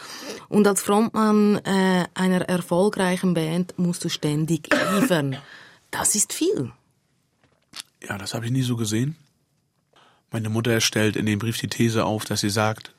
Und 0.49 0.65
als 0.65 0.81
Frontmann 0.81 1.57
äh, 1.57 2.05
einer 2.15 2.41
erfolgreichen 2.49 3.35
Band 3.35 3.77
musst 3.77 4.03
du 4.03 4.09
ständig 4.09 4.67
liefern. 4.95 5.37
Das 5.91 6.15
ist 6.15 6.33
viel. 6.33 6.71
Ja, 8.01 8.17
das 8.17 8.33
habe 8.33 8.47
ich 8.47 8.51
nie 8.51 8.63
so 8.63 8.75
gesehen. 8.75 9.15
Meine 10.33 10.49
Mutter 10.49 10.81
stellt 10.81 11.15
in 11.15 11.27
dem 11.27 11.37
Brief 11.37 11.59
die 11.59 11.67
These 11.67 12.05
auf, 12.05 12.25
dass 12.25 12.41
sie 12.41 12.49
sagt, 12.49 12.91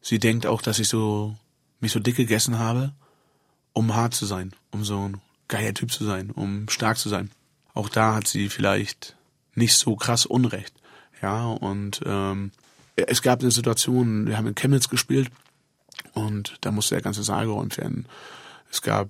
sie 0.00 0.20
denkt 0.20 0.46
auch, 0.46 0.62
dass 0.62 0.78
ich 0.78 0.88
so 0.88 1.36
mich 1.80 1.90
so 1.90 1.98
dick 1.98 2.14
gegessen 2.14 2.60
habe, 2.60 2.92
um 3.72 3.96
hart 3.96 4.14
zu 4.14 4.26
sein, 4.26 4.52
um 4.70 4.84
so 4.84 5.08
ein 5.08 5.20
geiler 5.48 5.74
Typ 5.74 5.90
zu 5.90 6.04
sein, 6.04 6.30
um 6.30 6.68
stark 6.68 6.98
zu 6.98 7.08
sein. 7.08 7.32
Auch 7.74 7.88
da 7.88 8.14
hat 8.14 8.28
sie 8.28 8.48
vielleicht 8.48 9.16
nicht 9.56 9.74
so 9.74 9.96
krass 9.96 10.24
Unrecht. 10.24 10.72
Ja, 11.20 11.46
und 11.46 12.00
ähm, 12.06 12.52
es 12.94 13.22
gab 13.22 13.40
eine 13.40 13.50
Situation, 13.50 14.28
wir 14.28 14.36
haben 14.36 14.46
in 14.46 14.54
Chemnitz 14.54 14.88
gespielt 14.88 15.32
und 16.12 16.58
da 16.60 16.70
musste 16.70 16.94
der 16.94 17.02
ganze 17.02 17.24
Saal 17.24 17.46
geräumt 17.46 17.76
werden. 17.76 18.06
Es 18.70 18.82
gab 18.82 19.08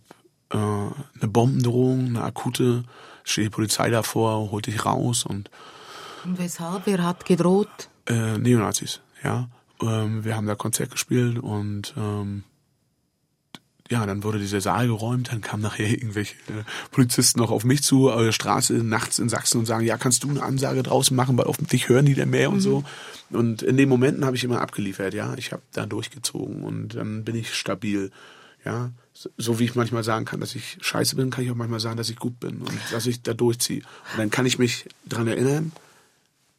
äh, 0.48 0.56
eine 0.56 1.28
Bombendrohung, 1.28 2.06
eine 2.06 2.22
akute, 2.22 2.84
steht 3.24 3.44
die 3.44 3.50
Polizei 3.50 3.90
davor, 3.90 4.50
holt 4.50 4.66
dich 4.66 4.86
raus 4.86 5.26
und 5.26 5.50
und 6.24 6.38
weshalb? 6.38 6.86
Wer 6.86 7.04
hat 7.04 7.24
gedroht? 7.24 7.88
Äh, 8.06 8.38
Neonazis, 8.38 9.00
ja. 9.22 9.48
Ähm, 9.80 10.24
wir 10.24 10.36
haben 10.36 10.46
da 10.46 10.54
Konzert 10.54 10.90
gespielt 10.90 11.38
und 11.38 11.94
ähm, 11.96 12.44
ja, 13.92 14.06
dann 14.06 14.24
wurde 14.24 14.38
dieser 14.38 14.60
Saal 14.60 14.86
geräumt, 14.86 15.32
dann 15.32 15.42
kamen 15.42 15.62
nachher 15.62 15.88
irgendwelche 15.88 16.34
äh, 16.48 16.64
Polizisten 16.90 17.40
noch 17.40 17.50
auf 17.50 17.64
mich 17.64 17.82
zu, 17.82 18.10
auf 18.10 18.22
der 18.22 18.32
Straße 18.32 18.74
nachts 18.74 19.18
in 19.18 19.28
Sachsen 19.28 19.58
und 19.58 19.66
sagen, 19.66 19.84
ja, 19.84 19.98
kannst 19.98 20.24
du 20.24 20.30
eine 20.30 20.42
Ansage 20.42 20.82
draußen 20.82 21.14
machen, 21.14 21.36
weil 21.36 21.52
dich 21.70 21.88
hören 21.88 22.06
die 22.06 22.14
dann 22.14 22.30
mehr 22.30 22.48
mhm. 22.48 22.54
und 22.54 22.60
so. 22.60 22.84
Und 23.30 23.62
in 23.62 23.76
den 23.76 23.88
Momenten 23.88 24.24
habe 24.24 24.34
ich 24.34 24.44
immer 24.44 24.62
abgeliefert, 24.62 25.14
ja. 25.14 25.34
Ich 25.36 25.52
habe 25.52 25.62
da 25.72 25.84
durchgezogen 25.84 26.64
und 26.64 26.94
dann 26.94 27.24
bin 27.24 27.36
ich 27.36 27.54
stabil, 27.54 28.10
ja. 28.64 28.92
So, 29.12 29.28
so, 29.36 29.58
wie 29.58 29.64
ich 29.64 29.74
manchmal 29.74 30.04
sagen 30.04 30.24
kann, 30.24 30.40
dass 30.40 30.54
ich 30.54 30.78
scheiße 30.80 31.16
bin, 31.16 31.28
kann 31.28 31.44
ich 31.44 31.50
auch 31.50 31.54
manchmal 31.54 31.80
sagen, 31.80 31.98
dass 31.98 32.08
ich 32.08 32.16
gut 32.16 32.40
bin 32.40 32.62
und 32.62 32.78
dass 32.92 33.04
ich 33.06 33.22
da 33.22 33.34
durchziehe. 33.34 33.82
Und 34.12 34.18
dann 34.18 34.30
kann 34.30 34.46
ich 34.46 34.58
mich 34.58 34.86
dran 35.06 35.28
erinnern, 35.28 35.72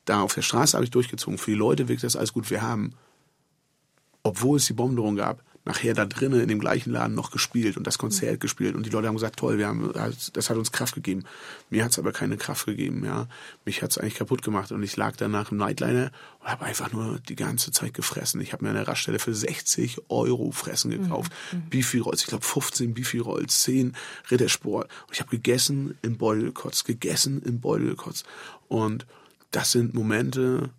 da 0.06 0.22
auf 0.22 0.34
der 0.34 0.42
Straße 0.42 0.76
habe 0.76 0.86
ich 0.86 0.92
durchgezogen. 0.92 1.38
Für 1.38 1.52
die 1.52 1.58
Leute 1.58 1.88
wirkt 1.88 2.04
das 2.04 2.16
alles 2.16 2.34
gut. 2.34 2.50
Wir 2.50 2.62
haben, 2.62 2.94
obwohl 4.24 4.58
es 4.58 4.66
die 4.66 4.74
Bombendrohung 4.74 5.16
gab, 5.16 5.44
nachher 5.66 5.94
da 5.94 6.06
drinnen 6.06 6.42
in 6.42 6.50
dem 6.50 6.60
gleichen 6.60 6.92
Laden 6.92 7.16
noch 7.16 7.32
gespielt 7.32 7.78
und 7.78 7.88
das 7.88 7.98
Konzert 7.98 8.42
gespielt 8.42 8.76
und 8.76 8.86
die 8.86 8.90
Leute 8.90 9.08
haben 9.08 9.16
gesagt, 9.16 9.40
toll, 9.40 9.58
wir 9.58 9.68
haben, 9.68 9.94
das 10.34 10.50
hat 10.50 10.58
uns 10.58 10.74
Kraft 10.74 10.94
gegeben. 10.94 11.24
Mir 11.70 11.86
hat's 11.86 11.98
aber 11.98 12.12
keine 12.12 12.36
Kraft 12.36 12.66
gegeben, 12.66 13.06
ja. 13.06 13.28
Mich 13.64 13.82
hat's 13.82 13.98
eigentlich 13.98 14.16
kaputt 14.16 14.42
gemacht 14.42 14.74
und 14.74 14.84
ich 14.84 14.98
lag 14.98 15.16
danach 15.16 15.52
im 15.52 15.58
Nightliner 15.58 16.12
und 16.42 16.48
habe 16.48 16.66
einfach 16.66 16.92
nur 16.92 17.20
die 17.20 17.38
ganze 17.38 17.72
Zeit 17.72 17.94
gefressen. 17.94 18.42
Ich 18.42 18.52
habe 18.52 18.66
mir 18.66 18.72
eine 18.72 18.86
Raststelle 18.88 19.20
für 19.20 19.34
60 19.34 20.10
Euro 20.10 20.52
Fressen 20.52 20.92
gekauft. 20.92 21.32
Mhm. 21.54 21.70
Bifi-Rolls, 21.70 22.22
ich 22.22 22.28
glaube 22.28 22.44
15 22.44 22.94
Bifi-Rolls, 22.94 23.62
10 23.62 23.96
Rittersport. 24.32 24.92
Und 25.08 25.14
ich 25.14 25.22
habe 25.22 25.30
gegessen 25.30 25.98
im 26.02 26.18
Beutel 26.18 26.44
gekotzt, 26.46 26.84
gegessen 26.84 27.42
im 27.42 27.62
Beutel 27.62 27.88
gekotzt. 27.88 28.26
Und 28.68 29.06
das 29.54 29.72
sind 29.72 29.94
Momente, 29.94 30.72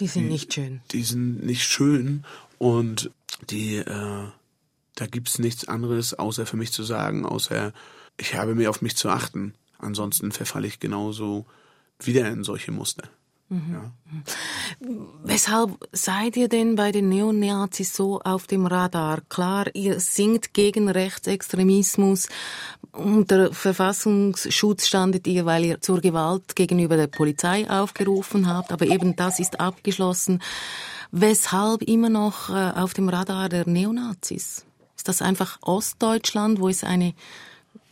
die 0.00 0.08
sind 0.08 0.24
die, 0.24 0.30
nicht 0.30 0.52
schön. 0.52 0.80
Die 0.90 1.04
sind 1.04 1.44
nicht 1.44 1.64
schön 1.64 2.24
und 2.58 3.10
die, 3.50 3.76
äh, 3.76 4.26
da 4.96 5.06
gibt's 5.06 5.38
nichts 5.38 5.68
anderes, 5.68 6.14
außer 6.14 6.46
für 6.46 6.56
mich 6.56 6.72
zu 6.72 6.82
sagen, 6.82 7.24
außer 7.24 7.72
ich 8.16 8.34
habe 8.34 8.54
mir 8.54 8.70
auf 8.70 8.82
mich 8.82 8.96
zu 8.96 9.10
achten. 9.10 9.54
Ansonsten 9.78 10.32
verfalle 10.32 10.66
ich 10.66 10.80
genauso 10.80 11.46
wieder 12.00 12.28
in 12.28 12.42
solche 12.42 12.72
Muster. 12.72 13.08
Mhm. 13.48 13.74
Ja. 13.74 13.92
Weshalb 15.24 15.88
seid 15.92 16.36
ihr 16.36 16.48
denn 16.48 16.74
bei 16.74 16.90
den 16.90 17.10
Neonazis 17.10 17.94
so 17.94 18.20
auf 18.20 18.46
dem 18.46 18.64
Radar? 18.64 19.20
Klar, 19.28 19.74
ihr 19.74 20.00
singt 20.00 20.54
gegen 20.54 20.88
Rechtsextremismus. 20.88 22.28
Unter 22.92 23.52
Verfassungsschutz 23.54 24.86
standet 24.86 25.26
ihr, 25.26 25.46
weil 25.46 25.64
ihr 25.64 25.80
zur 25.80 26.00
Gewalt 26.00 26.54
gegenüber 26.54 26.96
der 26.96 27.06
Polizei 27.06 27.68
aufgerufen 27.68 28.46
habt. 28.46 28.70
Aber 28.70 28.86
eben 28.86 29.16
das 29.16 29.40
ist 29.40 29.60
abgeschlossen. 29.60 30.42
Weshalb 31.10 31.82
immer 31.82 32.10
noch 32.10 32.50
äh, 32.50 32.72
auf 32.78 32.92
dem 32.92 33.08
Radar 33.08 33.48
der 33.48 33.66
Neonazis? 33.66 34.66
Ist 34.96 35.08
das 35.08 35.22
einfach 35.22 35.58
Ostdeutschland, 35.62 36.60
wo 36.60 36.68
es 36.68 36.84
eine 36.84 37.14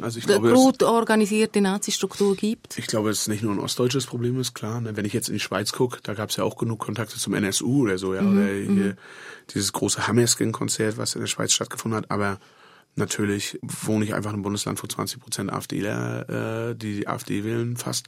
also 0.01 0.19
ich 0.19 0.27
glaube, 0.27 0.53
gut 0.53 0.83
organisierte 0.83 1.61
Nazi-Struktur 1.61 2.37
gibt? 2.37 2.79
Ich 2.79 2.87
glaube, 2.87 3.11
es 3.11 3.21
ist 3.21 3.29
nicht 3.29 3.43
nur 3.43 3.53
ein 3.53 3.59
ostdeutsches 3.59 4.07
Problem 4.07 4.41
ist, 4.41 4.55
klar. 4.55 4.81
Ne? 4.81 4.97
Wenn 4.97 5.05
ich 5.05 5.13
jetzt 5.13 5.29
in 5.29 5.35
die 5.35 5.41
Schweiz 5.41 5.73
gucke, 5.73 5.99
da 6.03 6.15
gab 6.15 6.31
es 6.31 6.37
ja 6.37 6.45
auch 6.45 6.57
genug 6.57 6.79
Kontakte 6.79 7.17
zum 7.17 7.35
NSU 7.35 7.83
oder 7.83 7.99
so, 7.99 8.15
ja. 8.15 8.23
Mhm, 8.23 8.39
oder 8.39 8.53
mhm. 8.53 8.95
dieses 9.53 9.73
große 9.73 10.07
Hammerskin-Konzert, 10.07 10.97
was 10.97 11.15
in 11.15 11.21
der 11.21 11.29
Schweiz 11.29 11.53
stattgefunden 11.53 11.99
hat. 11.99 12.11
Aber 12.11 12.39
natürlich 12.97 13.59
wohne 13.63 14.05
ich 14.05 14.15
einfach 14.15 14.31
in 14.31 14.37
einem 14.37 14.43
Bundesland, 14.43 14.83
wo 14.83 14.87
20 14.87 15.21
Prozent 15.21 15.53
AfDler, 15.53 16.71
äh, 16.71 16.77
die 16.77 17.07
AfD 17.07 17.45
wählen 17.45 17.77
fast, 17.77 18.07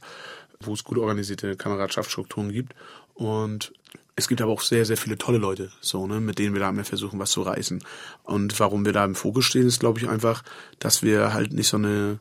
wo 0.59 0.73
es 0.73 0.83
gut 0.83 0.97
organisierte 0.97 1.55
Kameradschaftsstrukturen 1.55 2.51
gibt. 2.51 2.73
Und 3.13 3.73
es 4.15 4.27
gibt 4.27 4.41
aber 4.41 4.51
auch 4.51 4.61
sehr, 4.61 4.85
sehr 4.85 4.97
viele 4.97 5.17
tolle 5.17 5.39
Leute, 5.39 5.71
so, 5.81 6.05
ne, 6.07 6.19
mit 6.19 6.37
denen 6.39 6.53
wir 6.53 6.59
da 6.59 6.71
mehr 6.71 6.85
versuchen, 6.85 7.19
was 7.19 7.31
zu 7.31 7.41
reißen. 7.41 7.83
Und 8.23 8.59
warum 8.59 8.85
wir 8.85 8.93
da 8.93 9.03
im 9.05 9.15
Fokus 9.15 9.45
stehen, 9.45 9.67
ist, 9.67 9.79
glaube 9.79 9.99
ich, 9.99 10.07
einfach, 10.07 10.43
dass 10.79 11.01
wir 11.01 11.33
halt 11.33 11.53
nicht 11.53 11.67
so 11.67 11.77
eine, 11.77 12.19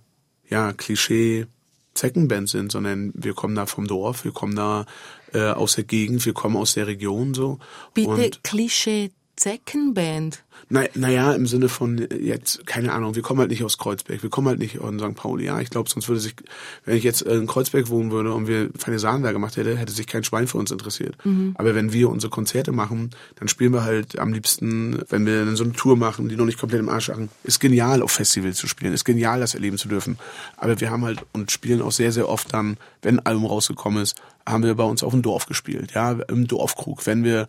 ja, 0.48 0.72
Klischee 0.72 1.46
Zeckenband 1.94 2.48
sind, 2.48 2.72
sondern 2.72 3.12
wir 3.14 3.34
kommen 3.34 3.54
da 3.54 3.66
vom 3.66 3.86
Dorf, 3.86 4.24
wir 4.24 4.32
kommen 4.32 4.56
da 4.56 4.86
äh, 5.34 5.50
aus 5.50 5.74
der 5.74 5.84
Gegend, 5.84 6.24
wir 6.24 6.32
kommen 6.32 6.56
aus 6.56 6.74
der 6.74 6.86
Region, 6.86 7.34
so. 7.34 7.58
Bitte 7.92 8.30
Klischee 8.42 9.10
Zeckenband. 9.42 10.44
Na, 10.68 10.84
naja, 10.94 11.32
im 11.32 11.48
Sinne 11.48 11.68
von 11.68 12.06
jetzt, 12.20 12.64
keine 12.64 12.92
Ahnung, 12.92 13.16
wir 13.16 13.22
kommen 13.22 13.40
halt 13.40 13.50
nicht 13.50 13.64
aus 13.64 13.76
Kreuzberg, 13.76 14.22
wir 14.22 14.30
kommen 14.30 14.46
halt 14.46 14.60
nicht 14.60 14.78
aus 14.78 14.94
St. 14.94 15.16
Pauli. 15.16 15.46
Ja, 15.46 15.58
ich 15.58 15.68
glaube, 15.68 15.90
sonst 15.90 16.08
würde 16.08 16.20
sich, 16.20 16.36
wenn 16.84 16.96
ich 16.96 17.02
jetzt 17.02 17.22
in 17.22 17.48
Kreuzberg 17.48 17.88
wohnen 17.88 18.12
würde 18.12 18.32
und 18.32 18.46
wir 18.46 18.70
Feine 18.78 19.00
Sahnen 19.00 19.24
da 19.24 19.32
gemacht 19.32 19.56
hätte, 19.56 19.76
hätte 19.76 19.92
sich 19.92 20.06
kein 20.06 20.22
Schwein 20.22 20.46
für 20.46 20.58
uns 20.58 20.70
interessiert. 20.70 21.16
Mhm. 21.24 21.56
Aber 21.58 21.74
wenn 21.74 21.92
wir 21.92 22.08
unsere 22.08 22.30
Konzerte 22.30 22.70
machen, 22.70 23.10
dann 23.34 23.48
spielen 23.48 23.72
wir 23.72 23.82
halt 23.82 24.16
am 24.16 24.32
liebsten, 24.32 25.02
wenn 25.08 25.26
wir 25.26 25.56
so 25.56 25.64
eine 25.64 25.72
Tour 25.72 25.96
machen, 25.96 26.28
die 26.28 26.36
noch 26.36 26.46
nicht 26.46 26.60
komplett 26.60 26.80
im 26.80 26.88
Arsch 26.88 27.08
machen. 27.08 27.28
Ist 27.42 27.58
genial, 27.58 28.00
auf 28.00 28.12
Festivals 28.12 28.58
zu 28.58 28.68
spielen, 28.68 28.92
ist 28.92 29.04
genial, 29.04 29.40
das 29.40 29.54
erleben 29.54 29.76
zu 29.76 29.88
dürfen. 29.88 30.18
Aber 30.56 30.80
wir 30.80 30.90
haben 30.90 31.04
halt 31.04 31.18
und 31.32 31.50
spielen 31.50 31.82
auch 31.82 31.92
sehr, 31.92 32.12
sehr 32.12 32.28
oft 32.28 32.54
dann, 32.54 32.76
wenn 33.02 33.18
ein 33.18 33.26
Album 33.26 33.46
rausgekommen 33.46 34.00
ist, 34.00 34.22
haben 34.46 34.62
wir 34.62 34.74
bei 34.74 34.84
uns 34.84 35.02
auf 35.02 35.12
dem 35.12 35.22
Dorf 35.22 35.46
gespielt, 35.46 35.92
ja, 35.94 36.12
im 36.28 36.46
Dorfkrug. 36.46 37.06
Wenn 37.06 37.24
wir 37.24 37.46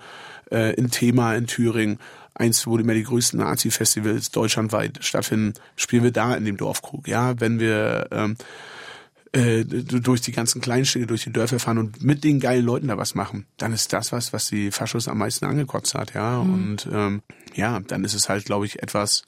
äh, 0.53 0.73
in 0.75 0.91
Thema 0.91 1.35
in 1.35 1.47
Thüringen, 1.47 1.97
eins, 2.35 2.65
wo 2.65 2.77
immer 2.77 2.93
die 2.93 3.03
größten 3.03 3.39
Nazi-Festivals 3.39 4.31
deutschlandweit 4.31 4.99
stattfinden, 5.01 5.53
spielen 5.75 6.03
wir 6.03 6.11
da 6.11 6.35
in 6.35 6.45
dem 6.45 6.57
Dorfkrug. 6.57 7.07
Ja, 7.07 7.39
wenn 7.39 7.59
wir 7.59 8.07
ähm, 8.11 8.37
äh, 9.33 9.63
durch 9.65 10.21
die 10.21 10.31
ganzen 10.31 10.61
Kleinstädte, 10.61 11.07
durch 11.07 11.23
die 11.23 11.33
Dörfer 11.33 11.59
fahren 11.59 11.79
und 11.79 12.03
mit 12.03 12.23
den 12.23 12.39
geilen 12.39 12.65
Leuten 12.65 12.87
da 12.87 12.97
was 12.97 13.15
machen, 13.15 13.45
dann 13.57 13.73
ist 13.73 13.91
das 13.91 14.11
was, 14.11 14.31
was 14.31 14.47
die 14.47 14.71
Faschos 14.71 15.07
am 15.07 15.17
meisten 15.17 15.45
angekotzt 15.45 15.95
hat, 15.95 16.13
ja. 16.13 16.43
Mhm. 16.43 16.53
Und 16.53 16.89
ähm, 16.91 17.21
ja, 17.55 17.79
dann 17.79 18.03
ist 18.03 18.13
es 18.13 18.29
halt, 18.29 18.45
glaube 18.45 18.65
ich, 18.65 18.81
etwas, 18.81 19.23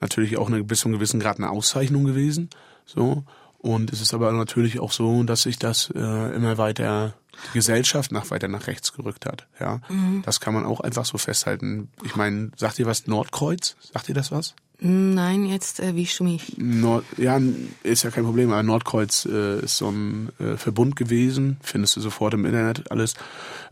natürlich 0.00 0.36
auch 0.38 0.48
eine, 0.48 0.64
bis 0.64 0.80
zu 0.80 0.88
einem 0.88 0.96
gewissen 0.96 1.20
Grad 1.20 1.38
eine 1.38 1.50
Auszeichnung 1.50 2.04
gewesen. 2.04 2.50
So. 2.86 3.24
Und 3.62 3.92
es 3.92 4.00
ist 4.00 4.12
aber 4.12 4.32
natürlich 4.32 4.80
auch 4.80 4.92
so, 4.92 5.22
dass 5.22 5.42
sich 5.42 5.58
das 5.58 5.90
äh, 5.94 6.34
immer 6.34 6.58
weiter 6.58 7.14
die 7.48 7.58
Gesellschaft 7.58 8.12
nach 8.12 8.30
weiter 8.30 8.48
nach 8.48 8.66
rechts 8.66 8.92
gerückt 8.92 9.24
hat. 9.24 9.46
Ja, 9.58 9.80
mhm. 9.88 10.22
das 10.24 10.40
kann 10.40 10.52
man 10.52 10.66
auch 10.66 10.80
einfach 10.80 11.04
so 11.04 11.16
festhalten. 11.16 11.88
Ich 12.04 12.16
meine, 12.16 12.50
sagt 12.56 12.78
ihr 12.78 12.86
was 12.86 13.06
Nordkreuz? 13.06 13.76
Sagt 13.80 14.08
ihr 14.08 14.14
das 14.14 14.32
was? 14.32 14.54
Nein, 14.84 15.46
jetzt 15.46 15.78
erwischst 15.78 16.18
du 16.18 16.24
mich. 16.24 16.58
Nord, 16.58 17.04
ja, 17.16 17.40
ist 17.84 18.02
ja 18.02 18.10
kein 18.10 18.24
Problem, 18.24 18.50
aber 18.50 18.64
Nordkreuz 18.64 19.26
äh, 19.26 19.60
ist 19.60 19.76
so 19.76 19.88
ein 19.90 20.30
äh, 20.40 20.56
Verbund 20.56 20.96
gewesen, 20.96 21.56
findest 21.62 21.94
du 21.94 22.00
sofort 22.00 22.34
im 22.34 22.44
Internet 22.44 22.90
alles, 22.90 23.14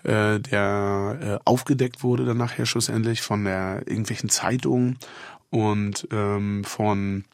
äh, 0.04 0.38
der 0.38 1.18
äh, 1.20 1.38
aufgedeckt 1.44 2.04
wurde 2.04 2.24
dann 2.24 2.36
nachher 2.36 2.64
schlussendlich 2.64 3.22
von 3.22 3.42
der 3.42 3.82
irgendwelchen 3.86 4.30
Zeitungen 4.30 4.98
und 5.50 6.06
ähm, 6.12 6.62
von 6.62 7.24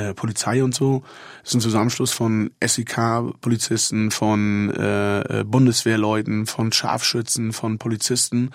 äh, 0.00 0.14
Polizei 0.14 0.64
und 0.64 0.74
so. 0.74 1.02
Das 1.42 1.50
ist 1.50 1.54
ein 1.56 1.60
Zusammenschluss 1.60 2.12
von 2.12 2.50
SEK-Polizisten, 2.64 4.10
von 4.10 4.70
äh, 4.70 5.40
äh, 5.40 5.44
Bundeswehrleuten, 5.44 6.46
von 6.46 6.72
Scharfschützen, 6.72 7.52
von 7.52 7.78
Polizisten, 7.78 8.50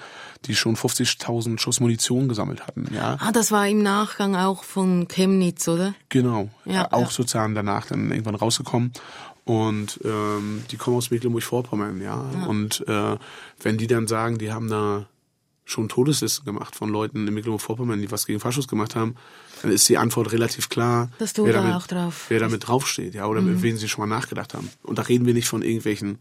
die 0.46 0.56
schon 0.56 0.76
50.000 0.76 1.60
Schuss 1.60 1.80
Munition 1.80 2.28
gesammelt 2.28 2.66
hatten. 2.68 2.88
Ja. 2.94 3.18
Ah, 3.20 3.32
das 3.32 3.52
war 3.52 3.68
im 3.68 3.84
Nachgang 3.84 4.36
auch 4.36 4.64
von 4.64 5.08
Chemnitz, 5.08 5.68
oder? 5.68 5.94
Genau. 6.10 6.50
Ja, 6.66 6.92
auch 6.92 7.02
ja. 7.02 7.10
sozusagen 7.10 7.56
danach 7.56 7.86
dann 7.88 8.12
irgendwann 8.12 8.36
rausgekommen. 8.36 8.92
Und 9.44 10.00
ähm, 10.04 10.64
die 10.72 10.78
kommen 10.78 10.98
aus 10.98 11.12
Mecklenburg-Vorpommern, 11.12 12.02
ja. 12.02 12.26
ja. 12.34 12.46
Und 12.48 12.84
äh, 12.88 13.18
wenn 13.62 13.78
die 13.78 13.86
dann 13.88 14.08
sagen, 14.08 14.40
die 14.40 14.52
haben 14.52 14.70
da 14.70 15.06
schon 15.66 15.90
Todeslisten 15.90 16.46
gemacht 16.46 16.76
von 16.76 16.90
Leuten 16.90 17.28
in 17.28 17.34
Mecklenburg-Vorpommern, 17.34 18.02
die 18.02 18.12
was 18.12 18.26
gegen 18.26 18.40
Faschos 18.40 18.68
gemacht 18.68 18.96
haben, 18.96 19.16
dann 19.62 19.72
ist 19.72 19.88
die 19.90 19.98
Antwort 19.98 20.32
relativ 20.32 20.70
klar, 20.70 21.10
Dass 21.18 21.34
du 21.34 21.46
wer, 21.46 21.54
da 21.54 21.62
damit, 21.62 21.76
auch 21.76 21.88
drauf 21.88 22.26
wer 22.30 22.40
damit 22.40 22.68
draufsteht, 22.68 23.16
ja, 23.16 23.28
oder 23.28 23.42
mhm. 23.42 23.54
mit 23.54 23.62
wem 23.62 23.78
sie 23.78 23.90
schon 23.90 24.08
mal 24.08 24.16
nachgedacht 24.16 24.54
haben. 24.54 24.70
Und 24.84 24.98
da 24.98 25.04
reden 25.04 25.26
wir 25.26 25.34
nicht 25.34 25.48
von 25.48 25.62
irgendwelchen, 25.62 26.20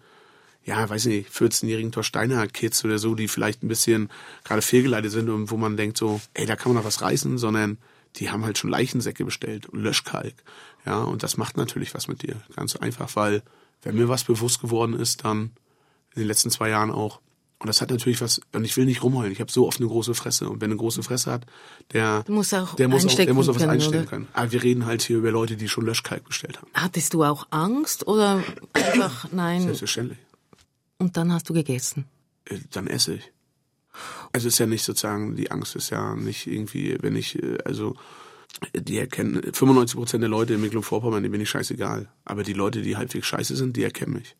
ja, 0.64 0.88
weiß 0.88 1.06
nicht, 1.06 1.30
14-jährigen 1.30 1.92
Torsteiner 1.92 2.46
Kids 2.46 2.84
oder 2.84 2.98
so, 2.98 3.14
die 3.14 3.28
vielleicht 3.28 3.62
ein 3.62 3.68
bisschen 3.68 4.10
gerade 4.44 4.62
fehlgeleitet 4.62 5.12
sind 5.12 5.28
und 5.28 5.50
wo 5.50 5.56
man 5.56 5.76
denkt 5.76 5.98
so, 5.98 6.20
ey, 6.34 6.46
da 6.46 6.56
kann 6.56 6.72
man 6.72 6.82
noch 6.82 6.86
was 6.86 7.02
reißen, 7.02 7.38
sondern 7.38 7.78
die 8.16 8.30
haben 8.30 8.44
halt 8.44 8.58
schon 8.58 8.70
Leichensäcke 8.70 9.24
bestellt 9.24 9.66
und 9.66 9.80
Löschkalk. 9.80 10.34
Ja, 10.86 11.02
und 11.02 11.22
das 11.22 11.36
macht 11.36 11.56
natürlich 11.56 11.94
was 11.94 12.08
mit 12.08 12.22
dir. 12.22 12.36
Ganz 12.54 12.76
einfach, 12.76 13.16
weil 13.16 13.42
wenn 13.82 13.96
mir 13.96 14.08
was 14.08 14.24
bewusst 14.24 14.60
geworden 14.60 14.94
ist, 14.94 15.24
dann 15.24 15.52
in 16.14 16.22
den 16.22 16.28
letzten 16.28 16.50
zwei 16.50 16.68
Jahren 16.68 16.90
auch, 16.90 17.20
und 17.58 17.68
das 17.68 17.80
hat 17.80 17.90
natürlich 17.90 18.20
was, 18.20 18.40
und 18.52 18.64
ich 18.64 18.76
will 18.76 18.84
nicht 18.84 19.02
rumheulen, 19.02 19.32
ich 19.32 19.40
habe 19.40 19.50
so 19.50 19.66
oft 19.66 19.80
eine 19.80 19.88
große 19.88 20.14
Fresse. 20.14 20.48
Und 20.48 20.60
wer 20.60 20.66
eine 20.66 20.76
große 20.76 21.02
Fresse 21.02 21.30
hat, 21.30 21.46
der, 21.92 22.24
muss 22.28 22.52
auch 22.52 22.74
der, 22.74 22.88
muss, 22.88 23.06
auch, 23.06 23.14
der 23.14 23.32
muss 23.32 23.48
auf 23.48 23.56
was 23.56 23.62
können, 23.62 23.72
einstellen 23.72 24.02
oder? 24.02 24.10
können. 24.10 24.28
Aber 24.32 24.52
wir 24.52 24.62
reden 24.62 24.86
halt 24.86 25.02
hier 25.02 25.18
über 25.18 25.30
Leute, 25.30 25.56
die 25.56 25.68
schon 25.68 25.86
Löschkalk 25.86 26.24
bestellt 26.24 26.58
haben. 26.58 26.70
Hattest 26.74 27.14
du 27.14 27.24
auch 27.24 27.46
Angst 27.50 28.06
oder 28.06 28.42
einfach 28.72 29.28
nein? 29.32 29.62
Selbstverständlich. 29.62 30.18
Und 30.98 31.16
dann 31.16 31.32
hast 31.32 31.48
du 31.48 31.54
gegessen? 31.54 32.06
Äh, 32.44 32.58
dann 32.72 32.86
esse 32.86 33.14
ich. 33.14 33.32
Also 34.32 34.48
ist 34.48 34.58
ja 34.58 34.66
nicht 34.66 34.84
sozusagen, 34.84 35.36
die 35.36 35.50
Angst 35.50 35.76
ist 35.76 35.90
ja 35.90 36.16
nicht 36.16 36.46
irgendwie, 36.46 36.98
wenn 37.00 37.14
ich, 37.14 37.40
äh, 37.40 37.58
also 37.64 37.96
die 38.74 38.98
erkennen, 38.98 39.42
95 39.54 39.96
Prozent 39.96 40.22
der 40.22 40.28
Leute 40.28 40.54
in 40.54 40.60
Mecklenburg-Vorpommern, 40.60 41.22
denen 41.22 41.32
bin 41.32 41.40
ich 41.40 41.50
scheißegal. 41.50 42.08
Aber 42.24 42.42
die 42.42 42.52
Leute, 42.52 42.82
die 42.82 42.96
halbwegs 42.96 43.26
scheiße 43.26 43.56
sind, 43.56 43.76
die 43.76 43.84
erkennen 43.84 44.14
mich. 44.14 44.36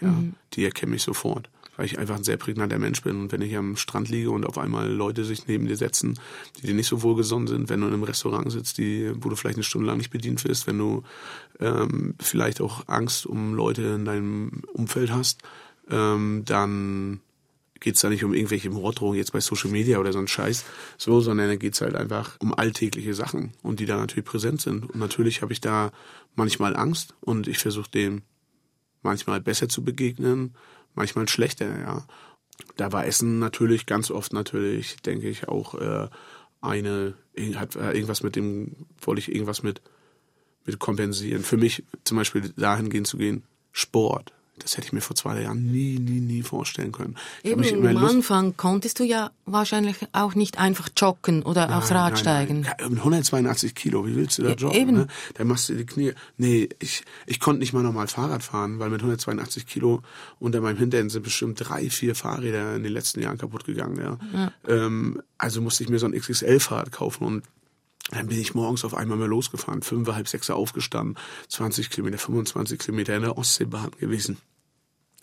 Ja, 0.00 0.08
mhm. 0.08 0.34
die 0.54 0.64
erkennen 0.64 0.90
mich 0.90 1.02
sofort 1.02 1.50
weil 1.76 1.86
ich 1.86 1.98
einfach 1.98 2.16
ein 2.16 2.24
sehr 2.24 2.36
prägnanter 2.36 2.78
Mensch 2.78 3.02
bin. 3.02 3.20
Und 3.20 3.32
wenn 3.32 3.42
ich 3.42 3.56
am 3.56 3.76
Strand 3.76 4.08
liege 4.08 4.30
und 4.30 4.46
auf 4.46 4.58
einmal 4.58 4.90
Leute 4.90 5.24
sich 5.24 5.46
neben 5.46 5.66
dir 5.66 5.76
setzen, 5.76 6.18
die 6.56 6.66
dir 6.66 6.74
nicht 6.74 6.88
so 6.88 7.02
wohlgesonnen 7.02 7.48
sind, 7.48 7.68
wenn 7.68 7.80
du 7.80 7.86
in 7.86 7.92
einem 7.92 8.02
Restaurant 8.02 8.50
sitzt, 8.50 8.78
die, 8.78 9.12
wo 9.16 9.28
du 9.28 9.36
vielleicht 9.36 9.56
eine 9.56 9.64
Stunde 9.64 9.86
lang 9.86 9.98
nicht 9.98 10.10
bedient 10.10 10.44
wirst, 10.44 10.66
wenn 10.66 10.78
du 10.78 11.02
ähm, 11.60 12.14
vielleicht 12.20 12.60
auch 12.60 12.88
Angst 12.88 13.26
um 13.26 13.54
Leute 13.54 13.82
in 13.82 14.04
deinem 14.04 14.62
Umfeld 14.72 15.10
hast, 15.10 15.42
ähm, 15.90 16.42
dann 16.44 17.20
geht's 17.80 18.00
da 18.00 18.08
nicht 18.08 18.24
um 18.24 18.32
irgendwelche 18.32 18.70
Morddrohungen 18.70 19.18
jetzt 19.18 19.32
bei 19.32 19.40
Social 19.40 19.70
Media 19.70 19.98
oder 19.98 20.12
so 20.12 20.18
ein 20.18 20.26
Scheiß, 20.26 20.64
so, 20.96 21.20
sondern 21.20 21.48
da 21.48 21.56
geht's 21.56 21.82
halt 21.82 21.94
einfach 21.94 22.36
um 22.40 22.54
alltägliche 22.54 23.12
Sachen 23.12 23.52
und 23.62 23.78
die 23.78 23.86
da 23.86 23.98
natürlich 23.98 24.24
präsent 24.24 24.62
sind. 24.62 24.88
Und 24.88 24.98
natürlich 24.98 25.42
habe 25.42 25.52
ich 25.52 25.60
da 25.60 25.92
manchmal 26.34 26.76
Angst 26.76 27.14
und 27.20 27.46
ich 27.46 27.58
versuche 27.58 27.90
dem 27.90 28.22
manchmal 29.02 29.42
besser 29.42 29.68
zu 29.68 29.84
begegnen, 29.84 30.54
manchmal 30.94 31.28
schlechter, 31.28 31.78
ja. 31.78 32.06
Da 32.76 32.92
war 32.92 33.06
Essen 33.06 33.38
natürlich 33.38 33.86
ganz 33.86 34.10
oft 34.10 34.32
natürlich, 34.32 34.96
denke 35.02 35.28
ich, 35.28 35.48
auch 35.48 35.74
äh, 35.74 36.08
eine, 36.60 37.14
hat 37.54 37.76
äh, 37.76 37.92
irgendwas 37.92 38.22
mit 38.22 38.36
dem, 38.36 38.86
wollte 39.00 39.20
ich 39.20 39.32
irgendwas 39.32 39.62
mit, 39.62 39.82
mit 40.64 40.78
kompensieren. 40.78 41.42
Für 41.42 41.56
mich 41.56 41.84
zum 42.04 42.16
Beispiel 42.16 42.52
dahingehend 42.56 43.06
zu 43.06 43.16
gehen, 43.16 43.44
Sport. 43.72 44.32
Das 44.58 44.76
hätte 44.76 44.86
ich 44.86 44.92
mir 44.92 45.00
vor 45.00 45.16
zwei 45.16 45.42
Jahren 45.42 45.66
nie, 45.66 45.98
nie, 45.98 46.20
nie 46.20 46.42
vorstellen 46.42 46.92
können. 46.92 47.16
Ich 47.42 47.50
Eben, 47.50 47.86
am 47.86 47.96
Anfang 47.96 48.56
konntest 48.56 49.00
du 49.00 49.04
ja 49.04 49.30
wahrscheinlich 49.46 49.96
auch 50.12 50.36
nicht 50.36 50.58
einfach 50.58 50.88
joggen 50.96 51.42
oder 51.42 51.66
nein, 51.66 51.76
aufs 51.76 51.90
Rad 51.90 52.12
nein, 52.12 52.16
steigen. 52.16 52.60
Nein. 52.60 52.74
Ja, 52.78 52.86
182 52.86 53.74
Kilo, 53.74 54.06
wie 54.06 54.14
willst 54.14 54.38
du 54.38 54.42
da 54.44 54.52
joggen? 54.52 54.80
Eben. 54.80 54.92
Ne? 54.92 55.06
Da 55.34 55.44
machst 55.44 55.68
du 55.68 55.74
die 55.74 55.84
Knie. 55.84 56.12
Nee, 56.36 56.68
ich, 56.78 57.02
ich 57.26 57.40
konnte 57.40 57.60
nicht 57.60 57.72
mal 57.72 57.82
normal 57.82 58.06
Fahrrad 58.06 58.44
fahren, 58.44 58.78
weil 58.78 58.90
mit 58.90 59.00
182 59.00 59.66
Kilo 59.66 60.02
unter 60.38 60.60
meinem 60.60 60.78
Hintern 60.78 61.10
sind 61.10 61.22
bestimmt 61.22 61.58
drei, 61.58 61.90
vier 61.90 62.14
Fahrräder 62.14 62.76
in 62.76 62.84
den 62.84 62.92
letzten 62.92 63.22
Jahren 63.22 63.38
kaputt 63.38 63.64
gegangen. 63.64 63.96
Ja. 63.96 64.18
ja. 64.32 64.52
Ähm, 64.68 65.20
also 65.36 65.62
musste 65.62 65.82
ich 65.82 65.90
mir 65.90 65.98
so 65.98 66.06
ein 66.06 66.12
XXL-Fahrrad 66.12 66.92
kaufen 66.92 67.24
und 67.24 67.44
dann 68.14 68.28
bin 68.28 68.40
ich 68.40 68.54
morgens 68.54 68.84
auf 68.84 68.94
einmal 68.94 69.18
mal 69.18 69.28
losgefahren, 69.28 69.82
fünf, 69.82 70.08
halb 70.08 70.28
sechs 70.28 70.50
aufgestanden, 70.50 71.16
20 71.48 71.90
Kilometer, 71.90 72.18
25 72.18 72.78
Kilometer 72.78 73.16
in 73.16 73.22
der 73.22 73.36
Ostseebahn 73.36 73.90
gewesen. 73.98 74.38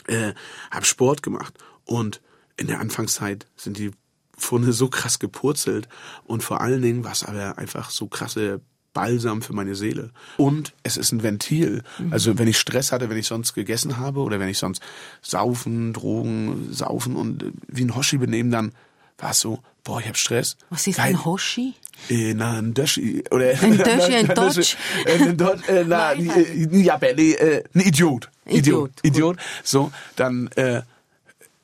Äh, 0.08 0.34
hab 0.70 0.86
Sport 0.86 1.24
gemacht 1.24 1.54
und 1.86 2.22
in 2.58 2.68
der 2.68 2.80
Anfangszeit 2.80 3.48
sind 3.56 3.78
die 3.78 3.92
Funde 4.38 4.74
so 4.74 4.88
krass 4.88 5.20
gepurzelt 5.20 5.88
und 6.24 6.44
vor 6.44 6.62
allen 6.62 6.82
Dingen 6.82 7.04
war 7.04 7.12
es 7.12 7.24
aber 7.24 7.58
einfach 7.58 7.92
so 7.92 8.08
krasse 8.08 8.62
Balsam 8.94 9.42
für 9.42 9.54
meine 9.54 9.76
Seele. 9.76 10.12
Und 10.38 10.74
es 10.84 10.98
ist 10.98 11.12
ein 11.12 11.24
Ventil. 11.24 11.84
Mhm. 12.00 12.12
Also 12.12 12.38
wenn 12.38 12.48
ich 12.48 12.58
Stress 12.58 12.92
hatte, 12.92 13.10
wenn 13.10 13.18
ich 13.18 13.28
sonst 13.28 13.54
gegessen 13.54 13.98
habe 13.98 14.20
oder 14.22 14.40
wenn 14.40 14.50
ich 14.50 14.58
sonst 14.58 14.82
saufen, 15.22 15.94
Drogen, 15.94 16.74
saufen 16.74 17.16
und 17.16 17.54
wie 17.68 17.84
ein 17.84 17.96
Hoshi 17.96 18.18
benehmen, 18.18 18.52
dann 18.52 18.74
war 19.18 19.32
es 19.32 19.40
so, 19.40 19.60
boah, 19.84 20.00
ich 20.00 20.08
hab 20.08 20.18
Stress. 20.18 20.58
Was 20.70 20.88
ist 20.88 20.98
Geil. 20.98 21.12
ein 21.12 21.26
Hoshi? 21.26 21.74
Äh, 22.10 22.34
na, 22.34 22.58
ein 22.58 22.74
Döschi. 22.74 23.24
Oder, 23.32 23.52
ein 23.62 23.78
Döschi, 23.78 24.14
ein 24.16 24.28
Dodge? 24.28 24.76
Ein 25.06 25.38
Dodge, 25.38 25.86
na, 25.88 26.14
ja, 26.14 26.98
äh, 27.02 27.64
ein 27.74 27.82
Idiot. 27.82 27.82
Idiot. 27.82 28.30
Idiot. 28.46 28.92
Idiot. 29.04 29.38
So, 29.64 29.92
dann, 30.16 30.48
äh, 30.56 30.82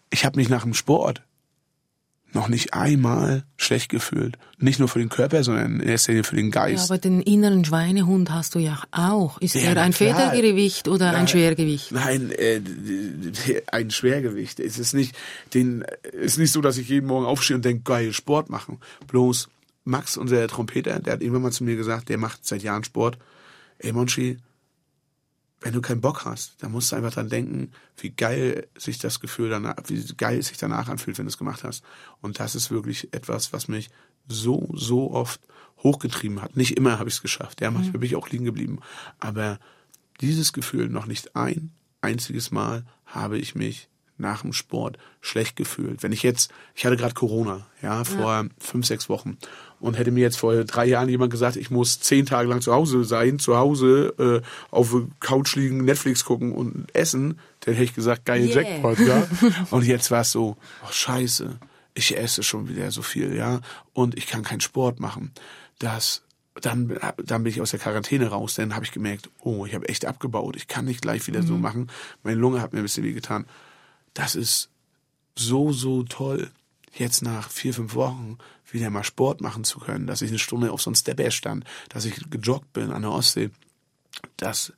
ich 0.09 0.25
habe 0.25 0.37
mich 0.37 0.49
nach 0.49 0.63
dem 0.63 0.73
Sport 0.73 1.21
noch 2.33 2.49
nicht 2.49 2.73
einmal 2.73 3.43
schlecht 3.57 3.89
gefühlt. 3.89 4.37
Nicht 4.59 4.79
nur 4.79 4.87
für 4.87 4.99
den 4.99 5.09
Körper, 5.09 5.43
sondern 5.43 5.79
in 5.79 5.87
erster 5.87 6.11
Linie 6.11 6.23
für 6.23 6.35
den 6.35 6.51
Geist. 6.51 6.89
Ja, 6.89 6.95
aber 6.95 6.97
den 6.97 7.21
inneren 7.21 7.63
Schweinehund 7.65 8.31
hast 8.31 8.55
du 8.55 8.59
ja 8.59 8.79
auch. 8.91 9.39
Ist 9.39 9.55
ja, 9.55 9.61
er 9.61 9.81
ein 9.81 9.91
klar. 9.91 10.15
Federgewicht 10.15 10.87
oder 10.87 11.07
nein, 11.07 11.21
ein 11.21 11.27
Schwergewicht? 11.27 11.91
Nein, 11.91 12.31
äh, 12.31 12.61
ein 13.71 13.91
Schwergewicht. 13.91 14.59
Es 14.59 14.77
ist 14.77 14.93
nicht, 14.93 15.15
den, 15.53 15.83
es 16.13 16.33
ist 16.33 16.37
nicht 16.37 16.51
so, 16.51 16.61
dass 16.61 16.77
ich 16.77 16.89
jeden 16.89 17.07
Morgen 17.07 17.25
aufstehe 17.25 17.55
und 17.55 17.65
denke, 17.65 17.83
geil, 17.83 18.13
Sport 18.13 18.49
machen. 18.49 18.79
Bloß 19.07 19.49
Max, 19.87 20.17
unser 20.17 20.47
Trompeter, 20.47 20.99
der 20.99 21.13
hat 21.13 21.21
irgendwann 21.21 21.43
mal 21.43 21.51
zu 21.51 21.63
mir 21.63 21.75
gesagt, 21.75 22.09
der 22.09 22.17
macht 22.17 22.45
seit 22.45 22.61
Jahren 22.61 22.83
Sport. 22.83 23.17
Ey, 23.79 23.93
Monchi, 23.93 24.37
wenn 25.61 25.73
du 25.73 25.81
keinen 25.81 26.01
Bock 26.01 26.25
hast, 26.25 26.61
dann 26.61 26.71
musst 26.71 26.91
du 26.91 26.95
einfach 26.95 27.13
dran 27.13 27.29
denken, 27.29 27.71
wie 27.97 28.11
geil 28.11 28.67
sich 28.77 28.99
das 28.99 29.19
Gefühl 29.19 29.49
danach, 29.49 29.75
wie 29.87 30.03
geil 30.15 30.37
es 30.37 30.47
sich 30.47 30.57
danach 30.57 30.87
anfühlt, 30.87 31.17
wenn 31.17 31.25
du 31.25 31.29
es 31.29 31.37
gemacht 31.37 31.63
hast. 31.63 31.83
Und 32.21 32.39
das 32.39 32.53
ist 32.53 32.69
wirklich 32.69 33.13
etwas, 33.13 33.53
was 33.53 33.67
mich 33.67 33.89
so, 34.27 34.69
so 34.73 35.11
oft 35.11 35.41
hochgetrieben 35.79 36.41
hat. 36.41 36.57
Nicht 36.57 36.77
immer 36.77 36.99
habe 36.99 37.09
ich 37.09 37.15
es 37.15 37.21
geschafft. 37.21 37.61
Ja, 37.61 37.71
manchmal 37.71 37.97
mhm. 37.97 37.99
bin 38.01 38.09
ich 38.09 38.15
auch 38.15 38.29
liegen 38.29 38.45
geblieben. 38.45 38.79
Aber 39.19 39.59
dieses 40.21 40.53
Gefühl 40.53 40.89
noch 40.89 41.05
nicht 41.05 41.35
ein 41.35 41.71
einziges 42.01 42.51
Mal 42.51 42.85
habe 43.05 43.37
ich 43.37 43.55
mich 43.55 43.89
nach 44.17 44.41
dem 44.41 44.53
Sport 44.53 44.97
schlecht 45.21 45.55
gefühlt. 45.55 46.03
Wenn 46.03 46.11
ich 46.11 46.23
jetzt, 46.23 46.51
ich 46.75 46.85
hatte 46.85 46.97
gerade 46.97 47.13
Corona, 47.13 47.67
ja, 47.81 48.03
vor 48.03 48.33
ja. 48.33 48.45
fünf, 48.59 48.85
sechs 48.85 49.09
Wochen 49.09 49.37
und 49.79 49.97
hätte 49.97 50.11
mir 50.11 50.21
jetzt 50.21 50.37
vor 50.37 50.55
drei 50.63 50.85
Jahren 50.85 51.09
jemand 51.09 51.31
gesagt, 51.31 51.55
ich 51.55 51.69
muss 51.69 51.99
zehn 51.99 52.25
Tage 52.25 52.49
lang 52.49 52.61
zu 52.61 52.73
Hause 52.73 53.03
sein, 53.03 53.39
zu 53.39 53.57
Hause 53.57 54.13
äh, 54.43 54.47
auf 54.71 54.95
Couch 55.19 55.55
liegen, 55.55 55.85
Netflix 55.85 56.25
gucken 56.25 56.51
und 56.51 56.87
essen, 56.95 57.39
dann 57.61 57.75
hätte 57.75 57.83
ich 57.83 57.95
gesagt, 57.95 58.25
geil 58.25 58.45
yeah. 58.45 58.61
Jackpot, 58.61 58.99
ja. 58.99 59.27
und 59.71 59.85
jetzt 59.85 60.09
war 60.11 60.21
es 60.21 60.31
so, 60.31 60.57
oh, 60.83 60.91
scheiße, 60.91 61.59
ich 61.93 62.17
esse 62.17 62.43
schon 62.43 62.69
wieder 62.69 62.91
so 62.91 63.01
viel, 63.01 63.35
ja, 63.35 63.61
und 63.93 64.17
ich 64.17 64.27
kann 64.27 64.43
keinen 64.43 64.61
Sport 64.61 64.99
machen. 64.99 65.31
Das 65.79 66.23
dann, 66.61 66.97
dann 67.23 67.43
bin 67.43 67.51
ich 67.51 67.61
aus 67.61 67.71
der 67.71 67.79
Quarantäne 67.79 68.29
raus, 68.29 68.55
dann 68.55 68.73
habe 68.73 68.83
ich 68.83 68.91
gemerkt, 68.91 69.29
oh, 69.39 69.67
ich 69.67 69.75
habe 69.75 69.87
echt 69.89 70.05
abgebaut, 70.05 70.55
ich 70.55 70.67
kann 70.67 70.85
nicht 70.85 71.03
gleich 71.03 71.27
wieder 71.27 71.41
mhm. 71.41 71.47
so 71.47 71.57
machen. 71.57 71.91
Meine 72.23 72.39
Lunge 72.39 72.61
hat 72.61 72.73
mir 72.73 72.79
ein 72.79 72.83
bisschen 72.83 73.03
weh 73.03 73.13
getan. 73.13 73.45
Das 74.15 74.35
ist 74.35 74.69
so, 75.35 75.71
so 75.71 76.01
toll, 76.01 76.49
jetzt 76.93 77.21
nach 77.21 77.51
vier, 77.51 77.75
fünf 77.75 77.93
Wochen 77.93 78.39
wieder 78.73 78.89
mal 78.89 79.03
Sport 79.03 79.41
machen 79.41 79.63
zu 79.63 79.79
können, 79.79 80.07
dass 80.07 80.21
ich 80.21 80.29
eine 80.29 80.39
Stunde 80.39 80.71
auf 80.71 80.81
so 80.81 80.89
einem 80.89 80.95
Stepper 80.95 81.31
stand, 81.31 81.63
dass 81.89 82.05
ich 82.05 82.29
gejoggt 82.29 82.73
bin 82.73 82.91
an 82.91 83.01
der 83.01 83.11
Ostsee. 83.11 83.49
Das 84.37 84.73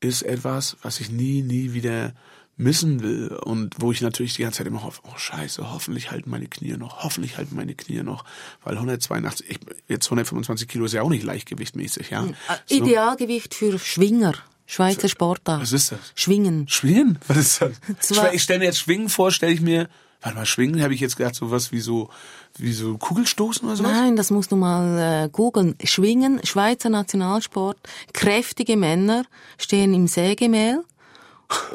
ist 0.00 0.22
etwas, 0.22 0.76
was 0.82 1.00
ich 1.00 1.10
nie, 1.10 1.42
nie 1.42 1.72
wieder 1.72 2.14
missen 2.60 3.02
will 3.02 3.28
und 3.28 3.74
wo 3.78 3.90
ich 3.90 4.02
natürlich 4.02 4.34
die 4.34 4.42
ganze 4.42 4.58
Zeit 4.58 4.66
immer 4.66 4.82
hoffe, 4.82 5.00
oh 5.04 5.16
scheiße, 5.16 5.72
hoffentlich 5.72 6.10
halten 6.10 6.28
meine 6.28 6.46
Knie 6.46 6.76
noch, 6.76 7.02
hoffentlich 7.02 7.38
halten 7.38 7.56
meine 7.56 7.74
Knie 7.74 8.02
noch, 8.02 8.24
weil 8.62 8.74
182, 8.74 9.48
ich, 9.48 9.58
jetzt 9.88 10.06
125 10.06 10.68
Kilo 10.68 10.84
ist 10.84 10.92
ja 10.92 11.02
auch 11.02 11.08
nicht 11.08 11.24
leichtgewichtmäßig, 11.24 12.10
ja. 12.10 12.22
Hm, 12.22 12.34
so. 12.66 12.74
Idealgewicht 12.74 13.54
für 13.54 13.78
Schwinger. 13.78 14.34
Schweizer 14.66 15.08
Sportart. 15.08 15.62
Was 15.62 15.72
ist 15.72 15.90
das? 15.90 15.98
Schwingen. 16.14 16.68
Schwingen? 16.68 17.18
Was 17.26 17.38
ist 17.38 17.62
das? 17.62 18.30
Ich 18.32 18.42
stelle 18.42 18.60
mir 18.60 18.66
jetzt 18.66 18.78
Schwingen 18.78 19.08
vor, 19.08 19.32
stelle 19.32 19.52
ich 19.52 19.60
mir, 19.60 19.88
warte 20.22 20.36
mal, 20.36 20.46
Schwingen, 20.46 20.82
habe 20.82 20.94
ich 20.94 21.00
jetzt 21.00 21.16
gedacht, 21.16 21.34
sowas 21.34 21.72
wie 21.72 21.80
so, 21.80 22.10
wie 22.58 22.72
so 22.72 22.98
Kugelstoßen 22.98 23.66
oder 23.66 23.76
sowas? 23.76 23.92
Nein, 23.92 24.16
das 24.16 24.30
musst 24.30 24.52
du 24.52 24.56
mal 24.56 25.24
äh, 25.24 25.28
googeln. 25.28 25.76
Schwingen, 25.84 26.40
Schweizer 26.44 26.90
Nationalsport, 26.90 27.78
kräftige 28.12 28.76
Männer 28.76 29.24
stehen 29.58 29.94
im 29.94 30.06
Sägemehl 30.06 30.84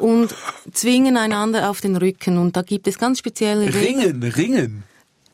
und 0.00 0.34
zwingen 0.72 1.16
einander 1.16 1.70
auf 1.70 1.80
den 1.80 1.96
Rücken 1.96 2.38
und 2.38 2.56
da 2.56 2.62
gibt 2.62 2.86
es 2.86 2.98
ganz 2.98 3.18
spezielle 3.18 3.72
Ringen, 3.74 4.22
Ringen. 4.22 4.84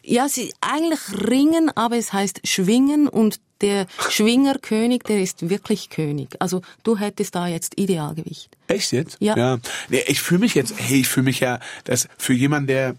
Ja, 0.05 0.29
sie 0.29 0.53
eigentlich 0.61 1.01
ringen, 1.29 1.71
aber 1.77 1.97
es 1.97 2.13
heißt 2.13 2.41
schwingen 2.45 3.09
und 3.09 3.41
der 3.63 3.87
Schwingerkönig, 4.11 5.03
der 5.05 5.23
ist 5.23 5.49
wirklich 5.49 5.91
König. 5.91 6.37
Also 6.41 6.63
du 6.83 6.99
hättest 6.99 7.35
da 7.35 7.47
jetzt 7.47 7.79
Idealgewicht. 7.79 8.51
Echt 8.67 8.93
jetzt? 8.93 9.17
Ja. 9.21 9.37
ja. 9.37 9.59
Nee, 9.89 10.05
ich 10.07 10.21
fühle 10.21 10.41
mich 10.41 10.55
jetzt, 10.55 10.75
hey, 10.77 11.01
ich 11.01 11.09
fühle 11.09 11.25
mich 11.25 11.41
ja, 11.41 11.61
dass 11.85 12.09
für 12.19 12.33
jemanden, 12.33 12.67
der 12.67 12.97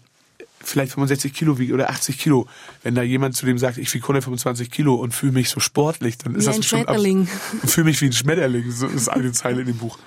vielleicht 0.66 0.92
65 0.92 1.32
Kilo 1.32 1.58
wiegt 1.58 1.72
oder 1.72 1.90
80 1.90 2.18
Kilo, 2.18 2.46
wenn 2.82 2.94
da 2.94 3.02
jemand 3.02 3.36
zu 3.36 3.46
dem 3.46 3.58
sagt, 3.58 3.78
ich 3.78 3.92
wiege 3.92 4.04
125 4.04 4.70
Kilo 4.70 4.94
und 4.94 5.12
fühle 5.12 5.32
mich 5.32 5.50
so 5.50 5.60
sportlich, 5.60 6.18
dann 6.18 6.34
ist 6.34 6.42
wie 6.42 6.46
das 6.46 6.56
ein 6.56 6.62
Schmetterling. 6.62 7.26
Fühle 7.66 7.84
mich 7.84 8.00
wie 8.00 8.06
ein 8.06 8.12
Schmetterling, 8.12 8.70
so 8.70 8.86
ist 8.86 9.08
eine 9.08 9.32
Zeile 9.32 9.60
in 9.60 9.66
dem 9.66 9.78
Buch. 9.78 9.98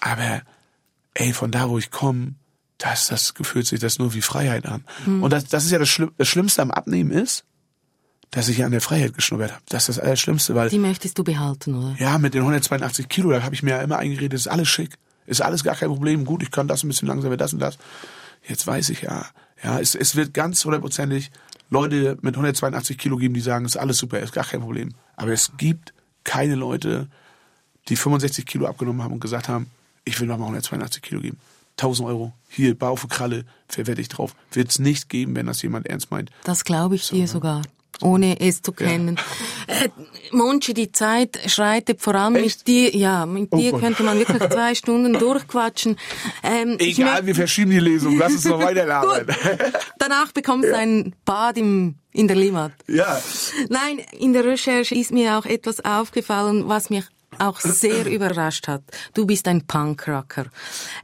Aber 0.00 0.42
ey, 1.14 1.32
von 1.32 1.50
da, 1.50 1.68
wo 1.68 1.78
ich 1.78 1.90
komme, 1.90 2.34
das, 2.78 3.08
das 3.08 3.34
gefühlt 3.34 3.66
sich 3.66 3.80
das 3.80 3.98
nur 3.98 4.14
wie 4.14 4.22
Freiheit 4.22 4.66
an. 4.66 4.84
Hm. 5.04 5.22
Und 5.22 5.32
das, 5.32 5.46
das 5.46 5.64
ist 5.64 5.72
ja 5.72 5.78
das, 5.78 5.88
Schlimm, 5.88 6.12
das 6.16 6.28
Schlimmste 6.28 6.62
am 6.62 6.70
Abnehmen 6.70 7.10
ist, 7.10 7.44
dass 8.30 8.48
ich 8.48 8.64
an 8.64 8.72
der 8.72 8.80
Freiheit 8.80 9.14
geschnuppert 9.14 9.52
habe. 9.52 9.62
Das 9.68 9.88
ist 9.88 9.96
das 9.96 10.04
Allerschlimmste, 10.04 10.54
weil... 10.54 10.68
Die 10.68 10.78
möchtest 10.78 11.18
du 11.18 11.24
behalten, 11.24 11.74
oder? 11.74 11.96
Ja, 11.98 12.18
mit 12.18 12.34
den 12.34 12.42
182 12.42 13.08
Kilo, 13.08 13.30
da 13.30 13.42
habe 13.42 13.54
ich 13.54 13.62
mir 13.62 13.70
ja 13.70 13.82
immer 13.82 13.98
eingeredet, 13.98 14.34
ist 14.34 14.48
alles 14.48 14.68
schick. 14.68 14.98
Ist 15.26 15.42
alles 15.42 15.64
gar 15.64 15.76
kein 15.76 15.88
Problem. 15.88 16.24
Gut, 16.24 16.42
ich 16.42 16.50
kann 16.50 16.68
das 16.68 16.84
ein 16.84 16.88
bisschen 16.88 17.08
langsamer, 17.08 17.36
das 17.36 17.52
und 17.52 17.60
das. 17.60 17.78
Jetzt 18.46 18.66
weiß 18.66 18.90
ich 18.90 19.02
ja, 19.02 19.26
ja, 19.62 19.80
es, 19.80 19.94
es 19.94 20.16
wird 20.16 20.32
ganz 20.34 20.64
hundertprozentig 20.64 21.30
Leute 21.70 22.16
mit 22.22 22.34
182 22.34 22.96
Kilo 22.96 23.16
geben, 23.16 23.34
die 23.34 23.40
sagen, 23.40 23.64
ist 23.64 23.76
alles 23.76 23.98
super, 23.98 24.20
ist 24.20 24.32
gar 24.32 24.44
kein 24.44 24.60
Problem. 24.60 24.94
Aber 25.16 25.32
es 25.32 25.52
gibt 25.58 25.92
keine 26.24 26.54
Leute, 26.54 27.08
die 27.88 27.96
65 27.96 28.46
Kilo 28.46 28.66
abgenommen 28.66 29.02
haben 29.02 29.14
und 29.14 29.20
gesagt 29.20 29.48
haben, 29.48 29.70
ich 30.04 30.18
will 30.20 30.28
noch 30.28 30.38
mal 30.38 30.44
182 30.44 31.02
Kilo 31.02 31.20
geben. 31.20 31.38
1000 31.72 32.08
Euro, 32.08 32.32
hier, 32.48 32.76
Bau 32.76 32.96
für 32.96 33.08
Kralle, 33.08 33.44
verwette 33.68 34.00
ich 34.00 34.08
drauf. 34.08 34.34
Wird 34.52 34.70
es 34.70 34.78
nicht 34.78 35.08
geben, 35.08 35.36
wenn 35.36 35.46
das 35.46 35.62
jemand 35.62 35.86
ernst 35.86 36.10
meint. 36.10 36.30
Das 36.44 36.64
glaube 36.64 36.96
ich 36.96 37.04
so, 37.04 37.14
dir 37.14 37.22
ne? 37.22 37.28
sogar 37.28 37.62
ohne 38.00 38.40
es 38.40 38.62
zu 38.62 38.72
kennen. 38.72 39.18
Ja. 39.68 39.74
Äh, 39.74 39.88
Monchi, 40.30 40.72
die 40.74 40.92
Zeit 40.92 41.38
schreitet 41.46 42.00
vor 42.00 42.14
allem 42.14 42.36
Echt? 42.36 42.58
mit 42.60 42.68
dir. 42.68 42.96
Ja, 42.96 43.26
mit 43.26 43.48
oh 43.50 43.56
dir 43.56 43.72
Gott. 43.72 43.80
könnte 43.80 44.02
man 44.02 44.18
wirklich 44.18 44.38
zwei 44.50 44.74
Stunden 44.74 45.14
durchquatschen. 45.14 45.96
Ähm, 46.42 46.76
Egal, 46.78 47.26
wir 47.26 47.34
verschieben 47.34 47.70
die 47.70 47.80
Lesung. 47.80 48.16
Lass 48.18 48.32
uns 48.32 48.44
noch 48.44 48.60
weiter 48.60 48.86
labern. 48.86 49.26
Danach 49.98 50.32
bekommst 50.32 50.68
du 50.68 50.72
ja. 50.72 50.78
ein 50.78 51.14
Bad 51.24 51.58
im, 51.58 51.96
in 52.12 52.28
der 52.28 52.36
Limmat. 52.36 52.72
Ja. 52.86 53.20
Nein, 53.68 54.00
in 54.18 54.32
der 54.32 54.44
Recherche 54.44 54.94
ist 54.94 55.10
mir 55.10 55.36
auch 55.36 55.46
etwas 55.46 55.84
aufgefallen, 55.84 56.68
was 56.68 56.90
mich 56.90 57.04
auch 57.40 57.60
sehr 57.60 58.06
überrascht 58.10 58.68
hat. 58.68 58.82
Du 59.14 59.26
bist 59.26 59.48
ein 59.48 59.66
Punkrocker. 59.66 60.46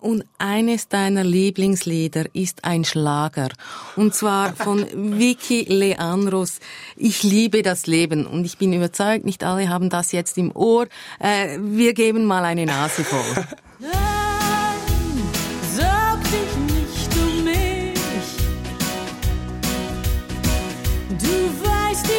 Und 0.00 0.24
eines 0.38 0.88
deiner 0.88 1.24
Lieblingslieder 1.24 2.26
ist 2.32 2.64
ein 2.64 2.84
Schlager. 2.84 3.48
Und 3.96 4.14
zwar 4.14 4.54
von 4.54 4.86
Vicky 5.18 5.64
Leandros. 5.64 6.60
Ich 6.96 7.22
liebe 7.22 7.62
das 7.62 7.86
Leben. 7.86 8.26
Und 8.26 8.44
ich 8.44 8.58
bin 8.58 8.72
überzeugt, 8.72 9.24
nicht 9.24 9.44
alle 9.44 9.68
haben 9.68 9.90
das 9.90 10.12
jetzt 10.12 10.38
im 10.38 10.54
Ohr. 10.54 10.86
Äh, 11.18 11.58
wir 11.60 11.94
geben 11.94 12.24
mal 12.24 12.44
eine 12.44 12.66
Nase 12.66 13.04
voll. 13.04 13.44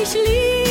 Ich 0.08 0.14
liebe 0.14 0.65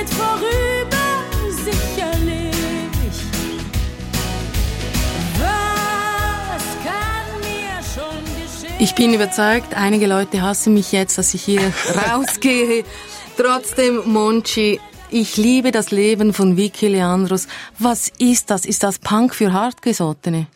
geht 0.00 0.10
vorüber, 0.10 1.06
sicherlich. 1.50 2.54
Was 5.38 6.64
kann 6.84 7.40
mir 7.40 7.82
schon 7.94 8.24
geschehen? 8.24 8.76
Ich 8.78 8.94
bin 8.94 9.14
überzeugt, 9.14 9.74
einige 9.74 10.06
Leute 10.06 10.42
hassen 10.42 10.74
mich 10.74 10.92
jetzt, 10.92 11.18
dass 11.18 11.34
ich 11.34 11.42
hier 11.42 11.60
rausgehe. 12.10 12.84
Trotzdem, 13.36 14.02
Monchi, 14.06 14.80
ich 15.10 15.36
liebe 15.36 15.70
das 15.70 15.90
Leben 15.90 16.32
von 16.32 16.56
Vicky 16.56 16.88
Leandros. 16.88 17.46
Was 17.78 18.10
ist 18.18 18.50
das? 18.50 18.64
Ist 18.64 18.82
das 18.82 18.98
Punk 18.98 19.34
für 19.34 19.52
Hartgesottene? 19.52 20.46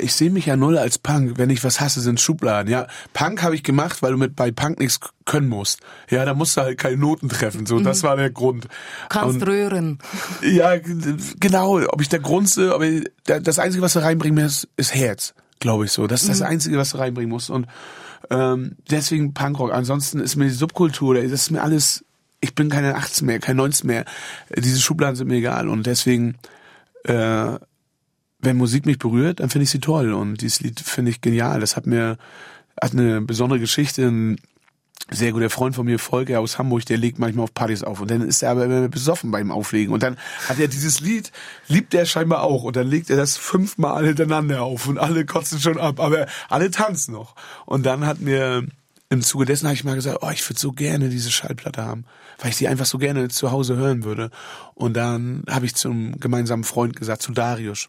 Ich 0.00 0.14
sehe 0.14 0.30
mich 0.30 0.46
ja 0.46 0.56
null 0.56 0.78
als 0.78 0.98
Punk. 0.98 1.36
Wenn 1.36 1.50
ich 1.50 1.62
was 1.62 1.78
hasse, 1.80 2.00
sind 2.00 2.20
Schubladen. 2.20 2.72
Ja, 2.72 2.86
Punk 3.12 3.42
habe 3.42 3.54
ich 3.54 3.62
gemacht, 3.62 4.02
weil 4.02 4.12
du 4.12 4.18
mit 4.18 4.34
bei 4.34 4.50
Punk 4.50 4.78
nichts 4.80 4.98
können 5.26 5.48
musst. 5.48 5.80
Ja, 6.08 6.24
da 6.24 6.32
musst 6.34 6.56
du 6.56 6.62
halt 6.62 6.78
keine 6.78 6.96
Noten 6.96 7.28
treffen. 7.28 7.66
So, 7.66 7.78
das 7.78 8.02
war 8.02 8.16
der 8.16 8.30
Grund. 8.30 8.66
Kannst 9.10 9.36
Und- 9.36 9.46
rühren. 9.46 9.98
Ja, 10.42 10.72
genau. 11.38 11.80
Ob 11.86 12.00
ich 12.00 12.08
der 12.08 12.18
Grunze, 12.20 12.74
aber 12.74 12.86
da- 13.26 13.40
das 13.40 13.58
Einzige, 13.58 13.82
was 13.82 13.92
du 13.92 13.98
reinbringen 14.02 14.42
musst, 14.42 14.68
ist 14.78 14.94
Herz, 14.94 15.34
glaube 15.60 15.84
ich 15.84 15.92
so. 15.92 16.06
Das 16.06 16.22
ist 16.22 16.30
das 16.30 16.42
Einzige, 16.42 16.78
was 16.78 16.90
du 16.90 16.98
reinbringen 16.98 17.30
musst. 17.30 17.50
Und 17.50 17.66
ähm, 18.30 18.76
deswegen 18.90 19.34
Punkrock. 19.34 19.72
Ansonsten 19.72 20.18
ist 20.18 20.34
mir 20.36 20.44
die 20.46 20.50
Subkultur, 20.50 21.14
das 21.14 21.24
ist 21.30 21.50
mir 21.50 21.62
alles. 21.62 22.04
Ich 22.40 22.54
bin 22.54 22.68
keine 22.70 22.94
18 22.96 23.26
mehr, 23.26 23.38
kein 23.38 23.56
19 23.56 23.86
mehr. 23.86 24.04
Diese 24.56 24.80
Schubladen 24.80 25.14
sind 25.14 25.28
mir 25.28 25.36
egal. 25.36 25.68
Und 25.68 25.86
deswegen, 25.86 26.36
äh, 27.04 27.58
wenn 28.40 28.56
Musik 28.56 28.86
mich 28.86 28.98
berührt, 28.98 29.40
dann 29.40 29.50
finde 29.50 29.64
ich 29.64 29.70
sie 29.70 29.80
toll. 29.80 30.12
Und 30.12 30.40
dieses 30.40 30.60
Lied 30.60 30.80
finde 30.80 31.10
ich 31.10 31.20
genial. 31.20 31.60
Das 31.60 31.76
hat 31.76 31.86
mir 31.86 32.18
hat 32.80 32.92
eine 32.92 33.20
besondere 33.20 33.58
Geschichte. 33.58 34.06
Ein 34.06 34.38
sehr 35.10 35.32
guter 35.32 35.48
Freund 35.48 35.74
von 35.74 35.86
mir, 35.86 35.98
Volker 35.98 36.40
aus 36.40 36.58
Hamburg, 36.58 36.84
der 36.84 36.98
legt 36.98 37.18
manchmal 37.18 37.44
auf 37.44 37.54
Partys 37.54 37.82
auf. 37.82 38.00
Und 38.00 38.10
dann 38.10 38.20
ist 38.20 38.42
er 38.42 38.50
aber 38.50 38.66
immer 38.66 38.88
besoffen 38.88 39.30
beim 39.30 39.50
Auflegen. 39.50 39.92
Und 39.92 40.02
dann 40.02 40.18
hat 40.48 40.58
er 40.58 40.68
dieses 40.68 41.00
Lied, 41.00 41.32
liebt 41.66 41.94
er 41.94 42.04
scheinbar 42.04 42.42
auch. 42.42 42.62
Und 42.64 42.76
dann 42.76 42.86
legt 42.86 43.10
er 43.10 43.16
das 43.16 43.36
fünfmal 43.36 44.06
hintereinander 44.06 44.62
auf. 44.62 44.86
Und 44.86 44.98
alle 44.98 45.24
kotzen 45.24 45.60
schon 45.60 45.78
ab. 45.78 45.98
Aber 45.98 46.26
alle 46.48 46.70
tanzen 46.70 47.12
noch. 47.12 47.34
Und 47.64 47.86
dann 47.86 48.06
hat 48.06 48.20
mir 48.20 48.66
im 49.10 49.22
Zuge 49.22 49.46
dessen 49.46 49.66
habe 49.66 49.74
ich 49.74 49.84
mal 49.84 49.94
gesagt, 49.94 50.18
oh, 50.20 50.30
ich 50.30 50.46
würde 50.48 50.60
so 50.60 50.72
gerne 50.72 51.08
diese 51.08 51.30
Schallplatte 51.30 51.82
haben, 51.82 52.04
weil 52.38 52.50
ich 52.50 52.58
die 52.58 52.68
einfach 52.68 52.84
so 52.84 52.98
gerne 52.98 53.28
zu 53.28 53.50
Hause 53.50 53.76
hören 53.76 54.04
würde. 54.04 54.30
Und 54.74 54.94
dann 54.94 55.44
habe 55.48 55.64
ich 55.64 55.74
zum 55.74 56.20
gemeinsamen 56.20 56.64
Freund 56.64 56.94
gesagt, 56.94 57.22
zu 57.22 57.32
Darius. 57.32 57.88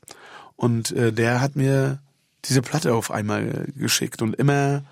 Und 0.60 0.92
äh, 0.92 1.14
der 1.14 1.40
hat 1.40 1.56
mir 1.56 2.00
diese 2.44 2.62
Platte 2.62 2.94
auf 2.94 3.12
einmal 3.12 3.48
äh, 3.48 3.80
geschickt. 3.80 4.22
Und 4.22 4.36
immer, 4.36 4.84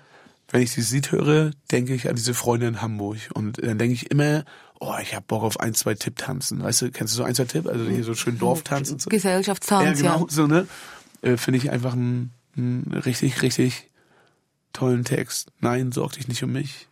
wenn 0.50 0.62
ich 0.62 0.72
dieses 0.72 0.92
Lied 0.92 1.12
höre, 1.12 1.50
denke 1.70 1.94
ich 1.94 2.08
an 2.08 2.16
diese 2.16 2.32
Freunde 2.32 2.66
in 2.68 2.80
Hamburg. 2.80 3.18
Und 3.34 3.62
dann 3.62 3.76
denke 3.76 3.92
ich 3.92 4.10
immer, 4.10 4.46
oh, 4.80 4.94
ich 5.02 5.14
hab 5.14 5.26
Bock 5.26 5.42
auf 5.42 5.60
ein, 5.60 5.74
zwei 5.74 5.92
Tipp-Tanzen. 5.92 6.62
Weißt 6.62 6.80
du, 6.80 6.90
kennst 6.90 7.12
du 7.12 7.18
so 7.18 7.22
ein, 7.22 7.34
zwei 7.34 7.44
Tipp? 7.44 7.66
Also 7.66 7.84
hier 7.84 8.02
so 8.02 8.14
schön 8.14 8.38
Dorftanzen 8.38 8.94
und 8.94 9.02
so. 9.02 9.10
Gesellschaftstanz, 9.10 10.00
Ja, 10.00 10.06
ja. 10.06 10.14
genau, 10.16 10.26
so, 10.30 10.46
ne? 10.46 10.66
Äh, 11.20 11.36
Finde 11.36 11.58
ich 11.58 11.70
einfach 11.70 11.92
einen, 11.92 12.32
einen 12.56 12.90
richtig, 13.04 13.42
richtig 13.42 13.90
tollen 14.72 15.04
Text. 15.04 15.52
Nein, 15.60 15.92
sorg 15.92 16.12
dich 16.12 16.28
nicht 16.28 16.42
um 16.42 16.52
mich. 16.52 16.87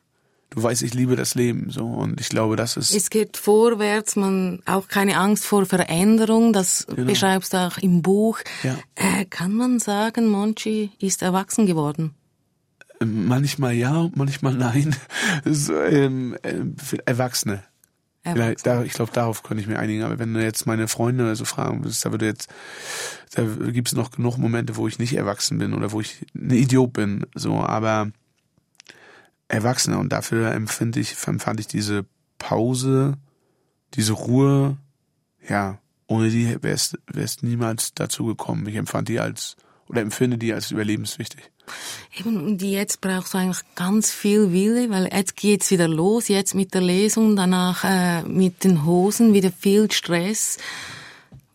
Du 0.51 0.63
weißt, 0.63 0.83
ich 0.83 0.95
liebe 0.95 1.17
das 1.17 1.35
Leben, 1.35 1.71
so. 1.71 1.85
Und 1.85 2.21
ich 2.21 2.29
glaube, 2.29 2.57
das 2.57 2.77
ist, 2.77 2.95
Es 2.95 3.11
geht 3.11 3.37
vorwärts, 3.37 4.17
man 4.17 4.63
auch 4.65 4.89
keine 4.89 5.19
Angst 5.19 5.45
vor 5.45 5.67
Veränderung, 5.67 6.53
das 6.53 6.87
beschreibst 6.95 7.53
du 7.53 7.59
auch 7.59 7.79
im 7.79 8.01
Buch. 8.01 8.39
Ja. 8.63 8.79
Äh, 8.95 9.25
kann 9.27 9.53
man 9.53 9.81
sagen, 9.81 10.29
Monchi 10.29 10.91
ist 10.99 11.23
erwachsen 11.23 11.67
geworden? 11.67 12.15
manchmal 13.05 13.75
ja, 13.75 14.09
manchmal 14.15 14.55
nein. 14.55 14.95
So, 15.45 15.75
ähm, 15.81 16.37
ähm, 16.43 16.77
Erwachsene. 17.05 17.63
Erwachsen. 18.23 18.43
Vielleicht, 18.43 18.67
da, 18.67 18.83
ich 18.83 18.93
glaube, 18.93 19.13
darauf 19.13 19.43
könnte 19.43 19.63
ich 19.63 19.69
mir 19.69 19.79
einigen. 19.79 20.03
Aber 20.03 20.19
wenn 20.19 20.35
du 20.35 20.43
jetzt 20.43 20.67
meine 20.67 20.89
Freunde 20.89 21.25
oder 21.25 21.37
so 21.37 21.45
fragen 21.45 21.85
würdest, 21.85 22.05
da 22.05 22.11
würde 22.11 22.27
jetzt, 22.27 22.49
da 23.35 23.45
gibt 23.45 23.89
es 23.89 23.95
noch 23.95 24.11
genug 24.11 24.39
Momente, 24.39 24.77
wo 24.77 24.89
ich 24.89 24.99
nicht 24.99 25.15
erwachsen 25.15 25.59
bin 25.59 25.75
oder 25.75 25.93
wo 25.93 26.01
ich 26.01 26.27
ein 26.35 26.51
Idiot 26.51 26.93
bin. 26.93 27.27
So, 27.35 27.61
aber 27.61 28.11
Erwachsener 29.49 29.99
und 29.99 30.11
dafür 30.11 30.53
empfinde 30.53 31.01
ich, 31.01 31.17
empfand 31.27 31.61
ich 31.61 31.67
diese 31.67 32.05
Pause, 32.39 33.15
diese 33.95 34.13
Ruhe, 34.13 34.77
ja, 35.49 35.79
ohne 36.07 36.31
die 36.31 36.63
wäre 36.63 36.75
es 36.75 37.43
niemals 37.43 37.95
dazu 37.95 38.27
gekommen. 38.27 38.67
Ich 38.67 38.77
empfand 38.77 39.09
die 39.09 39.21
als 39.21 39.57
oder 39.89 40.01
empfinde 40.01 40.39
die 40.39 40.53
als 40.53 40.71
überlebenswichtig. 40.71 41.51
Eben, 42.19 42.45
und 42.45 42.63
jetzt 42.63 43.01
brauchst 43.01 43.35
du 43.35 43.39
eigentlich 43.39 43.63
ganz 43.75 44.13
viel 44.13 44.53
Wille, 44.53 44.89
weil 44.91 45.11
jetzt 45.13 45.37
geht's 45.37 45.71
wieder 45.71 45.89
los, 45.89 46.29
jetzt 46.29 46.55
mit 46.55 46.75
der 46.75 46.81
Lesung, 46.81 47.37
danach 47.37 47.85
äh, 47.85 48.23
mit 48.23 48.65
den 48.65 48.85
Hosen, 48.85 49.35
wieder 49.35 49.51
viel 49.51 49.91
Stress. 49.91 50.59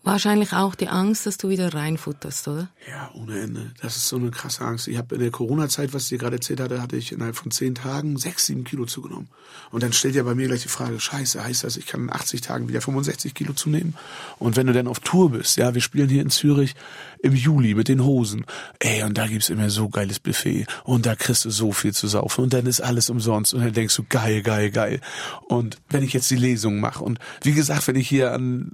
Wahrscheinlich 0.03 0.53
auch 0.53 0.73
die 0.73 0.87
Angst, 0.87 1.27
dass 1.27 1.37
du 1.37 1.49
wieder 1.49 1.75
reinfutterst, 1.75 2.47
oder? 2.47 2.69
Ja, 2.89 3.11
ohne 3.13 3.39
Ende. 3.39 3.71
Das 3.81 3.97
ist 3.97 4.07
so 4.07 4.15
eine 4.15 4.31
krasse 4.31 4.65
Angst. 4.65 4.87
Ich 4.87 4.97
habe 4.97 5.13
in 5.13 5.21
der 5.21 5.29
Corona-Zeit, 5.29 5.93
was 5.93 6.03
ich 6.03 6.09
dir 6.09 6.17
gerade 6.17 6.37
erzählt 6.37 6.59
hatte, 6.59 6.81
hatte 6.81 6.95
ich 6.95 7.11
innerhalb 7.11 7.35
von 7.35 7.51
zehn 7.51 7.75
Tagen 7.75 8.17
sechs, 8.17 8.47
sieben 8.47 8.63
Kilo 8.63 8.85
zugenommen. 8.85 9.29
Und 9.69 9.83
dann 9.83 9.93
stellt 9.93 10.15
ja 10.15 10.23
bei 10.23 10.33
mir 10.33 10.47
gleich 10.47 10.63
die 10.63 10.69
Frage, 10.69 10.99
scheiße, 10.99 11.43
heißt 11.43 11.63
das, 11.63 11.77
ich 11.77 11.85
kann 11.85 12.01
in 12.01 12.11
80 12.11 12.41
Tagen 12.41 12.67
wieder 12.67 12.81
65 12.81 13.35
Kilo 13.35 13.53
zunehmen? 13.53 13.93
Und 14.39 14.57
wenn 14.57 14.65
du 14.65 14.73
dann 14.73 14.87
auf 14.87 15.01
Tour 15.01 15.31
bist, 15.31 15.57
ja, 15.57 15.75
wir 15.75 15.81
spielen 15.81 16.09
hier 16.09 16.23
in 16.23 16.31
Zürich 16.31 16.73
im 17.21 17.35
Juli 17.35 17.75
mit 17.75 17.87
den 17.87 18.03
Hosen, 18.03 18.45
ey, 18.79 19.03
und 19.03 19.17
da 19.19 19.27
gibt's 19.27 19.49
immer 19.49 19.69
so 19.69 19.89
geiles 19.89 20.19
Buffet 20.19 20.65
und 20.83 21.05
da 21.05 21.15
kriegst 21.15 21.45
du 21.45 21.51
so 21.51 21.71
viel 21.71 21.93
zu 21.93 22.07
saufen 22.07 22.45
und 22.45 22.53
dann 22.53 22.65
ist 22.65 22.81
alles 22.81 23.11
umsonst 23.11 23.53
und 23.53 23.61
dann 23.61 23.73
denkst 23.73 23.95
du, 23.95 24.03
geil, 24.09 24.41
geil, 24.41 24.71
geil. 24.71 24.99
Und 25.47 25.77
wenn 25.89 26.03
ich 26.03 26.13
jetzt 26.13 26.31
die 26.31 26.37
Lesung 26.37 26.79
mache 26.79 27.03
und 27.03 27.19
wie 27.43 27.53
gesagt, 27.53 27.87
wenn 27.87 27.95
ich 27.95 28.09
hier 28.09 28.33
an 28.33 28.71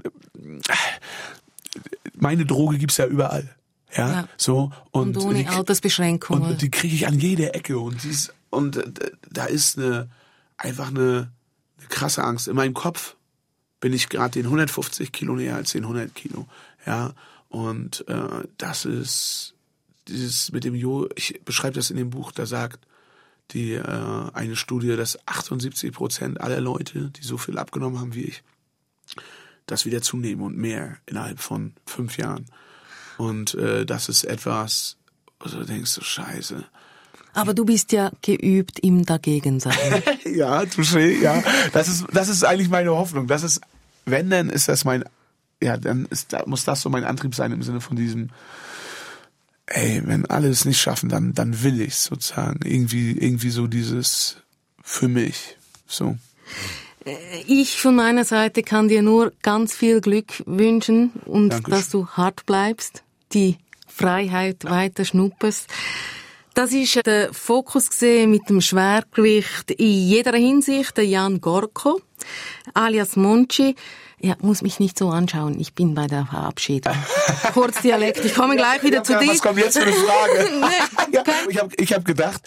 meine 2.15 2.45
Droge 2.45 2.77
gibt's 2.77 2.97
ja 2.97 3.05
überall. 3.05 3.55
Ja, 3.95 4.11
Ja. 4.11 4.27
so 4.37 4.71
und, 4.91 5.15
Und 5.17 5.25
ohne 5.25 5.39
die, 5.39 5.47
Altersbeschränkung. 5.47 6.41
und 6.41 6.61
die 6.61 6.69
kriege 6.69 6.93
ich 6.95 7.07
an 7.07 7.19
jeder 7.19 7.55
Ecke 7.55 7.79
und 7.79 8.03
die 8.03 8.09
ist, 8.09 8.33
und 8.49 8.77
äh, 8.77 9.11
da 9.29 9.45
ist 9.45 9.77
eine 9.77 10.09
einfach 10.57 10.87
eine, 10.89 11.31
eine 11.77 11.87
krasse 11.89 12.23
Angst 12.23 12.47
in 12.47 12.55
meinem 12.55 12.73
Kopf. 12.73 13.15
Bin 13.79 13.93
ich 13.93 14.09
gerade 14.09 14.31
den 14.31 14.45
150 14.45 15.11
Kilo 15.11 15.35
näher 15.35 15.55
als 15.55 15.71
den 15.71 15.83
100 15.83 16.13
Kilo, 16.15 16.47
ja 16.85 17.13
und 17.49 18.05
äh, 18.09 18.43
das 18.57 18.85
ist 18.85 19.53
dieses 20.07 20.51
mit 20.51 20.63
dem 20.63 20.75
Jo. 20.75 21.07
Ich 21.15 21.41
beschreibe 21.45 21.75
das 21.75 21.89
in 21.89 21.97
dem 21.97 22.09
Buch. 22.09 22.31
Da 22.31 22.45
sagt 22.45 22.79
die 23.51 23.73
äh, 23.73 24.29
eine 24.33 24.55
Studie, 24.57 24.95
dass 24.97 25.17
78 25.27 25.93
Prozent 25.93 26.41
aller 26.41 26.59
Leute, 26.59 27.09
die 27.11 27.23
so 27.23 27.37
viel 27.37 27.57
abgenommen 27.57 27.99
haben 27.99 28.13
wie 28.13 28.23
ich, 28.23 28.43
das 29.67 29.85
wieder 29.85 30.01
zunehmen 30.01 30.43
und 30.43 30.57
mehr 30.57 30.97
innerhalb 31.05 31.39
von 31.39 31.73
fünf 31.85 32.17
Jahren. 32.17 32.45
Und 33.17 33.53
äh, 33.55 33.85
das 33.85 34.09
ist 34.09 34.23
etwas, 34.23 34.97
also 35.39 35.59
du 35.59 35.65
denkst 35.65 35.95
du, 35.95 36.01
scheiße. 36.01 36.63
Aber 37.33 37.53
du 37.53 37.65
bist 37.65 37.91
ja 37.91 38.11
geübt 38.23 38.79
im 38.79 39.05
Dagegensein. 39.05 40.01
ja, 40.25 40.61
touché, 40.61 41.21
ja. 41.21 41.43
Das 41.71 41.87
ist, 41.87 42.05
das 42.11 42.29
ist 42.29 42.43
eigentlich 42.43 42.69
meine 42.69 42.91
Hoffnung. 42.91 43.27
Das 43.27 43.43
ist, 43.43 43.61
wenn, 44.05 44.29
dann 44.29 44.49
ist 44.49 44.67
das 44.67 44.85
mein, 44.85 45.03
ja, 45.61 45.77
dann 45.77 46.05
ist, 46.05 46.35
muss 46.47 46.63
das 46.63 46.81
so 46.81 46.89
mein 46.89 47.03
Antrieb 47.03 47.35
sein 47.35 47.51
im 47.51 47.61
Sinne 47.61 47.81
von 47.81 47.95
diesem, 47.95 48.29
ey, 49.67 50.01
wenn 50.05 50.25
alle 50.25 50.47
es 50.49 50.65
nicht 50.65 50.81
schaffen, 50.81 51.09
dann, 51.09 51.33
dann 51.33 51.61
will 51.61 51.81
ich 51.81 51.97
sozusagen. 51.97 52.59
Irgendwie, 52.63 53.11
irgendwie 53.11 53.51
so 53.51 53.67
dieses 53.67 54.37
für 54.81 55.07
mich. 55.07 55.57
So. 55.85 56.17
Ich 57.47 57.79
von 57.79 57.95
meiner 57.95 58.25
Seite 58.25 58.63
kann 58.63 58.87
dir 58.87 59.01
nur 59.01 59.31
ganz 59.41 59.75
viel 59.75 60.01
Glück 60.01 60.43
wünschen 60.45 61.11
und 61.25 61.49
Dankeschön. 61.49 61.71
dass 61.71 61.89
du 61.89 62.07
hart 62.07 62.45
bleibst, 62.45 63.03
die 63.33 63.57
Freiheit 63.87 64.65
weiter 64.65 65.05
schnupperst. 65.05 65.67
Das 66.53 66.73
ist 66.73 67.05
der 67.05 67.33
Fokus 67.33 67.89
gesehen 67.89 68.31
mit 68.31 68.49
dem 68.49 68.61
Schwergewicht 68.61 69.71
in 69.71 70.07
jeder 70.07 70.35
Hinsicht, 70.35 70.97
der 70.97 71.05
Jan 71.05 71.39
Gorko, 71.39 72.01
alias 72.73 73.15
Monchi. 73.15 73.75
Ja, 74.19 74.35
muss 74.41 74.63
mich 74.63 74.79
nicht 74.79 74.97
so 74.97 75.09
anschauen. 75.09 75.59
Ich 75.59 75.75
bin 75.75 75.93
bei 75.93 76.07
der 76.07 76.25
Verabschiedung. 76.25 76.95
Kurz 77.53 77.81
Dialekt. 77.83 78.25
Ich 78.25 78.33
komme 78.33 78.55
gleich 78.55 78.81
wieder 78.81 79.03
zu 79.03 79.15
dir. 79.19 79.27
Was 79.27 79.43
kommt 79.43 79.59
jetzt 79.59 79.77
für 79.77 79.83
eine 79.83 79.93
Frage? 79.93 80.47
Nee, 80.57 81.13
ja, 81.13 81.23
ich 81.49 81.59
habe 81.59 81.69
ich 81.77 81.93
hab 81.93 82.03
gedacht, 82.03 82.41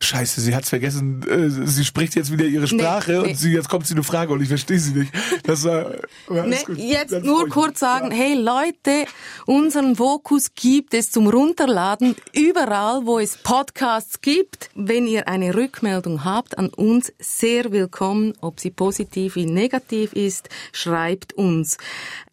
scheiße, 0.00 0.40
sie 0.40 0.54
hat's 0.54 0.68
vergessen, 0.68 1.22
äh, 1.28 1.48
sie 1.48 1.84
spricht 1.84 2.14
jetzt 2.14 2.30
wieder 2.30 2.44
ihre 2.44 2.66
Sprache 2.66 3.12
nee. 3.12 3.30
und 3.30 3.38
sie, 3.38 3.52
jetzt 3.52 3.68
kommt 3.68 3.86
sie 3.86 3.94
eine 3.94 4.02
Frage 4.02 4.32
und 4.34 4.42
ich 4.42 4.48
verstehe 4.48 4.78
sie 4.78 4.92
nicht. 4.92 5.12
Das 5.44 5.64
war, 5.64 5.92
Ne, 6.28 6.56
gut. 6.66 6.76
jetzt 6.78 7.12
Dann 7.12 7.22
nur 7.24 7.48
kurz 7.48 7.80
sagen, 7.80 8.10
hey 8.10 8.34
Leute, 8.34 9.06
unseren 9.46 9.96
Fokus 9.96 10.54
gibt 10.54 10.92
es 10.94 11.10
zum 11.10 11.28
Runterladen 11.28 12.14
überall, 12.32 13.06
wo 13.06 13.18
es 13.18 13.38
Podcasts 13.38 14.20
gibt. 14.20 14.70
Wenn 14.74 15.06
ihr 15.06 15.26
eine 15.26 15.54
Rückmeldung 15.54 16.24
habt 16.24 16.58
an 16.58 16.68
uns, 16.68 17.12
sehr 17.18 17.72
willkommen, 17.72 18.34
ob 18.40 18.60
sie 18.60 18.70
positiv 18.70 19.36
wie 19.36 19.46
negativ 19.46 20.12
ist, 20.12 20.48
schreibt 20.72 21.13
bleibt 21.14 21.32
uns. 21.34 21.78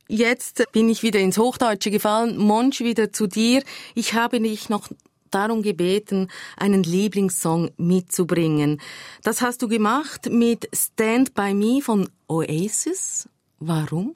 Jetzt 0.08 0.64
bin 0.74 0.90
ich 0.90 1.04
wieder 1.04 1.20
ins 1.20 1.38
Hochdeutsche 1.38 1.92
gefallen. 1.92 2.38
Monsch, 2.38 2.82
wieder 2.82 3.14
zu 3.14 3.28
dir. 3.28 3.64
Ich 3.96 4.14
habe 4.14 4.40
dich 4.42 4.70
noch 4.70 4.90
darum 5.30 5.62
gebeten, 5.62 6.28
einen 6.58 6.84
Lieblingssong 6.84 7.72
mitzubringen. 7.78 8.82
Das 9.24 9.42
hast 9.42 9.62
du 9.62 9.70
gemacht 9.70 10.30
mit 10.30 10.68
Stand 10.76 11.34
By 11.34 11.54
Me 11.54 11.82
von 11.82 12.10
Oasis. 12.28 13.30
Warum? 13.60 14.16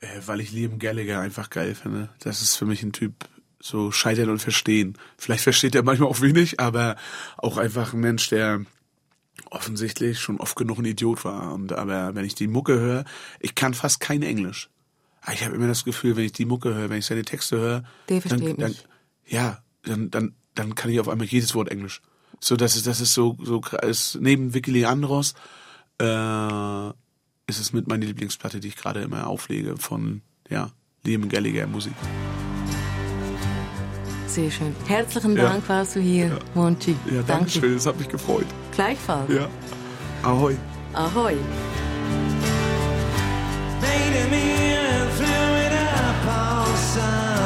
Äh, 0.00 0.08
weil 0.26 0.40
ich 0.40 0.52
Liam 0.52 0.78
Gallagher 0.78 1.20
einfach 1.20 1.48
geil 1.48 1.74
finde. 1.74 2.10
Das 2.18 2.42
ist 2.42 2.56
für 2.56 2.66
mich 2.66 2.82
ein 2.82 2.92
Typ, 2.92 3.14
so 3.60 3.90
scheitern 3.90 4.28
und 4.28 4.42
verstehen. 4.42 4.98
Vielleicht 5.16 5.44
versteht 5.44 5.74
er 5.74 5.82
manchmal 5.82 6.10
auch 6.10 6.20
wenig, 6.20 6.60
aber 6.60 6.96
auch 7.38 7.56
einfach 7.56 7.94
ein 7.94 8.00
Mensch, 8.00 8.28
der 8.28 8.66
offensichtlich 9.50 10.18
schon 10.20 10.38
oft 10.38 10.56
genug 10.56 10.78
ein 10.78 10.84
Idiot 10.84 11.24
war. 11.24 11.52
Und 11.52 11.72
aber 11.72 12.14
wenn 12.14 12.24
ich 12.24 12.34
die 12.34 12.48
Mucke 12.48 12.78
höre, 12.78 13.04
ich 13.40 13.54
kann 13.54 13.74
fast 13.74 14.00
kein 14.00 14.22
Englisch. 14.22 14.68
Aber 15.22 15.32
ich 15.32 15.44
habe 15.44 15.54
immer 15.56 15.66
das 15.68 15.84
Gefühl, 15.84 16.16
wenn 16.16 16.24
ich 16.24 16.32
die 16.32 16.44
Mucke 16.44 16.74
höre, 16.74 16.90
wenn 16.90 16.98
ich 16.98 17.06
seine 17.06 17.22
Texte 17.24 17.58
höre, 17.58 17.84
Der 18.08 18.20
dann, 18.20 18.28
versteht 18.28 18.60
dann 18.60 18.70
mich. 18.70 18.84
ja, 19.26 19.62
dann, 19.82 20.10
dann, 20.10 20.34
dann 20.54 20.74
kann 20.74 20.90
ich 20.90 21.00
auf 21.00 21.08
einmal 21.08 21.26
jedes 21.26 21.54
Wort 21.54 21.70
Englisch. 21.70 22.00
So, 22.40 22.56
das 22.56 22.76
ist, 22.76 22.86
das 22.86 23.00
ist 23.00 23.14
so, 23.14 23.36
so 23.42 23.60
ist 23.82 24.18
neben 24.20 24.54
Vicky 24.54 24.70
Leandros 24.70 25.34
äh, 26.00 26.88
ist 27.46 27.58
es 27.60 27.72
mit 27.72 27.88
meiner 27.88 28.06
Lieblingsplatte, 28.06 28.60
die 28.60 28.68
ich 28.68 28.76
gerade 28.76 29.00
immer 29.00 29.26
auflege 29.26 29.76
von 29.76 30.22
ja 30.48 30.70
Liam 31.04 31.28
Gallagher 31.28 31.66
Musik. 31.66 31.94
Sehr 34.26 34.50
schön. 34.50 34.74
Herzlichen 34.86 35.36
Ja. 35.36 35.44
Dank, 35.48 35.68
warst 35.68 35.96
du 35.96 36.00
hier, 36.00 36.38
Monchi. 36.54 36.94
Ja, 37.12 37.22
danke 37.22 37.50
schön, 37.50 37.74
das 37.74 37.86
hat 37.86 37.98
mich 37.98 38.08
gefreut. 38.08 38.46
Gleichfalls. 38.78 39.28
Ja. 39.28 39.48
Ahoi. 40.22 40.56
Ahoi. 40.92 41.36
Made 43.80 44.30
me 44.30 44.76
and 44.76 45.10
threw 45.16 45.26
it 45.26 45.72
up 45.72 46.26
on 46.28 46.76
Sunday. 46.76 47.37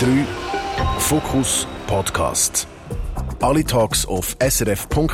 3 0.00 0.24
Fokus 0.98 1.66
Podcast. 1.86 2.66
Alle 3.42 3.62
Talks 3.62 4.06
auf 4.06 4.34
srf.ch-audio. 4.40 5.10